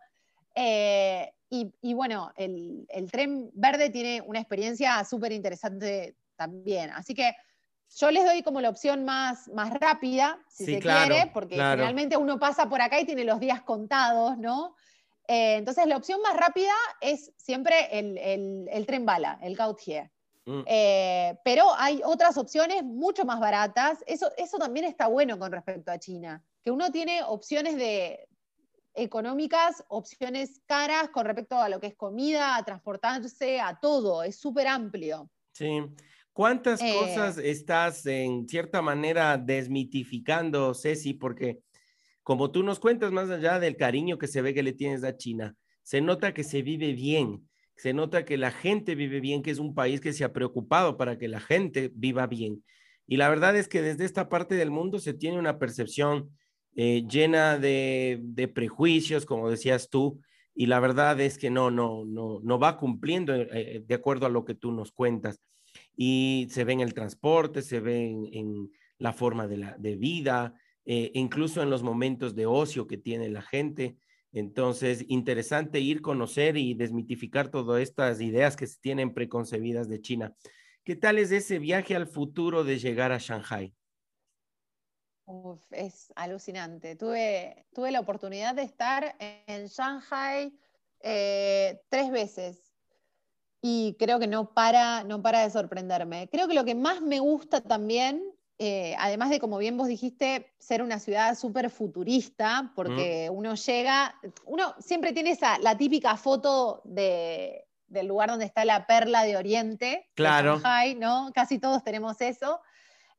Eh, 0.55 1.33
y, 1.51 1.95
bueno, 1.95 2.33
el, 2.37 2.87
tren 3.13 3.51
verde 3.55 3.91
tiene 3.91 4.21
una 4.23 4.41
experiencia 4.41 5.05
súper 5.05 5.33
interesante 5.33 6.17
también. 6.37 6.91
Así 6.91 7.15
que 7.15 7.33
yo 7.97 8.11
les 8.11 8.25
doy 8.25 8.43
como 8.43 8.61
la 8.61 8.71
opción 8.71 9.05
más, 9.05 9.49
más 9.49 9.73
rápida, 9.73 10.39
si 10.49 10.65
se 10.65 10.81
quiere, 10.81 11.31
porque 11.33 11.55
generalmente 11.55 12.17
uno 12.17 12.39
pasa 12.41 12.69
por 12.69 12.81
acá 12.81 12.99
y 13.01 13.05
tiene 13.05 13.25
los 13.25 13.39
días 13.39 13.63
contados, 13.63 14.37
¿no? 14.37 14.75
Eh, 15.29 15.57
entonces 15.57 15.87
la 15.87 15.97
opción 15.97 16.21
más 16.23 16.37
rápida 16.37 16.73
es 17.01 17.33
siempre 17.37 17.89
el, 17.99 18.85
tren 18.87 19.07
bala, 19.07 19.39
el 19.43 19.55
Gautier. 19.55 20.11
Mm. 20.47 20.63
Eh, 20.67 21.39
pero 21.45 21.75
hay 21.77 22.01
otras 22.05 22.37
opciones 22.37 22.83
mucho 22.85 23.25
más 23.25 23.41
baratas. 23.41 24.05
Eso, 24.07 24.31
eso 24.37 24.59
también 24.59 24.87
está 24.87 25.07
bueno 25.07 25.39
con 25.39 25.53
respecto 25.53 25.91
a 25.91 25.99
China, 25.99 26.43
que 26.63 26.71
uno 26.71 26.91
tiene 26.91 27.23
opciones 27.23 27.77
de, 27.77 28.29
económicas, 28.95 29.85
opciones 29.89 30.61
caras 30.67 31.11
con 31.11 31.27
respecto 31.27 31.57
a 31.57 31.69
lo 31.69 31.81
que 31.81 31.89
es 31.89 31.97
comida, 31.97 32.57
a 32.57 32.65
transportarse, 32.65 33.61
a 33.61 33.79
todo. 33.81 34.23
Es 34.23 34.37
súper 34.37 34.69
amplio. 34.69 35.29
Sí. 35.53 35.83
¿Cuántas 36.33 36.81
eh, 36.81 36.95
cosas 36.99 37.39
estás 37.39 38.07
en 38.07 38.49
cierta 38.49 38.83
manera 38.83 39.37
desmitificando, 39.37 40.75
Ceci? 40.75 41.15
Porque 41.15 41.61
como 42.23 42.51
tú 42.51 42.63
nos 42.63 42.81
cuentas, 42.81 43.13
más 43.13 43.31
allá 43.31 43.61
del 43.61 43.77
cariño 43.77 44.19
que 44.19 44.27
se 44.27 44.43
ve 44.43 44.55
que 44.55 44.63
le 44.63 44.73
tienes 44.73 45.05
a 45.05 45.17
China, 45.17 45.55
se 45.83 46.01
nota 46.01 46.35
que 46.35 46.43
se 46.43 46.63
vive 46.63 46.93
bien, 46.93 47.49
se 47.77 47.93
nota 47.93 48.25
que 48.25 48.37
la 48.37 48.51
gente 48.51 48.95
vive 48.95 49.21
bien, 49.21 49.43
que 49.43 49.51
es 49.51 49.59
un 49.59 49.75
país 49.75 50.01
que 50.01 50.13
se 50.13 50.25
ha 50.25 50.33
preocupado 50.33 50.97
para 50.97 51.19
que 51.19 51.29
la 51.29 51.41
gente 51.41 51.91
viva 51.95 52.27
bien. 52.27 52.63
Y 53.07 53.17
la 53.17 53.29
verdad 53.29 53.57
es 53.57 53.69
que 53.69 53.83
desde 53.83 54.05
esta 54.05 54.29
parte 54.29 54.55
del 54.55 54.71
mundo 54.71 54.99
se 54.99 55.15
tiene 55.15 55.39
una 55.39 55.59
percepción 55.59 56.31
eh, 56.77 57.05
llena 57.09 57.59
de, 57.59 58.51
prejuicios, 58.55 59.27
como 59.27 59.51
decías 59.51 59.89
tú, 59.91 60.21
y 60.55 60.67
la 60.67 60.81
verdad 60.81 61.21
es 61.21 61.39
que 61.39 61.51
no, 61.51 61.71
no, 61.71 62.05
no, 62.05 62.41
no 62.43 62.59
va 62.59 62.77
cumpliendo 62.79 63.35
eh, 63.35 63.83
de 63.85 63.95
acuerdo 63.95 64.27
a 64.27 64.31
lo 64.31 64.45
que 64.45 64.55
tú 64.55 64.73
nos 64.73 64.93
cuentas. 64.93 65.41
Y 65.97 66.47
se 66.51 66.65
ve 66.65 66.73
en 66.73 66.81
el 66.81 66.95
transporte, 66.95 67.63
se 67.63 67.81
ve 67.81 68.07
en, 68.33 68.71
la 68.99 69.13
forma 69.13 69.49
de, 69.49 69.57
la, 69.57 69.77
de 69.77 69.97
vida, 69.97 70.55
eh, 70.85 71.11
incluso 71.15 71.63
en 71.63 71.69
los 71.69 71.83
momentos 71.83 72.35
de 72.37 72.47
ocio 72.47 72.87
que 72.87 72.97
tiene 72.97 73.29
la 73.29 73.43
gente. 73.43 73.97
Entonces, 74.35 75.05
interesante 75.09 75.79
ir, 75.79 76.03
conocer 76.03 76.57
y 76.57 76.75
desmitificar 76.75 77.51
todas 77.51 77.81
estas 77.81 78.21
ideas 78.21 78.57
que 78.57 78.67
se 78.67 78.81
tienen 78.81 79.15
preconcebidas 79.15 79.89
de 79.89 80.01
China. 80.01 80.35
¿Qué 80.83 80.97
tal 80.97 81.19
es 81.19 81.31
ese 81.31 81.61
viaje 81.61 81.95
al 81.95 82.09
futuro 82.09 82.65
de 82.65 82.79
llegar 82.79 83.13
a 83.13 83.19
Shanghai? 83.19 83.73
es 85.71 86.13
alucinante. 86.17 86.97
Tuve, 86.97 87.67
tuve 87.73 87.91
la 87.91 88.01
oportunidad 88.01 88.55
de 88.55 88.63
estar 88.63 89.17
en 89.19 89.67
Shanghai 89.67 90.53
eh, 91.01 91.81
tres 91.89 92.11
veces 92.11 92.75
y 93.63 93.97
creo 93.99 94.19
que 94.19 94.27
no 94.27 94.53
para, 94.53 95.05
no 95.05 95.23
para 95.23 95.43
de 95.43 95.51
sorprenderme. 95.51 96.29
Creo 96.29 96.49
que 96.49 96.55
lo 96.55 96.65
que 96.65 96.75
más 96.75 97.01
me 97.01 97.21
gusta 97.21 97.63
también, 97.63 98.23
eh, 98.59 98.95
además 98.99 99.31
de, 99.31 99.41
como 99.41 99.59
bien 99.59 99.77
vos 99.77 99.89
dijiste, 99.89 100.53
ser 100.59 100.83
una 100.83 100.99
ciudad 100.99 101.37
súper 101.37 101.71
futurista, 101.71 102.73
porque 102.75 103.29
uno 103.31 103.55
llega, 103.55 104.15
uno 104.45 104.75
siempre 104.79 105.13
tiene 105.13 105.31
esa, 105.31 105.59
la 105.59 105.77
típica 105.77 106.17
foto 106.17 106.81
de, 106.85 107.67
del 107.87 108.07
lugar 108.07 108.31
donde 108.31 108.45
está 108.45 108.65
la 108.65 108.87
perla 108.87 109.25
de 109.25 109.37
Oriente, 109.37 110.11
claro. 110.15 110.55
Shanghai, 110.57 110.95
¿no? 110.95 111.31
Casi 111.35 111.59
todos 111.59 111.83
tenemos 111.83 112.21
eso 112.21 112.61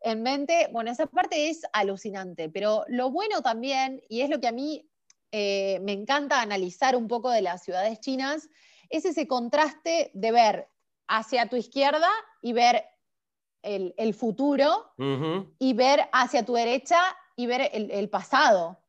en 0.06 0.22
mente, 0.22 0.70
bueno, 0.72 0.92
esa 0.92 1.08
parte 1.08 1.50
es 1.50 1.64
alucinante, 1.74 2.48
pero 2.48 2.86
lo 2.88 3.10
bueno 3.10 3.42
también, 3.42 4.04
y 4.08 4.22
es 4.22 4.30
lo 4.30 4.40
que 4.40 4.48
a 4.48 4.52
mí 4.52 4.88
eh, 5.32 5.80
me 5.82 5.94
encanta 5.94 6.42
analizar 6.42 6.96
un 6.96 7.08
poco 7.08 7.32
de 7.32 7.42
las 7.42 7.64
ciudades 7.64 8.00
chinas, 8.00 8.48
es 8.90 9.06
ese 9.06 9.28
contraste 9.28 10.12
de 10.14 10.32
ver 10.32 10.70
hacia 11.08 11.48
tu 11.48 11.56
izquierda 11.56 12.10
y 12.44 12.54
ver 12.54 12.86
el, 13.66 14.14
futuro 14.14 14.94
y 15.60 15.74
ver 15.74 16.08
hacia 16.14 16.46
tu 16.46 16.54
derecha 16.54 17.00
y 17.36 17.48
ver 17.48 17.70
el, 17.74 18.10
pasado. 18.10 18.80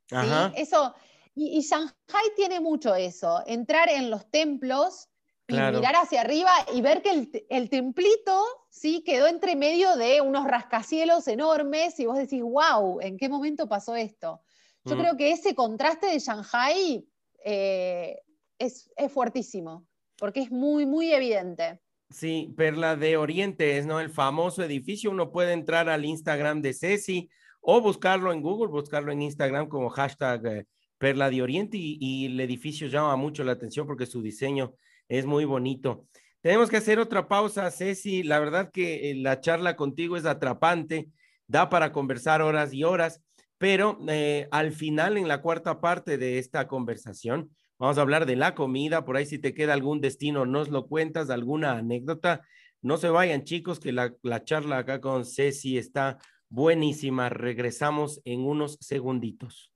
Eso, 0.54 0.94
y, 1.34 1.58
y, 1.58 1.62
Shanghai 1.62 2.30
tiene 2.36 2.60
mucho 2.60 2.94
eso, 2.94 3.42
entrar 3.46 3.88
en 3.88 4.10
los 4.10 4.30
templos 4.30 5.08
y 5.48 5.54
mirar 5.54 5.94
hacia 5.96 6.22
arriba 6.22 6.50
y 6.74 6.80
ver 6.80 7.02
que 7.02 7.44
el, 7.48 7.70
templito 7.70 8.44
sí 8.68 9.02
quedó 9.04 9.26
entre 9.26 9.54
medio 9.54 9.96
de 9.96 10.20
unos 10.20 10.44
rascacielos 10.44 11.28
enormes 11.28 11.98
y 12.00 12.06
vos 12.06 12.16
decís, 12.16 12.42
wow, 12.42 13.00
¿en 13.00 13.16
qué 13.16 13.28
momento 13.28 13.68
pasó 13.68 13.94
esto? 13.94 14.42
Yo 14.84 14.96
mm. 14.96 14.98
creo 14.98 15.16
que 15.16 15.30
ese 15.30 15.54
contraste 15.54 16.06
de 16.06 16.18
Shanghai 16.18 17.08
eh, 17.44 18.20
es, 18.58 18.90
fuertísimo, 19.10 19.86
porque 20.18 20.40
es 20.40 20.50
muy, 20.50 20.84
muy 20.84 21.12
evidente. 21.12 21.80
Sí, 22.10 22.54
Perla 22.56 22.96
de 22.96 23.16
Oriente 23.16 23.78
es 23.78 23.86
¿no? 23.86 24.00
el 24.00 24.10
famoso 24.10 24.62
edificio. 24.62 25.10
Uno 25.10 25.32
puede 25.32 25.52
entrar 25.52 25.88
al 25.88 26.04
Instagram 26.04 26.62
de 26.62 26.72
Ceci 26.72 27.28
o 27.60 27.80
buscarlo 27.80 28.32
en 28.32 28.42
Google, 28.42 28.70
buscarlo 28.70 29.10
en 29.10 29.22
Instagram 29.22 29.68
como 29.68 29.88
hashtag 29.90 30.46
eh, 30.46 30.66
Perla 30.98 31.30
de 31.30 31.42
Oriente 31.42 31.76
y, 31.78 32.26
el 32.26 32.40
edificio 32.40 32.86
llama 32.88 33.16
mucho 33.16 33.44
la 33.44 33.52
atención 33.52 33.86
porque 33.86 34.06
su 34.06 34.22
diseño 34.22 34.74
es 35.08 35.26
muy 35.26 35.44
bonito. 35.44 36.06
Tenemos 36.40 36.70
que 36.70 36.76
hacer 36.76 37.00
otra 37.00 37.26
pausa, 37.26 37.70
Ceci. 37.70 38.22
La 38.22 38.38
verdad 38.38 38.70
que 38.72 39.10
eh, 39.10 39.14
la 39.16 39.40
charla 39.40 39.74
contigo 39.74 40.16
es 40.16 40.24
atrapante, 40.24 41.08
da 41.48 41.68
para 41.68 41.92
conversar 41.92 42.40
horas 42.40 42.72
y 42.72 42.84
horas, 42.84 43.20
pero 43.58 43.98
eh, 44.08 44.46
al 44.52 44.72
final, 44.72 45.16
en 45.16 45.28
la 45.28 45.42
cuarta 45.42 45.80
parte 45.80 46.18
de 46.18 46.38
esta 46.38 46.68
conversación, 46.68 47.50
vamos 47.78 47.98
a 47.98 48.02
hablar 48.02 48.26
de 48.26 48.36
la 48.36 48.54
comida. 48.54 49.04
Por 49.04 49.16
ahí, 49.16 49.26
si 49.26 49.38
te 49.38 49.54
queda 49.54 49.72
algún 49.72 50.00
destino, 50.00 50.46
nos 50.46 50.68
lo 50.68 50.86
cuentas, 50.86 51.30
alguna 51.30 51.78
anécdota. 51.78 52.42
No 52.82 52.96
se 52.96 53.08
vayan, 53.08 53.44
chicos, 53.44 53.80
que 53.80 53.92
la, 53.92 54.14
la 54.22 54.44
charla 54.44 54.78
acá 54.78 55.00
con 55.00 55.24
Ceci 55.24 55.78
está 55.78 56.18
buenísima. 56.48 57.28
Regresamos 57.28 58.20
en 58.24 58.40
unos 58.40 58.78
segunditos. 58.80 59.72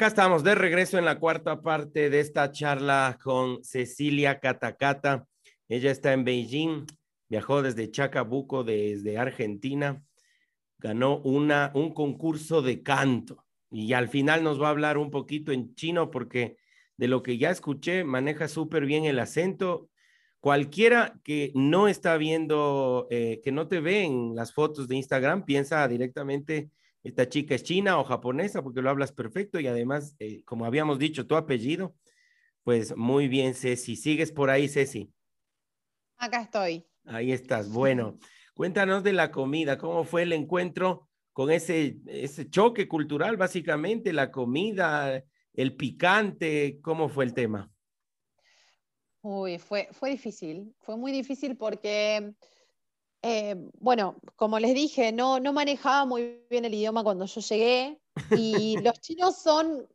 Acá 0.00 0.06
estamos 0.06 0.42
de 0.42 0.54
regreso 0.54 0.96
en 0.96 1.04
la 1.04 1.18
cuarta 1.18 1.60
parte 1.60 2.08
de 2.08 2.20
esta 2.20 2.50
charla 2.50 3.18
con 3.22 3.62
Cecilia 3.62 4.40
Catacata. 4.40 5.26
Ella 5.68 5.90
está 5.90 6.14
en 6.14 6.24
Beijing, 6.24 6.86
viajó 7.28 7.60
desde 7.60 7.90
Chacabuco, 7.90 8.64
desde 8.64 9.18
Argentina, 9.18 10.02
ganó 10.78 11.18
una, 11.18 11.70
un 11.74 11.92
concurso 11.92 12.62
de 12.62 12.82
canto 12.82 13.44
y 13.70 13.92
al 13.92 14.08
final 14.08 14.42
nos 14.42 14.58
va 14.58 14.68
a 14.68 14.70
hablar 14.70 14.96
un 14.96 15.10
poquito 15.10 15.52
en 15.52 15.74
chino 15.74 16.10
porque 16.10 16.56
de 16.96 17.06
lo 17.06 17.22
que 17.22 17.36
ya 17.36 17.50
escuché, 17.50 18.02
maneja 18.02 18.48
súper 18.48 18.86
bien 18.86 19.04
el 19.04 19.18
acento. 19.18 19.90
Cualquiera 20.40 21.20
que 21.24 21.52
no 21.54 21.88
está 21.88 22.16
viendo, 22.16 23.06
eh, 23.10 23.42
que 23.44 23.52
no 23.52 23.68
te 23.68 23.80
ve 23.80 24.04
en 24.04 24.34
las 24.34 24.54
fotos 24.54 24.88
de 24.88 24.96
Instagram, 24.96 25.44
piensa 25.44 25.86
directamente 25.88 26.70
esta 27.02 27.28
chica 27.28 27.54
es 27.54 27.62
china 27.62 27.98
o 27.98 28.04
japonesa 28.04 28.62
porque 28.62 28.82
lo 28.82 28.90
hablas 28.90 29.12
perfecto 29.12 29.58
y 29.58 29.66
además, 29.66 30.16
eh, 30.18 30.42
como 30.44 30.66
habíamos 30.66 30.98
dicho, 30.98 31.26
tu 31.26 31.36
apellido, 31.36 31.94
pues 32.62 32.96
muy 32.96 33.28
bien, 33.28 33.54
Ceci. 33.54 33.96
¿Sigues 33.96 34.32
por 34.32 34.50
ahí, 34.50 34.68
Ceci? 34.68 35.10
Acá 36.18 36.42
estoy. 36.42 36.86
Ahí 37.04 37.32
estás. 37.32 37.70
Bueno, 37.72 38.18
cuéntanos 38.54 39.02
de 39.02 39.14
la 39.14 39.30
comida, 39.30 39.78
¿cómo 39.78 40.04
fue 40.04 40.22
el 40.22 40.32
encuentro 40.32 41.08
con 41.32 41.50
ese, 41.50 41.96
ese 42.06 42.50
choque 42.50 42.86
cultural, 42.86 43.38
básicamente, 43.38 44.12
la 44.12 44.30
comida, 44.30 45.24
el 45.54 45.76
picante, 45.76 46.80
¿cómo 46.82 47.08
fue 47.08 47.24
el 47.24 47.32
tema? 47.32 47.70
Uy, 49.22 49.58
fue, 49.58 49.88
fue 49.92 50.10
difícil, 50.10 50.74
fue 50.80 50.96
muy 50.96 51.12
difícil 51.12 51.56
porque 51.56 52.34
eh, 53.22 53.54
bueno, 53.78 54.16
como 54.36 54.58
les 54.58 54.74
dije, 54.74 55.12
no, 55.12 55.40
no 55.40 55.52
manejaba 55.52 56.06
muy 56.06 56.42
bien 56.48 56.64
el 56.64 56.74
idioma 56.74 57.04
cuando 57.04 57.26
yo 57.26 57.40
llegué 57.40 58.00
y 58.30 58.76
los 58.82 59.00
chinos 59.00 59.36
son 59.36 59.86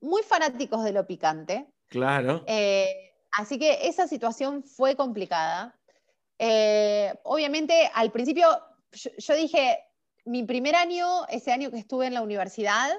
muy 0.00 0.22
fanáticos 0.22 0.84
de 0.84 0.92
lo 0.92 1.06
picante. 1.06 1.66
Claro. 1.88 2.44
Eh, 2.46 3.14
así 3.32 3.58
que 3.58 3.88
esa 3.88 4.06
situación 4.06 4.62
fue 4.62 4.94
complicada. 4.94 5.74
Eh, 6.38 7.14
obviamente, 7.22 7.90
al 7.94 8.12
principio 8.12 8.46
yo, 8.92 9.34
dije, 9.34 9.78
mi 10.26 10.44
primer 10.44 10.74
año, 10.74 11.26
ese 11.28 11.52
año 11.52 11.70
que 11.70 11.78
estuve 11.78 12.06
en 12.06 12.14
la 12.14 12.22
universidad, 12.22 12.90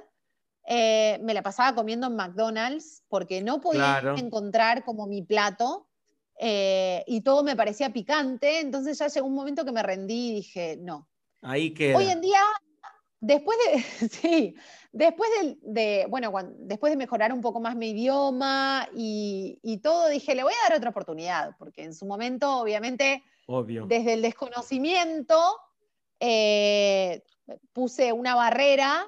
me 0.70 1.34
la 1.34 1.44
pasaba 1.44 1.74
comiendo 1.76 2.08
en 2.08 2.16
McDonald's 2.16 3.04
porque 3.08 3.42
no 3.42 3.62
podía 3.62 4.02
encontrar 4.18 4.84
como 4.84 5.08
mi 5.08 5.22
plato. 5.22 5.87
Eh, 6.40 7.04
y 7.08 7.22
todo 7.22 7.44
me 7.44 7.56
parecía 7.56 7.92
picante, 7.92 8.60
entonces 8.60 8.98
ya 9.00 9.08
llegó 9.08 9.26
un 9.26 9.34
momento 9.34 9.66
que 9.66 9.72
me 9.72 9.84
rendí 9.84 10.30
y 10.30 10.36
dije, 10.36 10.78
no. 10.80 11.10
Ahí 11.42 11.74
queda. 11.74 11.98
Hoy 11.98 12.10
en 12.10 12.22
día, 12.22 12.42
después 13.20 13.58
de, 13.66 13.82
sí, 14.10 14.56
después 14.92 15.30
de, 15.62 16.06
bueno, 16.10 16.32
después 16.60 16.92
de 16.92 16.98
mejorar 16.98 17.34
un 17.34 17.42
poco 17.42 17.60
más 17.60 17.76
mi 17.76 17.90
idioma 17.90 18.88
y, 18.94 19.80
todo, 19.82 20.10
dije, 20.10 20.36
le 20.36 20.44
voy 20.44 20.54
a 20.54 20.70
dar 20.70 20.78
otra 20.78 20.92
oportunidad, 20.92 21.56
porque 21.58 21.84
en 21.84 21.94
su 21.94 22.06
momento, 22.06 22.58
obviamente, 22.60 23.24
Obvio. 23.48 23.86
desde 23.88 24.14
el 24.14 24.22
desconocimiento, 24.22 25.40
eh, 26.20 27.24
puse 27.74 28.12
una 28.12 28.36
barrera 28.36 29.08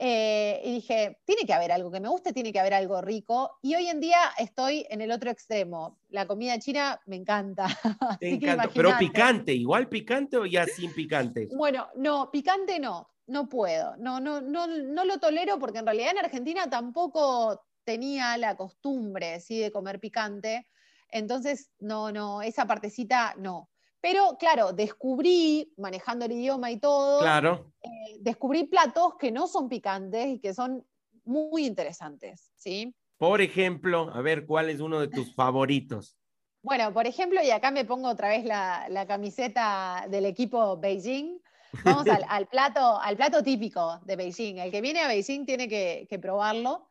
eh, 0.00 0.60
y 0.64 0.74
dije, 0.74 1.18
tiene 1.24 1.44
que 1.44 1.52
haber 1.52 1.72
algo 1.72 1.90
que 1.90 1.98
me 1.98 2.08
guste, 2.08 2.32
tiene 2.32 2.52
que 2.52 2.60
haber 2.60 2.74
algo 2.74 3.00
rico. 3.00 3.58
Y 3.62 3.74
hoy 3.74 3.88
en 3.88 4.00
día 4.00 4.18
estoy 4.38 4.86
en 4.90 5.00
el 5.00 5.10
otro 5.10 5.30
extremo. 5.30 5.98
La 6.10 6.26
comida 6.26 6.58
china 6.58 7.00
me 7.06 7.16
encanta. 7.16 7.66
Pero 8.74 8.96
picante, 8.98 9.52
igual 9.52 9.88
picante 9.88 10.36
o 10.36 10.46
ya 10.46 10.66
sin 10.66 10.92
picante. 10.92 11.48
Bueno, 11.52 11.88
no, 11.96 12.30
picante 12.30 12.78
no, 12.78 13.10
no 13.26 13.48
puedo. 13.48 13.96
No, 13.96 14.20
no, 14.20 14.40
no, 14.40 14.66
no 14.68 15.04
lo 15.04 15.18
tolero 15.18 15.58
porque 15.58 15.78
en 15.78 15.86
realidad 15.86 16.12
en 16.12 16.24
Argentina 16.24 16.70
tampoco 16.70 17.64
tenía 17.84 18.36
la 18.36 18.56
costumbre 18.56 19.40
¿sí? 19.40 19.58
de 19.58 19.72
comer 19.72 19.98
picante. 19.98 20.68
Entonces, 21.10 21.70
no, 21.80 22.12
no, 22.12 22.42
esa 22.42 22.66
partecita 22.66 23.34
no. 23.38 23.68
Pero 24.00 24.36
claro, 24.38 24.72
descubrí, 24.72 25.72
manejando 25.76 26.24
el 26.24 26.32
idioma 26.32 26.70
y 26.70 26.78
todo, 26.78 27.20
claro. 27.20 27.72
Eh, 27.82 28.18
descubrí 28.20 28.64
platos 28.64 29.14
que 29.18 29.32
no 29.32 29.46
son 29.46 29.68
picantes 29.68 30.26
y 30.26 30.38
que 30.38 30.54
son 30.54 30.86
muy 31.24 31.66
interesantes, 31.66 32.52
¿sí? 32.56 32.94
Por 33.18 33.40
ejemplo, 33.40 34.10
a 34.14 34.22
ver, 34.22 34.46
¿cuál 34.46 34.70
es 34.70 34.80
uno 34.80 35.00
de 35.00 35.08
tus 35.08 35.34
favoritos? 35.34 36.16
Bueno, 36.62 36.92
por 36.92 37.06
ejemplo, 37.06 37.42
y 37.42 37.50
acá 37.50 37.70
me 37.70 37.84
pongo 37.84 38.08
otra 38.08 38.28
vez 38.28 38.44
la, 38.44 39.04
camiseta 39.08 40.06
del 40.08 40.26
equipo 40.26 40.76
Beijing. 40.78 41.40
Vamos 41.84 42.06
al, 42.28 42.46
plato, 42.46 43.00
al 43.00 43.16
plato 43.16 43.42
típico 43.42 44.00
de 44.04 44.16
Beijing. 44.16 44.58
El 44.58 44.70
que 44.70 44.80
viene 44.80 45.00
a 45.00 45.08
Beijing 45.08 45.44
tiene 45.44 45.68
que, 45.68 46.18
probarlo. 46.20 46.88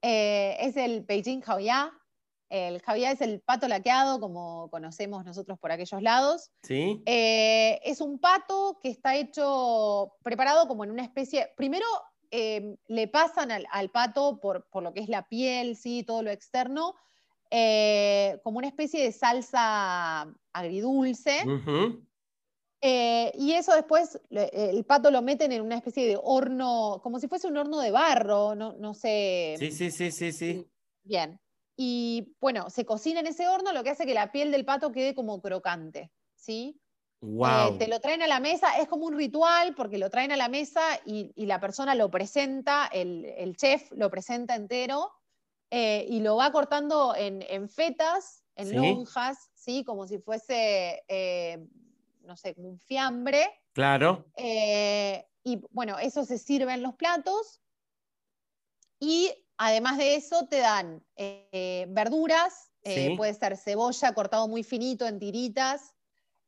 Eh, 0.00 0.56
es 0.60 0.76
el 0.76 1.02
Beijing 1.02 1.42
Haoya, 1.46 1.92
el 2.48 2.80
javier 2.80 3.14
es 3.14 3.20
el 3.20 3.40
pato 3.40 3.66
laqueado, 3.66 4.20
como 4.20 4.70
conocemos 4.70 5.24
nosotros 5.24 5.58
por 5.58 5.72
aquellos 5.72 6.00
lados. 6.02 6.50
Sí. 6.62 7.02
Eh, 7.06 7.80
es 7.84 8.00
un 8.00 8.18
pato 8.18 8.78
que 8.80 8.88
está 8.88 9.16
hecho, 9.16 10.12
preparado 10.22 10.68
como 10.68 10.84
en 10.84 10.90
una 10.90 11.02
especie. 11.02 11.52
Primero 11.56 11.86
eh, 12.30 12.76
le 12.86 13.08
pasan 13.08 13.50
al, 13.50 13.90
pato 13.90 14.38
por, 14.40 14.66
lo 14.72 14.92
que 14.92 15.00
es 15.00 15.08
la 15.08 15.28
piel, 15.28 15.76
¿sí? 15.76 16.04
todo 16.04 16.22
lo 16.22 16.30
externo, 16.30 16.94
eh, 17.50 18.38
como 18.44 18.58
una 18.58 18.68
especie 18.68 19.02
de 19.02 19.12
salsa 19.12 20.32
agridulce. 20.52 21.38
y 22.82 23.52
eso 23.52 23.74
después 23.74 24.20
el 24.30 24.84
pato 24.84 25.10
lo 25.10 25.20
meten 25.20 25.50
en 25.50 25.62
una 25.62 25.76
especie 25.76 26.06
de 26.06 26.18
horno, 26.22 27.00
como 27.02 27.18
si 27.18 27.26
fuese 27.26 27.48
un 27.48 27.56
horno 27.56 27.80
de 27.80 27.90
barro, 27.90 28.54
no, 28.54 28.74
no 28.74 28.94
sé. 28.94 29.56
Sí, 29.58 29.72
sí, 29.72 29.90
sí, 29.90 30.12
sí, 30.12 30.32
sí. 30.32 30.70
Bien 31.02 31.40
y 31.76 32.34
bueno, 32.40 32.70
se 32.70 32.86
cocina 32.86 33.20
en 33.20 33.26
ese 33.26 33.48
horno, 33.48 33.72
lo 33.72 33.84
que 33.84 33.90
hace 33.90 34.06
que 34.06 34.14
la 34.14 34.32
piel 34.32 34.50
del 34.50 34.64
pato 34.64 34.92
quede 34.92 35.14
como 35.14 35.42
crocante, 35.42 36.10
¿sí? 36.34 36.80
Wow. 37.20 37.74
Eh, 37.74 37.78
te 37.78 37.88
lo 37.88 38.00
traen 38.00 38.22
a 38.22 38.26
la 38.26 38.40
mesa, 38.40 38.78
es 38.78 38.88
como 38.88 39.06
un 39.06 39.16
ritual 39.16 39.74
porque 39.74 39.98
lo 39.98 40.08
traen 40.10 40.32
a 40.32 40.36
la 40.36 40.48
mesa 40.48 40.82
y, 41.04 41.32
la 41.44 41.60
persona 41.60 41.94
lo 41.94 42.10
presenta, 42.10 42.86
el, 42.86 43.56
chef 43.56 43.90
lo 43.92 44.10
presenta 44.10 44.54
entero 44.54 45.12
eh, 45.70 46.06
y 46.08 46.20
lo 46.20 46.36
va 46.36 46.50
cortando 46.50 47.14
en, 47.16 47.68
fetas, 47.68 48.44
en 48.54 48.74
lonjas, 48.74 49.50
¿sí? 49.54 49.84
Como 49.84 50.06
si 50.06 50.18
fuese, 50.18 51.04
eh, 51.08 51.66
no 52.22 52.36
sé, 52.36 52.54
como 52.54 52.68
un 52.68 52.78
fiambre. 52.78 53.48
Claro. 53.72 54.24
y 54.38 55.60
bueno, 55.70 55.98
eso 55.98 56.24
se 56.24 56.38
sirve 56.38 56.72
en 56.72 56.82
los 56.82 56.94
platos 56.94 57.60
y 58.98 59.45
Además 59.58 59.96
de 59.98 60.16
eso, 60.16 60.46
te 60.48 60.58
dan 60.58 61.02
eh, 61.16 61.86
verduras, 61.88 62.72
eh, 62.82 63.16
puede 63.16 63.34
ser 63.34 63.56
cebolla 63.56 64.12
cortado 64.12 64.48
muy 64.48 64.62
finito 64.62 65.06
en 65.06 65.18
tiritas, 65.18 65.94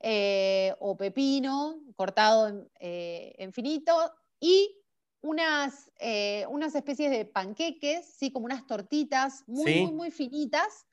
eh, 0.00 0.74
o 0.78 0.96
pepino 0.96 1.80
cortado 1.96 2.68
en, 2.78 3.52
finito, 3.52 3.92
y 4.38 4.76
unas, 5.20 5.90
unas 6.48 6.74
especies 6.74 7.10
de 7.10 7.24
panqueques, 7.24 8.14
¿sí? 8.18 8.30
como 8.30 8.46
unas 8.46 8.66
tortitas 8.66 9.42
muy, 9.48 9.80
muy, 9.80 9.92
muy 9.92 10.10
finitas. 10.10 10.86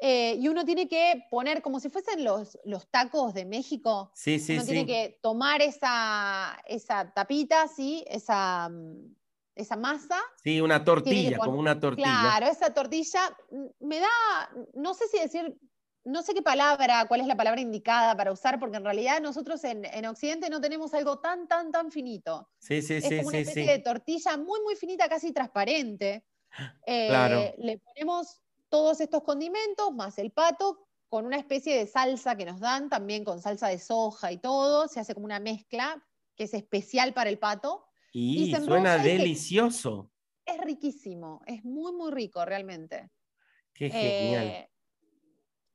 y 0.00 0.48
uno 0.48 0.64
tiene 0.64 0.88
que 0.88 1.26
poner, 1.30 1.62
como 1.62 1.78
si 1.78 1.90
fuesen 1.90 2.24
los, 2.24 2.58
los 2.64 2.90
tacos 2.90 3.34
de 3.34 3.44
México, 3.44 4.10
sí, 4.14 4.40
sí, 4.40 4.54
uno 4.54 4.64
tiene 4.64 4.86
que 4.86 5.20
tomar 5.22 5.62
esa, 5.62 6.58
esa 6.66 7.12
tapita, 7.12 7.68
¿sí? 7.68 8.02
esa, 8.08 8.68
mm, 8.68 9.19
esa 9.60 9.76
masa. 9.76 10.18
Sí, 10.42 10.60
una 10.60 10.84
tortilla, 10.84 11.38
como 11.38 11.58
una 11.58 11.78
tortilla. 11.78 12.20
Claro, 12.20 12.46
esa 12.46 12.72
tortilla 12.72 13.20
mm, 13.50 13.86
me 13.86 14.00
da, 14.00 14.08
no 14.74 14.94
sé 14.94 15.06
si 15.08 15.18
decir, 15.18 15.56
no 16.04 16.22
sé 16.22 16.34
qué 16.34 16.42
palabra, 16.42 17.06
cuál 17.06 17.20
es 17.20 17.26
la 17.26 17.36
palabra 17.36 17.60
indicada 17.60 18.16
para 18.16 18.32
usar, 18.32 18.58
porque 18.58 18.78
en 18.78 18.84
realidad 18.84 19.20
nosotros 19.20 19.62
en, 19.64 20.06
Occidente 20.06 20.48
no 20.48 20.60
tenemos 20.60 20.94
algo 20.94 21.18
tan, 21.18 21.46
tan, 21.46 21.70
tan 21.70 21.90
finito. 21.90 22.48
Sí, 22.58 22.82
sí, 22.82 22.94
es 22.94 23.04
sí. 23.04 23.16
Como 23.18 23.28
una 23.28 23.38
especie 23.38 23.70
de 23.70 23.78
tortilla 23.80 24.36
muy, 24.36 24.60
muy 24.62 24.76
finita, 24.76 25.08
casi 25.08 25.32
transparente. 25.32 26.24
claro. 26.86 27.38
Eh, 27.38 27.54
le 27.58 27.78
ponemos 27.78 28.40
todos 28.68 29.00
estos 29.00 29.22
condimentos, 29.22 29.92
más 29.92 30.18
el 30.18 30.30
pato, 30.30 30.86
con 31.08 31.26
una 31.26 31.36
especie 31.36 31.76
de 31.76 31.86
salsa 31.86 32.36
que 32.36 32.44
nos 32.44 32.60
dan, 32.60 32.88
también 32.88 33.24
con 33.24 33.42
salsa 33.42 33.68
de 33.68 33.78
soja 33.78 34.32
y 34.32 34.38
todo, 34.38 34.88
se 34.88 35.00
hace 35.00 35.12
como 35.12 35.26
una 35.26 35.40
mezcla 35.40 36.02
que 36.36 36.44
es 36.44 36.54
especial 36.54 37.12
para 37.12 37.28
el 37.28 37.38
pato. 37.38 37.89
Y, 38.12 38.54
suena 38.54 38.98
delicioso. 38.98 40.10
Es 40.44 40.58
riquísimo, 40.58 41.42
es 41.46 41.64
muy, 41.64 41.92
muy 41.92 42.10
rico 42.10 42.44
realmente. 42.44 43.10
Qué 43.72 43.90
genial. 43.90 44.68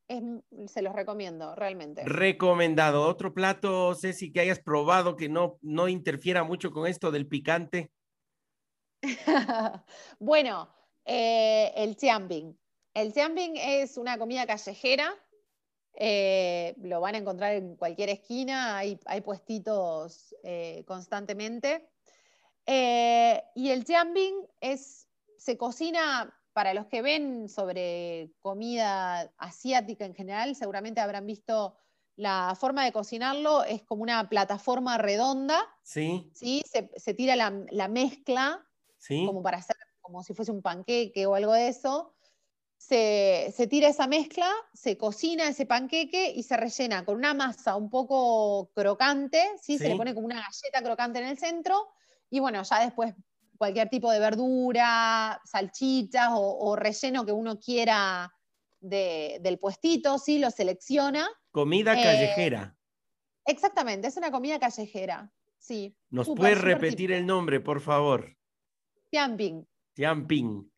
Eh, 0.08 0.22
se 0.68 0.82
los 0.82 0.94
recomiendo, 0.94 1.56
realmente. 1.56 2.04
Recomendado. 2.06 3.08
Otro 3.08 3.34
plato, 3.34 3.96
Ceci, 3.96 4.32
que 4.32 4.42
hayas 4.42 4.60
probado 4.60 5.16
que 5.16 5.30
no, 5.30 5.58
no 5.62 5.88
interfiera 5.88 6.44
mucho 6.44 6.72
con 6.72 6.88
esto 6.88 7.10
del 7.10 7.28
picante. 7.28 7.92
bueno, 10.20 10.70
eh, 11.06 11.72
el 11.76 11.96
chiamping. 11.96 12.58
El 12.94 13.14
chiamping 13.14 13.58
es 13.58 13.98
una 13.98 14.18
comida 14.18 14.46
callejera. 14.46 15.16
Eh, 15.98 16.76
lo 16.82 17.00
van 17.00 17.16
a 17.16 17.20
encontrar 17.20 17.54
en 17.54 17.76
cualquier 17.78 18.10
esquina, 18.10 18.78
hay, 18.78 19.00
hay 19.06 19.22
puestitos 19.22 20.36
constantemente. 20.86 21.90
Eh, 22.66 23.44
y 23.56 23.70
el 23.70 23.86
jambing 23.86 24.34
es, 24.60 25.08
se 25.38 25.58
cocina, 25.58 26.34
para 26.56 26.74
los 26.74 26.86
que 26.86 27.02
ven 27.02 27.50
sobre 27.50 28.32
comida 28.40 29.30
asiática 29.38 30.06
en 30.06 30.16
general, 30.16 30.56
seguramente 30.56 31.02
habrán 31.02 31.26
visto 31.26 31.76
la 32.16 32.56
forma 32.58 32.86
de 32.86 32.94
cocinarlo, 32.94 33.66
es 33.66 33.84
como 33.84 34.04
una 34.04 34.30
plataforma 34.30 34.98
redonda. 34.98 35.62
Sí. 35.84 36.32
¿sí? 36.34 36.64
Se, 36.66 37.14
tira 37.14 37.36
la, 37.36 37.88
mezcla, 37.90 38.66
¿Sí? 38.98 39.26
como 39.26 39.44
para 39.44 39.58
hacer 39.58 39.76
como 40.00 40.24
si 40.24 40.34
fuese 40.34 40.52
un 40.52 40.62
panqueque 40.62 41.26
o 41.26 41.36
algo 41.36 41.52
de 41.52 41.68
eso. 41.68 42.16
Se, 42.78 43.52
tira 43.70 43.90
esa 43.90 44.08
mezcla, 44.08 44.50
se 44.74 44.98
cocina 44.98 45.50
ese 45.50 45.66
panqueque 45.66 46.32
y 46.32 46.44
se 46.44 46.56
rellena 46.56 47.04
con 47.04 47.16
una 47.16 47.34
masa 47.34 47.76
un 47.76 47.90
poco 47.90 48.72
crocante, 48.74 49.44
¿sí? 49.62 49.78
se 49.78 49.90
le 49.90 49.98
pone 49.98 50.14
como 50.14 50.28
una 50.28 50.36
galleta 50.36 50.82
crocante 50.82 51.20
en 51.20 51.26
el 51.26 51.38
centro 51.38 51.95
y 52.30 52.40
bueno, 52.40 52.64
ya 52.64 52.84
después 52.84 53.14
cualquier 53.58 53.90
tipo 53.90 54.12
de 54.12 54.20
verdura, 54.20 55.40
salchichas 55.46 56.30
o, 56.34 56.76
relleno 56.76 57.26
que 57.26 57.32
uno 57.32 57.60
quiera 57.60 58.32
del 58.82 59.58
puestito, 59.60 60.18
¿sí? 60.18 60.40
Lo 60.40 60.52
selecciona. 60.52 61.28
Comida 61.52 61.94
eh, 61.94 62.04
callejera. 62.04 62.76
Exactamente, 63.46 64.08
es 64.08 64.18
una 64.18 64.32
comida 64.32 64.60
callejera, 64.60 65.32
sí. 65.58 65.96
¿Nos 66.10 66.28
puedes 66.28 66.60
repetir 66.62 67.12
el 67.12 67.26
nombre, 67.26 67.60
por 67.60 67.80
favor? 67.80 68.36
Tianping. 69.12 69.68
Tianping. 69.94 70.72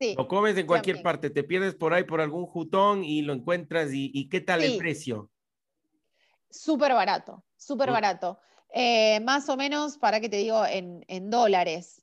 Sí. 0.00 0.14
Lo 0.16 0.26
comes 0.26 0.56
en 0.56 0.66
cualquier 0.66 1.00
parte, 1.00 1.30
te 1.30 1.44
pierdes 1.44 1.74
por 1.74 1.94
ahí 1.94 2.02
por 2.02 2.20
algún 2.20 2.46
jutón 2.46 3.04
y 3.04 3.22
lo 3.22 3.32
encuentras. 3.32 3.90
¿Y, 3.92 4.28
qué 4.28 4.40
tal 4.40 4.62
el 4.62 4.76
precio? 4.78 5.30
Súper 6.50 6.92
barato, 6.92 7.44
súper 7.56 7.90
barato. 7.90 8.40
Eh, 8.72 9.20
más 9.20 9.48
o 9.48 9.56
menos, 9.56 9.98
para 9.98 10.20
que 10.20 10.28
te 10.28 10.38
digo, 10.38 10.64
en, 10.66 11.30
dólares. 11.30 12.02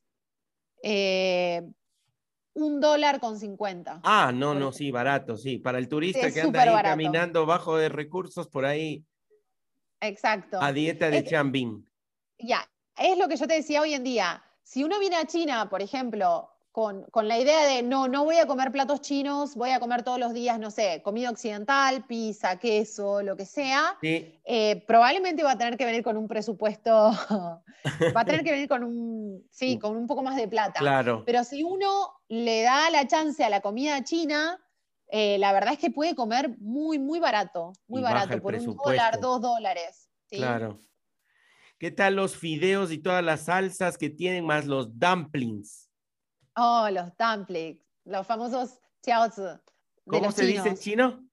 Eh, 0.82 1.62
un 2.54 2.80
dólar 2.80 3.20
con 3.20 3.38
cincuenta. 3.38 4.00
Ah, 4.04 4.32
no, 4.32 4.54
no, 4.54 4.72
sí, 4.72 4.90
barato, 4.90 5.36
sí. 5.36 5.58
Para 5.58 5.78
el 5.78 5.88
turista 5.88 6.32
que 6.32 6.40
anda 6.40 6.62
ahí 6.62 6.82
caminando 6.82 7.46
bajo 7.46 7.76
de 7.76 7.88
recursos 7.88 8.48
por 8.48 8.64
ahí. 8.64 9.04
Exacto. 10.00 10.60
A 10.60 10.72
dieta 10.72 11.10
de 11.10 11.24
chambín. 11.24 11.88
Ya, 12.38 12.68
es 12.96 13.18
lo 13.18 13.28
que 13.28 13.36
yo 13.36 13.46
te 13.46 13.54
decía 13.54 13.82
hoy 13.82 13.94
en 13.94 14.04
día. 14.04 14.42
Si 14.62 14.82
uno 14.84 14.98
viene 14.98 15.16
a 15.16 15.26
China, 15.26 15.68
por 15.68 15.82
ejemplo, 15.82 16.49
con, 16.72 17.04
la 17.24 17.38
idea 17.38 17.66
de 17.66 17.82
no, 17.82 18.06
no 18.06 18.24
voy 18.24 18.36
a 18.36 18.46
comer 18.46 18.70
platos 18.70 19.00
chinos, 19.00 19.56
voy 19.56 19.70
a 19.70 19.80
comer 19.80 20.04
todos 20.04 20.20
los 20.20 20.32
días, 20.32 20.58
no 20.60 20.70
sé, 20.70 21.02
comida 21.02 21.30
occidental, 21.30 22.04
pizza, 22.06 22.58
queso, 22.58 23.22
lo 23.22 23.36
que 23.36 23.44
sea, 23.44 23.98
eh, 24.02 24.84
probablemente 24.86 25.42
va 25.42 25.52
a 25.52 25.58
tener 25.58 25.76
que 25.76 25.84
venir 25.84 26.04
con 26.04 26.16
un 26.16 26.28
presupuesto, 26.28 26.90
va 28.16 28.20
a 28.20 28.24
tener 28.24 28.44
que 28.44 28.52
venir 28.52 28.68
con 28.68 28.84
un, 28.84 29.44
sí, 29.50 29.78
con 29.78 29.96
un 29.96 30.06
poco 30.06 30.22
más 30.22 30.36
de 30.36 30.46
plata. 30.46 30.78
Claro. 30.78 31.24
Pero 31.26 31.42
si 31.42 31.64
uno 31.64 32.12
le 32.28 32.62
da 32.62 32.88
la 32.90 33.06
chance 33.08 33.42
a 33.42 33.50
la 33.50 33.60
comida 33.60 34.04
china, 34.04 34.60
eh, 35.08 35.38
la 35.38 35.52
verdad 35.52 35.72
es 35.72 35.80
que 35.80 35.90
puede 35.90 36.14
comer 36.14 36.56
muy, 36.58 37.00
muy 37.00 37.18
barato, 37.18 37.72
muy 37.88 38.00
barato, 38.00 38.40
por 38.40 38.54
un 38.54 38.76
dólar, 38.76 39.18
dos 39.18 39.40
dólares. 39.40 40.08
Claro. 40.28 40.78
¿Qué 41.78 41.90
tal 41.90 42.14
los 42.14 42.36
fideos 42.36 42.92
y 42.92 42.98
todas 42.98 43.24
las 43.24 43.46
salsas 43.46 43.98
que 43.98 44.10
tienen 44.10 44.44
más 44.44 44.66
los 44.66 44.98
dumplings? 44.98 45.89
Oh, 46.62 46.90
los 46.90 47.16
dumplings, 47.16 47.80
los 48.04 48.26
famosos 48.26 48.80
xiaozi. 49.02 49.42
¿Cómo 50.06 50.30
se 50.30 50.44
dice 50.44 50.68
en 50.68 50.76
chino? 50.76 51.26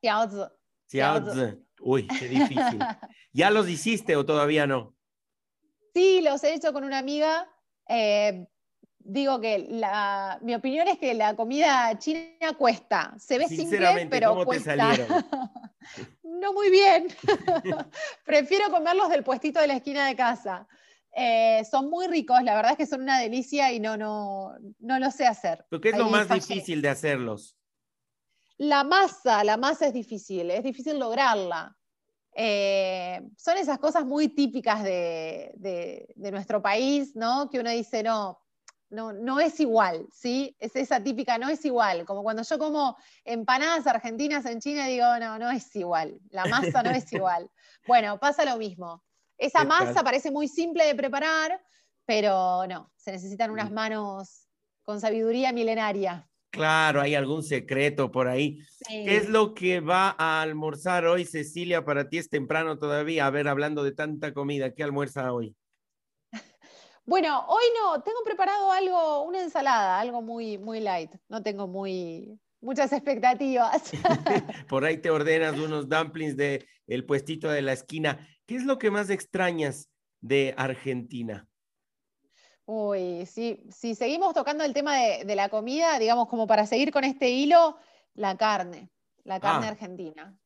Xiaozi. 0.00 0.44
Xiaozi. 0.86 1.58
Uy, 1.80 2.06
qué 2.06 2.28
difícil. 2.28 2.78
¿Ya 3.32 3.50
los 3.50 3.68
hiciste 3.68 4.14
o 4.14 4.24
todavía 4.24 4.68
no? 4.68 4.94
Sí, 5.92 6.20
los 6.20 6.44
he 6.44 6.54
hecho 6.54 6.72
con 6.72 6.84
una 6.84 6.98
amiga. 6.98 7.48
Eh, 7.88 8.46
digo 9.00 9.40
que 9.40 9.66
la, 9.70 10.38
mi 10.40 10.54
opinión 10.54 10.86
es 10.86 10.98
que 10.98 11.14
la 11.14 11.34
comida 11.34 11.98
china 11.98 12.52
cuesta. 12.56 13.12
Se 13.18 13.38
ve 13.38 13.48
simple, 13.48 14.06
pero 14.08 14.30
¿cómo 14.30 14.44
cuesta. 14.44 14.74
Te 14.74 14.78
salieron? 14.78 15.26
no 16.22 16.52
muy 16.52 16.70
bien. 16.70 17.08
Prefiero 18.24 18.70
comerlos 18.70 19.08
del 19.08 19.24
puestito 19.24 19.58
de 19.58 19.66
la 19.66 19.74
esquina 19.74 20.06
de 20.06 20.14
casa. 20.14 20.68
Eh, 21.12 21.64
son 21.68 21.90
muy 21.90 22.06
ricos, 22.06 22.42
la 22.42 22.54
verdad 22.54 22.72
es 22.72 22.78
que 22.78 22.86
son 22.86 23.02
una 23.02 23.18
delicia 23.18 23.72
y 23.72 23.80
no, 23.80 23.96
no, 23.96 24.54
no 24.78 24.98
lo 24.98 25.10
sé 25.10 25.26
hacer. 25.26 25.64
¿Qué 25.82 25.90
es 25.90 25.98
lo 25.98 26.08
más 26.08 26.28
difícil 26.28 26.80
de 26.82 26.88
hacerlos? 26.88 27.56
La 28.58 28.84
masa, 28.84 29.42
la 29.42 29.56
masa 29.56 29.86
es 29.86 29.94
difícil, 29.94 30.50
es 30.50 30.62
difícil 30.62 30.98
lograrla. 30.98 31.76
Eh, 32.34 33.20
son 33.36 33.56
esas 33.56 33.78
cosas 33.78 34.04
muy 34.04 34.28
típicas 34.28 34.84
de, 34.84 35.52
de, 35.56 36.30
nuestro 36.30 36.62
país, 36.62 37.16
¿no? 37.16 37.50
Que 37.50 37.58
uno 37.58 37.70
dice, 37.70 38.02
no, 38.02 38.38
no, 38.90 39.12
no 39.12 39.40
es 39.40 39.58
igual, 39.60 40.06
¿sí? 40.12 40.56
Es 40.60 40.76
esa 40.76 41.02
típica, 41.02 41.38
no 41.38 41.48
es 41.48 41.64
igual. 41.64 42.04
Como 42.04 42.22
cuando 42.22 42.42
yo 42.42 42.58
como 42.58 42.96
empanadas 43.24 43.86
argentinas 43.86 44.44
en 44.46 44.60
China, 44.60 44.86
digo, 44.86 45.06
no, 45.18 45.38
no 45.38 45.50
es 45.50 45.74
igual. 45.74 46.20
La 46.30 46.44
masa 46.46 46.82
no 46.82 46.90
es 46.90 47.12
igual. 47.12 47.50
Bueno, 47.86 48.20
pasa 48.20 48.44
lo 48.44 48.58
mismo. 48.58 49.02
Esa 49.40 49.64
masa 49.64 50.04
parece 50.04 50.30
muy 50.30 50.48
simple 50.48 50.84
de 50.84 50.94
preparar, 50.94 51.58
pero 52.04 52.66
no, 52.68 52.92
se 52.94 53.10
necesitan 53.10 53.50
unas 53.50 53.70
mm. 53.70 53.74
manos 53.74 54.46
con 54.82 55.00
sabiduría 55.00 55.50
milenaria. 55.50 56.28
Claro, 56.50 57.00
hay 57.00 57.14
algún 57.14 57.42
secreto 57.42 58.10
por 58.10 58.28
ahí. 58.28 58.58
¿Qué 58.86 59.16
es 59.16 59.30
lo 59.30 59.54
que 59.54 59.80
va 59.80 60.14
a 60.18 60.42
almorzar 60.42 61.06
hoy, 61.06 61.24
Cecilia? 61.24 61.86
Para 61.86 62.10
ti 62.10 62.18
es 62.18 62.28
temprano 62.28 62.76
todavía. 62.76 63.26
A 63.26 63.30
ver, 63.30 63.48
hablando 63.48 63.82
de 63.82 63.92
tanta 63.92 64.34
comida, 64.34 64.74
¿qué 64.74 64.82
almuerza 64.82 65.32
hoy? 65.32 65.56
Bueno, 67.06 67.44
hoy 67.48 67.64
no, 67.76 68.02
tengo 68.02 68.18
preparado 68.24 68.70
algo, 68.70 69.24
una 69.24 69.42
ensalada, 69.42 69.98
algo 69.98 70.22
muy, 70.22 70.58
muy 70.58 70.78
light. 70.78 71.10
No 71.28 71.42
tengo 71.42 71.66
muy, 71.66 72.38
muchas 72.60 72.92
expectativas. 72.92 73.90
Por 74.68 74.84
ahí 74.84 74.98
te 74.98 75.10
ordenas 75.10 75.58
unos 75.58 75.88
dumplings 75.88 76.36
de 76.36 76.66
el 76.86 77.04
puestito 77.04 77.48
de 77.48 77.62
la 77.62 77.72
esquina. 77.72 78.28
¿Qué 78.50 78.56
es 78.56 78.64
lo 78.64 78.80
que 78.80 78.90
más 78.90 79.10
extrañas 79.10 79.88
de 80.20 80.54
Argentina? 80.56 81.48
Uy, 82.64 83.24
sí, 83.24 83.62
si 83.70 83.94
seguimos 83.94 84.34
tocando 84.34 84.64
el 84.64 84.74
tema 84.74 84.96
de, 84.96 85.36
la 85.36 85.48
comida, 85.48 86.00
digamos, 86.00 86.26
como 86.26 86.48
para 86.48 86.66
seguir 86.66 86.90
con 86.90 87.04
este 87.04 87.30
hilo, 87.30 87.76
la 88.14 88.36
carne, 88.36 88.90
la 89.22 89.38
carne 89.38 89.66
ah. 89.66 89.70
argentina. 89.70 90.36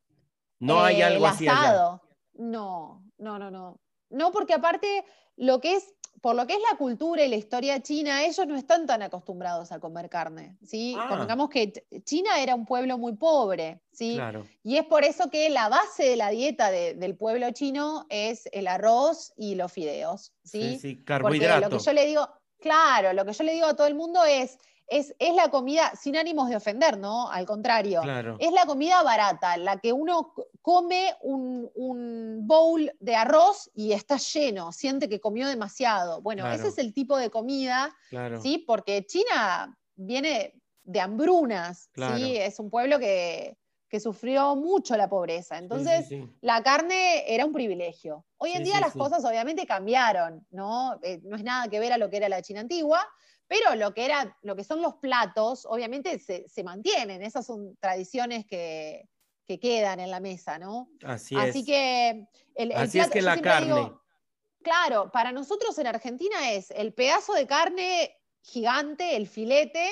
No 0.59 0.85
hay 0.85 1.01
eh, 1.01 1.05
algo 1.05 1.27
así 1.27 1.49
asado. 1.49 2.03
No, 2.35 3.03
no, 3.17 3.39
no, 3.39 3.51
no. 3.51 3.81
No, 4.15 4.33
porque 4.33 4.55
aparte 4.55 5.05
lo 5.37 5.61
que 5.61 5.75
es 5.75 5.95
por 6.25 6.35
lo 6.35 6.47
que 6.47 6.55
es 6.55 6.61
la 6.71 6.79
cultura 6.79 7.23
y 7.23 7.29
la 7.29 7.37
historia 7.37 7.83
china, 7.83 8.25
ellos 8.25 8.47
no 8.47 8.57
están 8.57 8.87
tan 8.87 9.03
acostumbrados 9.03 9.73
a 9.73 9.79
comer 9.79 10.09
carne, 10.09 10.57
¿sí? 10.65 10.97
Ah. 10.99 11.29
que 11.53 11.85
China 12.03 12.41
era 12.41 12.55
un 12.55 12.65
pueblo 12.65 12.97
muy 12.97 13.15
pobre, 13.15 13.83
¿sí? 13.93 14.19
Y 14.63 14.79
es 14.79 14.87
por 14.87 15.05
eso 15.05 15.29
que 15.29 15.51
la 15.51 15.69
base 15.69 16.05
de 16.05 16.17
la 16.17 16.31
dieta 16.31 16.71
del 16.71 17.15
pueblo 17.15 17.51
chino 17.51 18.07
es 18.09 18.49
el 18.53 18.69
arroz 18.69 19.35
y 19.37 19.55
los 19.55 19.71
fideos, 19.71 20.33
¿sí? 20.45 20.63
Sí, 20.63 20.79
sí, 20.79 21.05
carbohidrato. 21.05 21.61
Porque 21.61 21.75
lo 21.75 21.79
que 21.79 21.85
yo 21.85 21.93
le 21.93 22.07
digo, 22.07 22.29
claro, 22.59 23.13
lo 23.13 23.27
que 23.27 23.33
yo 23.35 23.45
le 23.45 23.53
digo 23.53 23.67
a 23.67 23.77
todo 23.77 23.87
el 23.87 23.95
mundo 23.95 24.25
es, 24.25 24.57
es, 24.89 25.15
la 25.35 25.51
comida, 25.51 25.93
sin 26.01 26.17
ánimos 26.17 26.49
de 26.49 26.57
ofender, 26.57 26.99
¿no? 26.99 27.31
Al 27.31 27.47
contrario, 27.47 28.03
es 28.39 28.53
la 28.53 28.67
comida 28.67 29.03
barata, 29.03 29.57
la 29.57 29.79
que 29.79 29.93
uno 29.93 30.35
come 30.63 31.15
un, 31.23 32.47
bowl 32.47 32.91
de 33.01 33.17
arroz 33.17 33.71
y 33.75 33.93
está 33.93 34.17
lleno, 34.17 34.73
siente 34.73 35.09
que 35.09 35.21
comió 35.21 35.49
demasiado. 35.49 36.21
Bueno, 36.21 36.51
ese 36.51 36.69
es 36.69 36.79
el 36.79 36.93
tipo 36.93 37.17
de 37.17 37.31
comida, 37.31 37.95
¿sí? 38.43 38.59
Porque 38.67 39.05
China 39.07 39.77
viene 39.97 40.55
de 40.83 41.01
hambrunas, 41.01 41.91
¿sí? 42.17 42.37
Es 42.37 42.59
un 42.59 42.71
pueblo 42.71 42.99
que, 42.99 43.57
sufrió 44.01 44.57
mucho 44.57 44.97
la 44.97 45.09
pobreza. 45.09 45.57
Entonces, 45.57 46.09
la 46.41 46.65
carne 46.65 47.33
era 47.33 47.47
un 47.47 47.53
privilegio. 47.53 48.25
Hoy 48.39 48.51
en 48.51 48.65
día 48.65 48.81
las 48.81 48.93
cosas 48.93 49.25
obviamente 49.25 49.67
cambiaron, 49.67 50.45
¿no? 50.51 50.99
Eh, 51.05 51.21
no 51.23 51.37
es 51.37 51.45
nada 51.45 51.69
que 51.69 51.79
ver 51.79 51.93
a 51.93 51.99
lo 51.99 52.11
que 52.11 52.17
era 52.17 52.29
la 52.29 52.43
China 52.43 52.59
antigua, 52.59 53.07
pero 53.47 53.75
lo 53.75 53.93
que, 53.93 54.05
era, 54.05 54.37
lo 54.43 54.57
que 54.57 54.65
son 54.65 54.81
los 54.81 54.95
platos, 54.97 55.67
obviamente 55.69 56.19
se, 56.19 56.65
mantienen, 56.65 57.23
esas 57.23 57.47
son 57.47 57.77
tradiciones 57.77 58.47
que, 58.47 59.09
quedan 59.61 60.01
en 60.01 60.11
la 60.11 60.21
mesa, 60.21 60.59
¿no? 60.59 60.89
Así, 61.05 61.37
Así 61.37 61.65
que 61.65 62.27
el, 62.55 62.73
Así 62.73 62.99
es 62.99 63.11
que 63.11 63.21
la 63.21 63.41
carne. 63.41 63.93
claro, 64.63 65.11
para 65.13 65.33
nosotros 65.33 65.79
en 65.79 65.87
Argentina 65.87 66.51
es 66.53 66.71
el 66.71 66.95
pedazo 66.95 67.35
de 67.35 67.47
carne 67.47 68.17
gigante, 68.43 69.17
el 69.17 69.29
filete, 69.29 69.87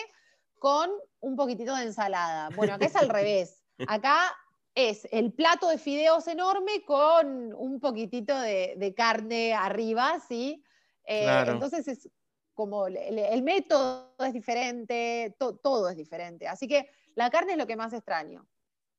con 0.58 0.90
un 1.20 1.36
poquitito 1.36 1.76
de 1.76 1.84
ensalada. 1.84 2.48
Bueno, 2.56 2.74
acá 2.74 2.86
es 2.86 2.96
al 2.96 3.08
revés. 3.08 3.62
Acá 3.86 4.34
es 4.74 5.06
el 5.10 5.32
plato 5.32 5.68
de 5.68 5.78
fideos 5.78 6.26
enorme 6.28 6.84
con 6.86 7.52
un 7.54 7.78
poquitito 7.78 8.38
de, 8.38 8.94
carne 8.96 9.54
arriba, 9.54 10.18
¿sí? 10.26 10.64
Eh, 11.04 11.44
entonces 11.46 11.88
es 11.88 12.08
como 12.54 12.86
el, 12.86 13.42
método 13.42 14.14
es 14.18 14.32
diferente, 14.32 15.34
todo 15.38 15.88
es 15.88 15.96
diferente. 15.96 16.46
Así 16.48 16.68
que 16.68 16.88
la 17.14 17.30
carne 17.30 17.52
es 17.52 17.58
lo 17.58 17.66
que 17.66 17.76
más 17.76 17.92
extraño. 17.92 18.46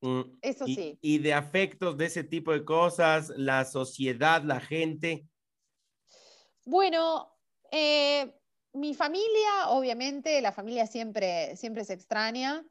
Mm, 0.01 0.21
Eso 0.41 0.65
sí. 0.65 0.97
Y 1.01 1.19
de 1.19 1.33
afectos, 1.33 1.97
de 1.97 2.05
ese 2.05 2.23
tipo 2.23 2.51
de 2.51 2.65
cosas, 2.65 3.29
la 3.37 3.63
sociedad, 3.65 4.43
la 4.43 4.59
gente. 4.59 5.25
Bueno, 6.65 7.33
eh, 7.71 8.33
mi 8.73 8.93
familia, 8.93 9.69
obviamente, 9.69 10.41
la 10.41 10.51
familia 10.51 10.87
siempre, 10.87 11.55
siempre 11.55 11.85
se 11.85 11.93
extraña. 11.93 12.65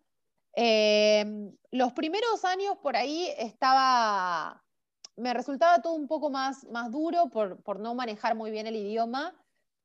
Eh, 0.55 1.25
los 1.71 1.93
primeros 1.93 2.45
años 2.45 2.77
por 2.83 2.97
ahí 2.97 3.29
estaba, 3.39 4.63
me 5.17 5.33
resultaba 5.33 5.81
todo 5.81 5.95
un 5.95 6.09
poco 6.09 6.29
más, 6.29 6.65
más 6.71 6.91
duro 6.91 7.31
por, 7.31 7.63
por 7.63 7.81
no 7.81 7.95
manejar 7.95 8.35
muy 8.35 8.51
bien 8.51 8.67
el 8.67 8.77
idioma. 8.77 9.35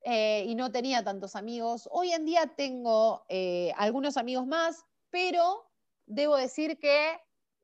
Eh, 0.10 0.46
y 0.48 0.56
no 0.56 0.72
tenía 0.72 1.04
tantos 1.04 1.36
amigos. 1.36 1.90
Hoy 1.92 2.14
en 2.14 2.24
día 2.24 2.54
tengo 2.56 3.26
eh, 3.28 3.74
algunos 3.76 4.16
amigos 4.16 4.48
más, 4.48 4.86
pero 5.10 5.70
debo 6.06 6.38
decir 6.38 6.80
que 6.80 7.20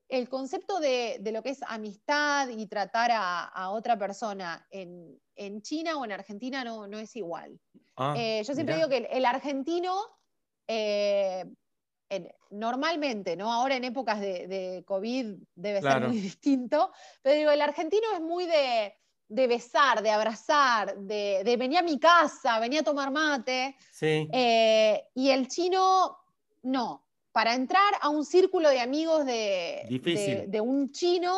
el 0.10 0.28
concepto 0.28 0.82
de, 0.82 1.22
lo 1.32 1.42
que 1.42 1.52
es 1.52 1.64
amistad 1.66 2.50
y 2.50 2.68
tratar 2.68 3.12
a, 3.14 3.70
otra 3.70 3.98
persona 3.98 4.68
en, 4.72 5.22
China 5.62 5.98
o 5.98 6.04
en 6.04 6.12
Argentina 6.12 6.66
no, 6.66 6.86
no 6.86 7.00
es 7.00 7.16
igual. 7.16 7.58
Ah, 7.96 8.14
eh, 8.18 8.44
yo 8.46 8.54
siempre 8.54 8.76
digo 8.76 8.90
que 8.90 9.08
el, 9.10 9.24
argentino, 9.24 9.96
normalmente, 12.52 13.38
¿no? 13.38 13.54
ahora 13.54 13.78
en 13.78 13.86
épocas 13.86 14.20
de, 14.20 14.84
COVID 14.86 15.36
debe 15.56 15.82
ser 15.82 16.10
muy 16.10 16.20
distinto, 16.20 16.92
pero 17.22 17.38
digo, 17.38 17.52
el 17.52 17.62
argentino 17.62 18.12
es 18.14 18.20
muy 18.20 18.46
de 18.48 18.98
de 19.28 19.48
besar, 19.48 20.02
de 20.04 20.12
abrazar, 20.12 20.98
de, 20.98 21.42
de 21.44 21.58
venir 21.58 21.80
a 21.80 21.82
mi 21.82 22.00
casa, 22.00 22.60
venía 22.60 22.82
a 22.82 22.84
tomar 22.84 23.12
mate. 23.12 23.76
Sí. 23.92 24.28
Eh, 24.32 25.10
y 25.16 25.30
el 25.30 25.48
chino, 25.48 26.18
no. 26.64 27.06
Para 27.32 27.56
entrar 27.56 27.94
a 28.02 28.10
un 28.10 28.26
círculo 28.26 28.70
de 28.70 28.80
amigos 28.80 29.26
de, 29.26 30.46
de, 30.48 30.62
un 30.62 30.92
chino 30.92 31.36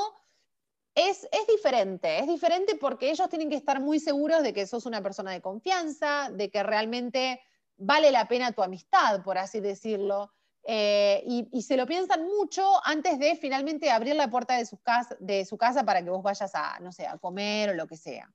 es, 0.94 1.24
es, 1.32 1.48
diferente. 1.48 2.20
Es 2.20 2.28
diferente 2.28 2.76
porque 2.76 3.10
ellos 3.10 3.30
tienen 3.30 3.50
que 3.50 3.56
estar 3.56 3.80
muy 3.80 4.00
seguros 4.00 4.44
de 4.44 4.54
que 4.54 4.68
sos 4.68 4.86
una 4.86 5.02
persona 5.02 5.32
de 5.32 5.42
confianza, 5.42 6.30
de 6.34 6.50
que 6.50 6.64
realmente 6.64 7.40
vale 7.78 8.12
la 8.12 8.28
pena 8.28 8.52
tu 8.52 8.62
amistad, 8.62 9.24
por 9.24 9.38
así 9.38 9.62
decirlo. 9.62 10.34
Eh, 10.68 11.24
y, 11.52 11.62
se 11.62 11.78
lo 11.78 11.86
piensan 11.86 12.26
mucho 12.26 12.66
antes 12.84 13.20
de 13.20 13.36
finalmente 13.36 13.92
abrir 13.92 14.16
la 14.16 14.30
puerta 14.30 14.58
de 14.58 14.66
su, 14.66 14.78
casa, 14.78 15.16
de 15.20 15.46
su 15.46 15.58
casa 15.58 15.84
para 15.84 16.04
que 16.04 16.10
vos 16.10 16.24
vayas 16.24 16.56
a, 16.56 16.80
no 16.80 16.92
sé, 16.92 17.06
a 17.06 17.20
comer 17.20 17.70
o 17.70 17.74
lo 17.76 17.86
que 17.86 17.98
sea. 17.98 18.32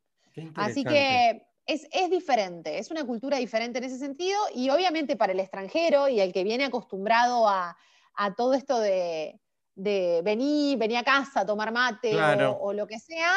Así 0.55 0.85
que 0.85 1.45
es, 1.66 1.89
es, 1.91 2.09
diferente, 2.09 2.78
es 2.78 2.91
una 2.93 3.05
cultura 3.05 3.39
diferente 3.39 3.78
en 3.78 3.85
ese 3.85 3.99
sentido 3.99 4.39
y 4.55 4.70
obviamente 4.70 5.16
para 5.16 5.33
el 5.33 5.41
extranjero 5.41 6.09
y 6.09 6.20
el 6.20 6.33
que 6.33 6.45
viene 6.45 6.64
acostumbrado 6.64 7.49
a, 7.49 7.76
a 8.14 8.35
todo 8.35 8.55
esto 8.55 8.78
de, 8.78 9.41
de 9.74 10.20
venir, 10.22 10.78
venir 10.78 10.99
a 10.99 11.03
casa, 11.03 11.45
tomar 11.45 11.72
mate 11.72 12.16
o, 12.61 12.72
lo 12.72 12.87
que 12.87 12.99
sea, 12.99 13.33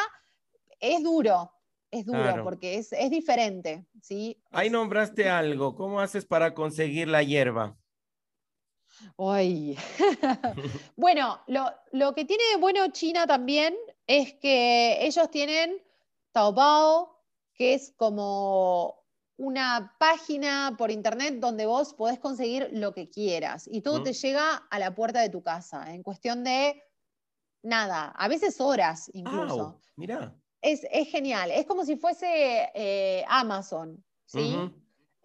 es 0.78 1.02
duro, 1.02 1.50
es 1.90 2.06
duro 2.06 2.44
porque 2.44 2.76
es, 2.76 2.92
es, 2.92 3.10
diferente. 3.10 3.86
¿sí? 4.00 4.40
Ahí 4.50 4.70
nombraste 4.70 5.28
algo, 5.30 5.74
¿cómo 5.74 6.00
haces 6.00 6.26
para 6.26 6.54
conseguir 6.54 7.08
la 7.08 7.22
hierba? 7.22 7.76
Ay. 9.18 9.76
bueno, 10.96 11.40
lo, 11.46 11.66
lo, 11.92 12.14
que 12.14 12.24
tiene 12.24 12.44
de 12.52 12.56
bueno 12.56 12.86
China 12.88 13.26
también 13.26 13.74
es 14.06 14.34
que 14.34 15.04
ellos 15.04 15.30
tienen 15.30 15.82
Taobao, 16.32 17.22
que 17.54 17.74
es 17.74 17.92
como 17.96 19.04
una 19.36 19.96
página 19.98 20.74
por 20.78 20.90
internet 20.90 21.36
donde 21.40 21.66
vos 21.66 21.94
podés 21.94 22.18
conseguir 22.18 22.68
lo 22.72 22.92
que 22.92 23.10
quieras 23.10 23.68
y 23.70 23.80
todo 23.80 24.02
te 24.02 24.12
llega 24.12 24.56
a 24.70 24.78
la 24.78 24.94
puerta 24.94 25.20
de 25.20 25.28
tu 25.28 25.42
casa 25.42 25.92
en 25.92 26.02
cuestión 26.04 26.44
de 26.44 26.80
nada, 27.62 28.10
a 28.10 28.28
veces 28.28 28.60
horas 28.60 29.10
incluso. 29.12 29.80
mira. 29.96 30.36
Es, 30.60 30.80
genial, 31.10 31.50
es 31.50 31.66
como 31.66 31.84
si 31.84 31.96
fuese 31.96 32.70
eh, 32.74 33.22
Amazon, 33.28 34.02
¿sí? 34.24 34.56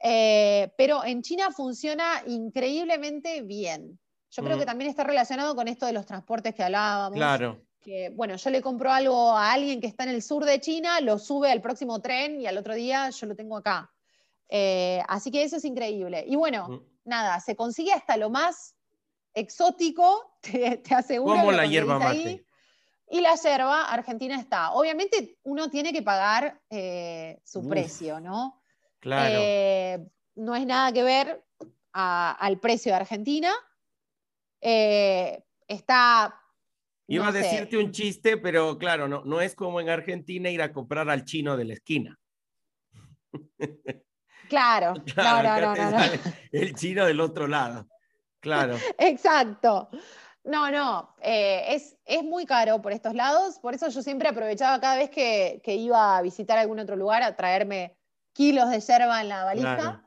Eh, 0.01 0.71
pero 0.77 1.03
en 1.03 1.21
China 1.21 1.51
funciona 1.51 2.23
increíblemente 2.25 3.41
bien. 3.41 3.99
Yo 4.31 4.43
creo 4.43 4.59
que 4.59 4.65
también 4.65 4.89
está 4.89 5.03
relacionado 5.03 5.55
con 5.55 5.67
esto 5.67 5.85
de 5.85 5.93
los 5.93 6.05
transportes 6.05 6.53
que 6.53 6.63
hablábamos. 6.63 7.17
Claro. 7.17 7.61
Que, 7.81 8.09
bueno, 8.09 8.35
yo 8.35 8.49
le 8.49 8.61
compro 8.61 8.91
algo 8.91 9.31
a 9.35 9.51
alguien 9.51 9.81
que 9.81 9.87
está 9.87 10.03
en 10.03 10.11
el 10.11 10.21
sur 10.21 10.45
de 10.45 10.59
China, 10.59 11.01
lo 11.01 11.17
sube 11.17 11.51
al 11.51 11.61
próximo 11.61 11.99
tren 11.99 12.39
y 12.39 12.45
al 12.45 12.57
otro 12.57 12.75
día 12.75 13.09
yo 13.09 13.25
lo 13.25 13.35
tengo 13.35 13.57
acá. 13.57 13.91
Eh, 14.47 15.01
así 15.07 15.31
que 15.31 15.43
eso 15.43 15.57
es 15.57 15.65
increíble. 15.65 16.23
Y 16.27 16.35
bueno, 16.35 16.67
mm. 16.67 16.81
nada, 17.05 17.39
se 17.39 17.55
consigue 17.55 17.91
hasta 17.91 18.17
lo 18.17 18.29
más 18.29 18.75
exótico, 19.33 20.35
te, 20.41 20.77
te 20.77 20.93
aseguro. 20.93 21.35
Como 21.35 21.51
la 21.51 21.65
hierba 21.65 21.97
mate. 21.97 22.45
y 23.09 23.21
la 23.21 23.35
yerba 23.35 23.89
argentina 23.89 24.39
está. 24.39 24.71
Obviamente 24.73 25.37
uno 25.43 25.69
tiene 25.69 25.91
que 25.91 26.03
pagar 26.03 26.61
eh, 26.69 27.41
su 27.43 27.67
precio, 27.67 28.19
¿no? 28.19 28.58
Claro. 28.99 29.39
Eh, 29.41 29.99
no 30.35 30.55
es 30.55 30.65
nada 30.65 30.91
que 30.91 31.03
ver 31.03 31.43
al 31.93 32.59
precio 32.59 32.91
de 32.91 32.97
Argentina. 32.97 33.53
está. 34.59 36.35
Iba 37.07 37.27
a 37.29 37.31
decirte 37.31 37.77
un 37.77 37.91
chiste, 37.91 38.37
pero 38.37 38.77
claro, 38.77 39.07
no, 39.07 39.23
no 39.25 39.41
es 39.41 39.55
como 39.55 39.81
en 39.81 39.89
Argentina 39.89 40.49
ir 40.49 40.61
a 40.61 40.71
comprar 40.71 41.09
al 41.09 41.25
chino 41.25 41.57
de 41.57 41.65
la 41.65 41.73
esquina. 41.73 42.19
Claro, 44.49 44.95
claro, 45.05 45.75
no, 45.75 45.75
no, 45.75 45.91
no, 45.91 46.03
El 46.51 46.73
chino 46.73 47.05
del 47.05 47.21
otro 47.21 47.47
lado, 47.47 47.87
claro. 48.39 48.75
Exacto. 48.97 49.89
No, 50.43 50.71
no, 50.71 51.13
eh, 51.21 51.65
es, 51.75 51.95
es, 52.05 52.23
muy 52.23 52.45
caro 52.47 52.81
por 52.81 52.91
estos 52.91 53.13
lados, 53.13 53.59
por 53.59 53.75
eso 53.75 53.89
yo 53.89 54.01
siempre 54.01 54.27
aprovechaba 54.27 54.79
cada 54.79 54.95
vez 54.95 55.11
que, 55.11 55.61
iba 55.65 56.17
a 56.17 56.21
visitar 56.23 56.57
algún 56.57 56.79
otro 56.79 56.95
lugar 56.95 57.21
a 57.21 57.35
traerme 57.35 57.98
kilos 58.33 58.69
de 58.69 58.79
yerba 58.79 59.21
en 59.21 59.29
la 59.29 59.43
valija. 59.43 60.03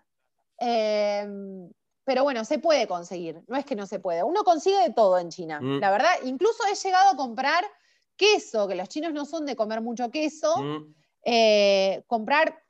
Em, 0.58 1.70
pero 2.04 2.24
bueno, 2.24 2.44
se 2.44 2.58
puede 2.58 2.86
conseguir, 2.86 3.42
no 3.46 3.56
es 3.56 3.64
que 3.64 3.76
no 3.76 3.86
se 3.86 4.00
puede. 4.00 4.22
Uno 4.22 4.44
consigue 4.44 4.80
de 4.80 4.92
todo 4.92 5.18
en 5.18 5.30
China, 5.30 5.60
mm. 5.60 5.80
la 5.80 5.90
verdad. 5.90 6.10
Incluso 6.24 6.62
he 6.70 6.74
llegado 6.74 7.10
a 7.10 7.16
comprar 7.16 7.64
queso, 8.16 8.68
que 8.68 8.74
los 8.74 8.88
chinos 8.88 9.12
no 9.12 9.24
son 9.24 9.46
de 9.46 9.56
comer 9.56 9.80
mucho 9.80 10.10
queso, 10.10 10.56
mm. 10.56 10.94
eh, 11.24 12.02
comprar 12.06 12.62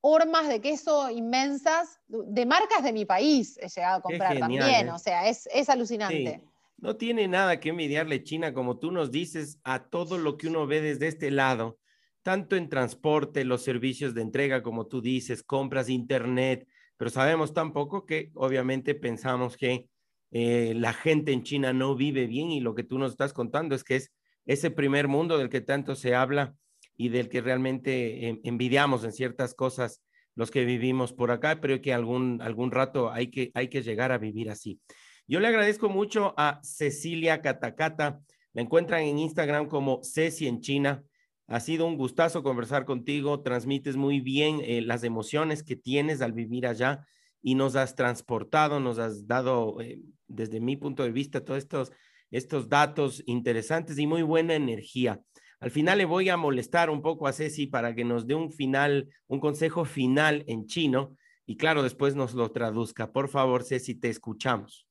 hormas 0.00 0.48
de 0.48 0.60
queso 0.60 1.10
inmensas 1.10 2.00
de 2.06 2.46
marcas 2.46 2.84
de 2.84 2.92
mi 2.92 3.04
país 3.04 3.58
he 3.58 3.68
llegado 3.68 3.98
a 3.98 4.02
comprar 4.02 4.38
también, 4.38 4.88
¿eh? 4.88 4.92
o 4.92 4.98
sea, 4.98 5.28
es, 5.28 5.68
alucinante. 5.68 6.42
No 6.78 6.96
tiene 6.96 7.26
nada 7.26 7.58
que 7.58 7.70
envidiarle 7.70 8.22
China, 8.22 8.52
como 8.52 8.78
tú 8.78 8.92
nos 8.92 9.10
dices, 9.10 9.58
a 9.64 9.88
todo 9.88 10.18
lo 10.18 10.36
que 10.36 10.46
uno 10.46 10.66
ve 10.66 10.80
desde 10.80 11.08
este 11.08 11.30
lado, 11.30 11.78
tanto 12.26 12.56
en 12.56 12.68
transporte, 12.68 13.44
los 13.44 13.62
servicios 13.62 14.12
de 14.12 14.22
entrega, 14.22 14.60
como 14.60 14.88
tú 14.88 15.00
dices, 15.00 15.44
compras, 15.44 15.88
internet, 15.88 16.66
pero 16.96 17.08
sabemos 17.08 17.54
tampoco 17.54 18.04
que 18.04 18.32
obviamente 18.34 18.96
pensamos 18.96 19.56
que 19.56 19.86
eh, 20.32 20.74
la 20.74 20.92
gente 20.92 21.30
en 21.30 21.44
China 21.44 21.72
no 21.72 21.94
vive 21.94 22.26
bien 22.26 22.50
y 22.50 22.58
lo 22.58 22.74
que 22.74 22.82
tú 22.82 22.98
nos 22.98 23.12
estás 23.12 23.32
contando 23.32 23.76
es 23.76 23.84
que 23.84 23.94
es 23.94 24.12
ese 24.44 24.72
primer 24.72 25.06
mundo 25.06 25.38
del 25.38 25.50
que 25.50 25.60
tanto 25.60 25.94
se 25.94 26.16
habla 26.16 26.56
y 26.96 27.10
del 27.10 27.28
que 27.28 27.42
realmente 27.42 28.40
envidiamos 28.42 29.04
en 29.04 29.12
ciertas 29.12 29.54
cosas 29.54 30.02
los 30.34 30.50
que 30.50 30.64
vivimos 30.64 31.12
por 31.12 31.30
acá, 31.30 31.60
pero 31.60 31.80
que 31.80 31.94
algún, 31.94 32.42
algún 32.42 32.72
rato 32.72 33.08
hay 33.08 33.30
que, 33.30 33.52
hay 33.54 33.68
que 33.68 33.82
llegar 33.82 34.10
a 34.10 34.18
vivir 34.18 34.50
así. 34.50 34.80
Yo 35.28 35.38
le 35.38 35.46
agradezco 35.46 35.88
mucho 35.88 36.34
a 36.36 36.58
Cecilia 36.64 37.40
Catacata. 37.40 38.20
La 38.52 38.62
encuentran 38.62 39.02
en 39.02 39.20
Instagram 39.20 39.68
como 39.68 40.00
Ceci 40.02 40.48
en 40.48 40.60
China. 40.60 41.04
Ha 41.48 41.60
sido 41.60 41.86
un 41.86 41.96
gustazo 41.96 42.42
conversar 42.42 42.84
contigo. 42.84 43.40
Transmites 43.42 43.96
muy 43.96 44.20
bien 44.20 44.60
eh, 44.62 44.80
las 44.82 45.04
emociones 45.04 45.62
que 45.62 45.76
tienes 45.76 46.20
al 46.20 46.32
vivir 46.32 46.66
allá 46.66 47.06
y 47.40 47.54
nos 47.54 47.76
has 47.76 47.94
transportado, 47.94 48.80
nos 48.80 48.98
has 48.98 49.26
dado, 49.26 49.80
eh, 49.80 50.00
desde 50.26 50.60
mi 50.60 50.76
punto 50.76 51.04
de 51.04 51.12
vista, 51.12 51.44
todos 51.44 51.58
estos, 51.58 51.92
estos 52.30 52.68
datos 52.68 53.22
interesantes 53.26 53.98
y 53.98 54.06
muy 54.06 54.22
buena 54.22 54.54
energía. 54.54 55.20
Al 55.60 55.70
final 55.70 55.98
le 55.98 56.04
voy 56.04 56.28
a 56.28 56.36
molestar 56.36 56.90
un 56.90 57.00
poco 57.00 57.26
a 57.26 57.32
Ceci 57.32 57.66
para 57.66 57.94
que 57.94 58.04
nos 58.04 58.26
dé 58.26 58.34
un 58.34 58.50
final, 58.50 59.08
un 59.26 59.40
consejo 59.40 59.84
final 59.84 60.44
en 60.48 60.66
chino 60.66 61.16
y 61.46 61.56
claro, 61.56 61.82
después 61.82 62.16
nos 62.16 62.34
lo 62.34 62.50
traduzca. 62.50 63.12
Por 63.12 63.28
favor, 63.28 63.62
Ceci, 63.62 63.94
te 63.94 64.08
escuchamos. 64.08 64.86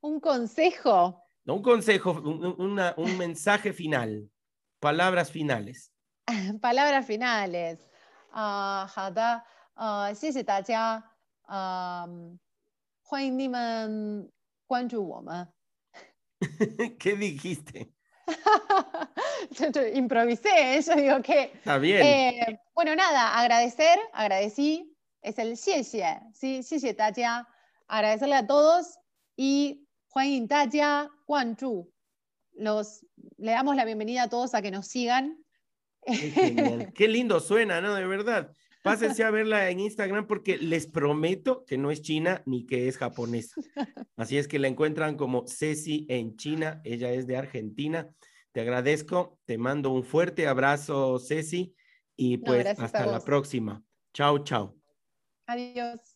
Un 0.00 0.18
consejo. 0.18 1.22
No, 1.44 1.54
un 1.54 1.62
consejo, 1.62 2.12
un, 2.20 3.18
mensaje 3.18 3.72
final, 3.72 4.28
palabras 4.82 5.30
finales. 5.30 5.92
palabras 6.60 7.06
finales. 7.06 7.78
Uh, 8.34 8.86
¿Qué 16.98 17.14
dijiste? 17.14 17.94
improvisé, 19.94 20.80
yo 20.80 20.96
digo 20.96 21.22
que... 21.22 21.42
Está 21.54 21.78
bien. 21.78 22.02
Eh, 22.04 22.60
bueno, 22.74 22.96
nada, 22.96 23.38
agradecer, 23.38 23.98
agradecí, 24.12 24.96
es 25.20 25.38
el 25.38 25.56
xie 25.56 25.84
¿sí? 25.84 26.62
xie 26.62 26.94
Taja, 26.94 27.48
agradecerle 27.86 28.34
a 28.34 28.46
todos 28.46 28.98
y 29.36 29.86
Juan 31.26 31.54
Chu. 31.56 31.91
Los, 32.54 33.06
le 33.38 33.52
damos 33.52 33.76
la 33.76 33.84
bienvenida 33.84 34.24
a 34.24 34.28
todos 34.28 34.54
a 34.54 34.62
que 34.62 34.70
nos 34.70 34.86
sigan. 34.86 35.42
Qué, 36.94 37.08
lindo 37.08 37.40
suena, 37.40 37.80
¿no? 37.80 37.94
De 37.94 38.06
verdad. 38.06 38.52
Pásense 38.82 39.22
a 39.22 39.30
verla 39.30 39.70
en 39.70 39.78
Instagram 39.78 40.26
porque 40.26 40.58
les 40.58 40.88
prometo 40.88 41.64
que 41.64 41.78
no 41.78 41.92
es 41.92 42.02
china 42.02 42.42
ni 42.46 42.66
que 42.66 42.88
es 42.88 42.98
japonesa. 42.98 43.60
Así 44.16 44.38
es 44.38 44.48
que 44.48 44.58
la 44.58 44.66
encuentran 44.66 45.16
como 45.16 45.46
Ceci 45.46 46.04
en 46.08 46.36
China. 46.36 46.80
Ella 46.84 47.12
es 47.12 47.28
de 47.28 47.36
Argentina. 47.36 48.12
Te 48.50 48.60
agradezco. 48.60 49.38
Te 49.44 49.56
mando 49.56 49.90
un 49.90 50.02
fuerte 50.02 50.48
abrazo, 50.48 51.20
Ceci. 51.20 51.76
Y 52.16 52.38
pues 52.38 52.66
hasta 52.78 53.06
la 53.06 53.20
próxima. 53.20 53.82
Chao, 54.12 54.40
chao. 54.40 54.76
Adiós. 55.46 56.11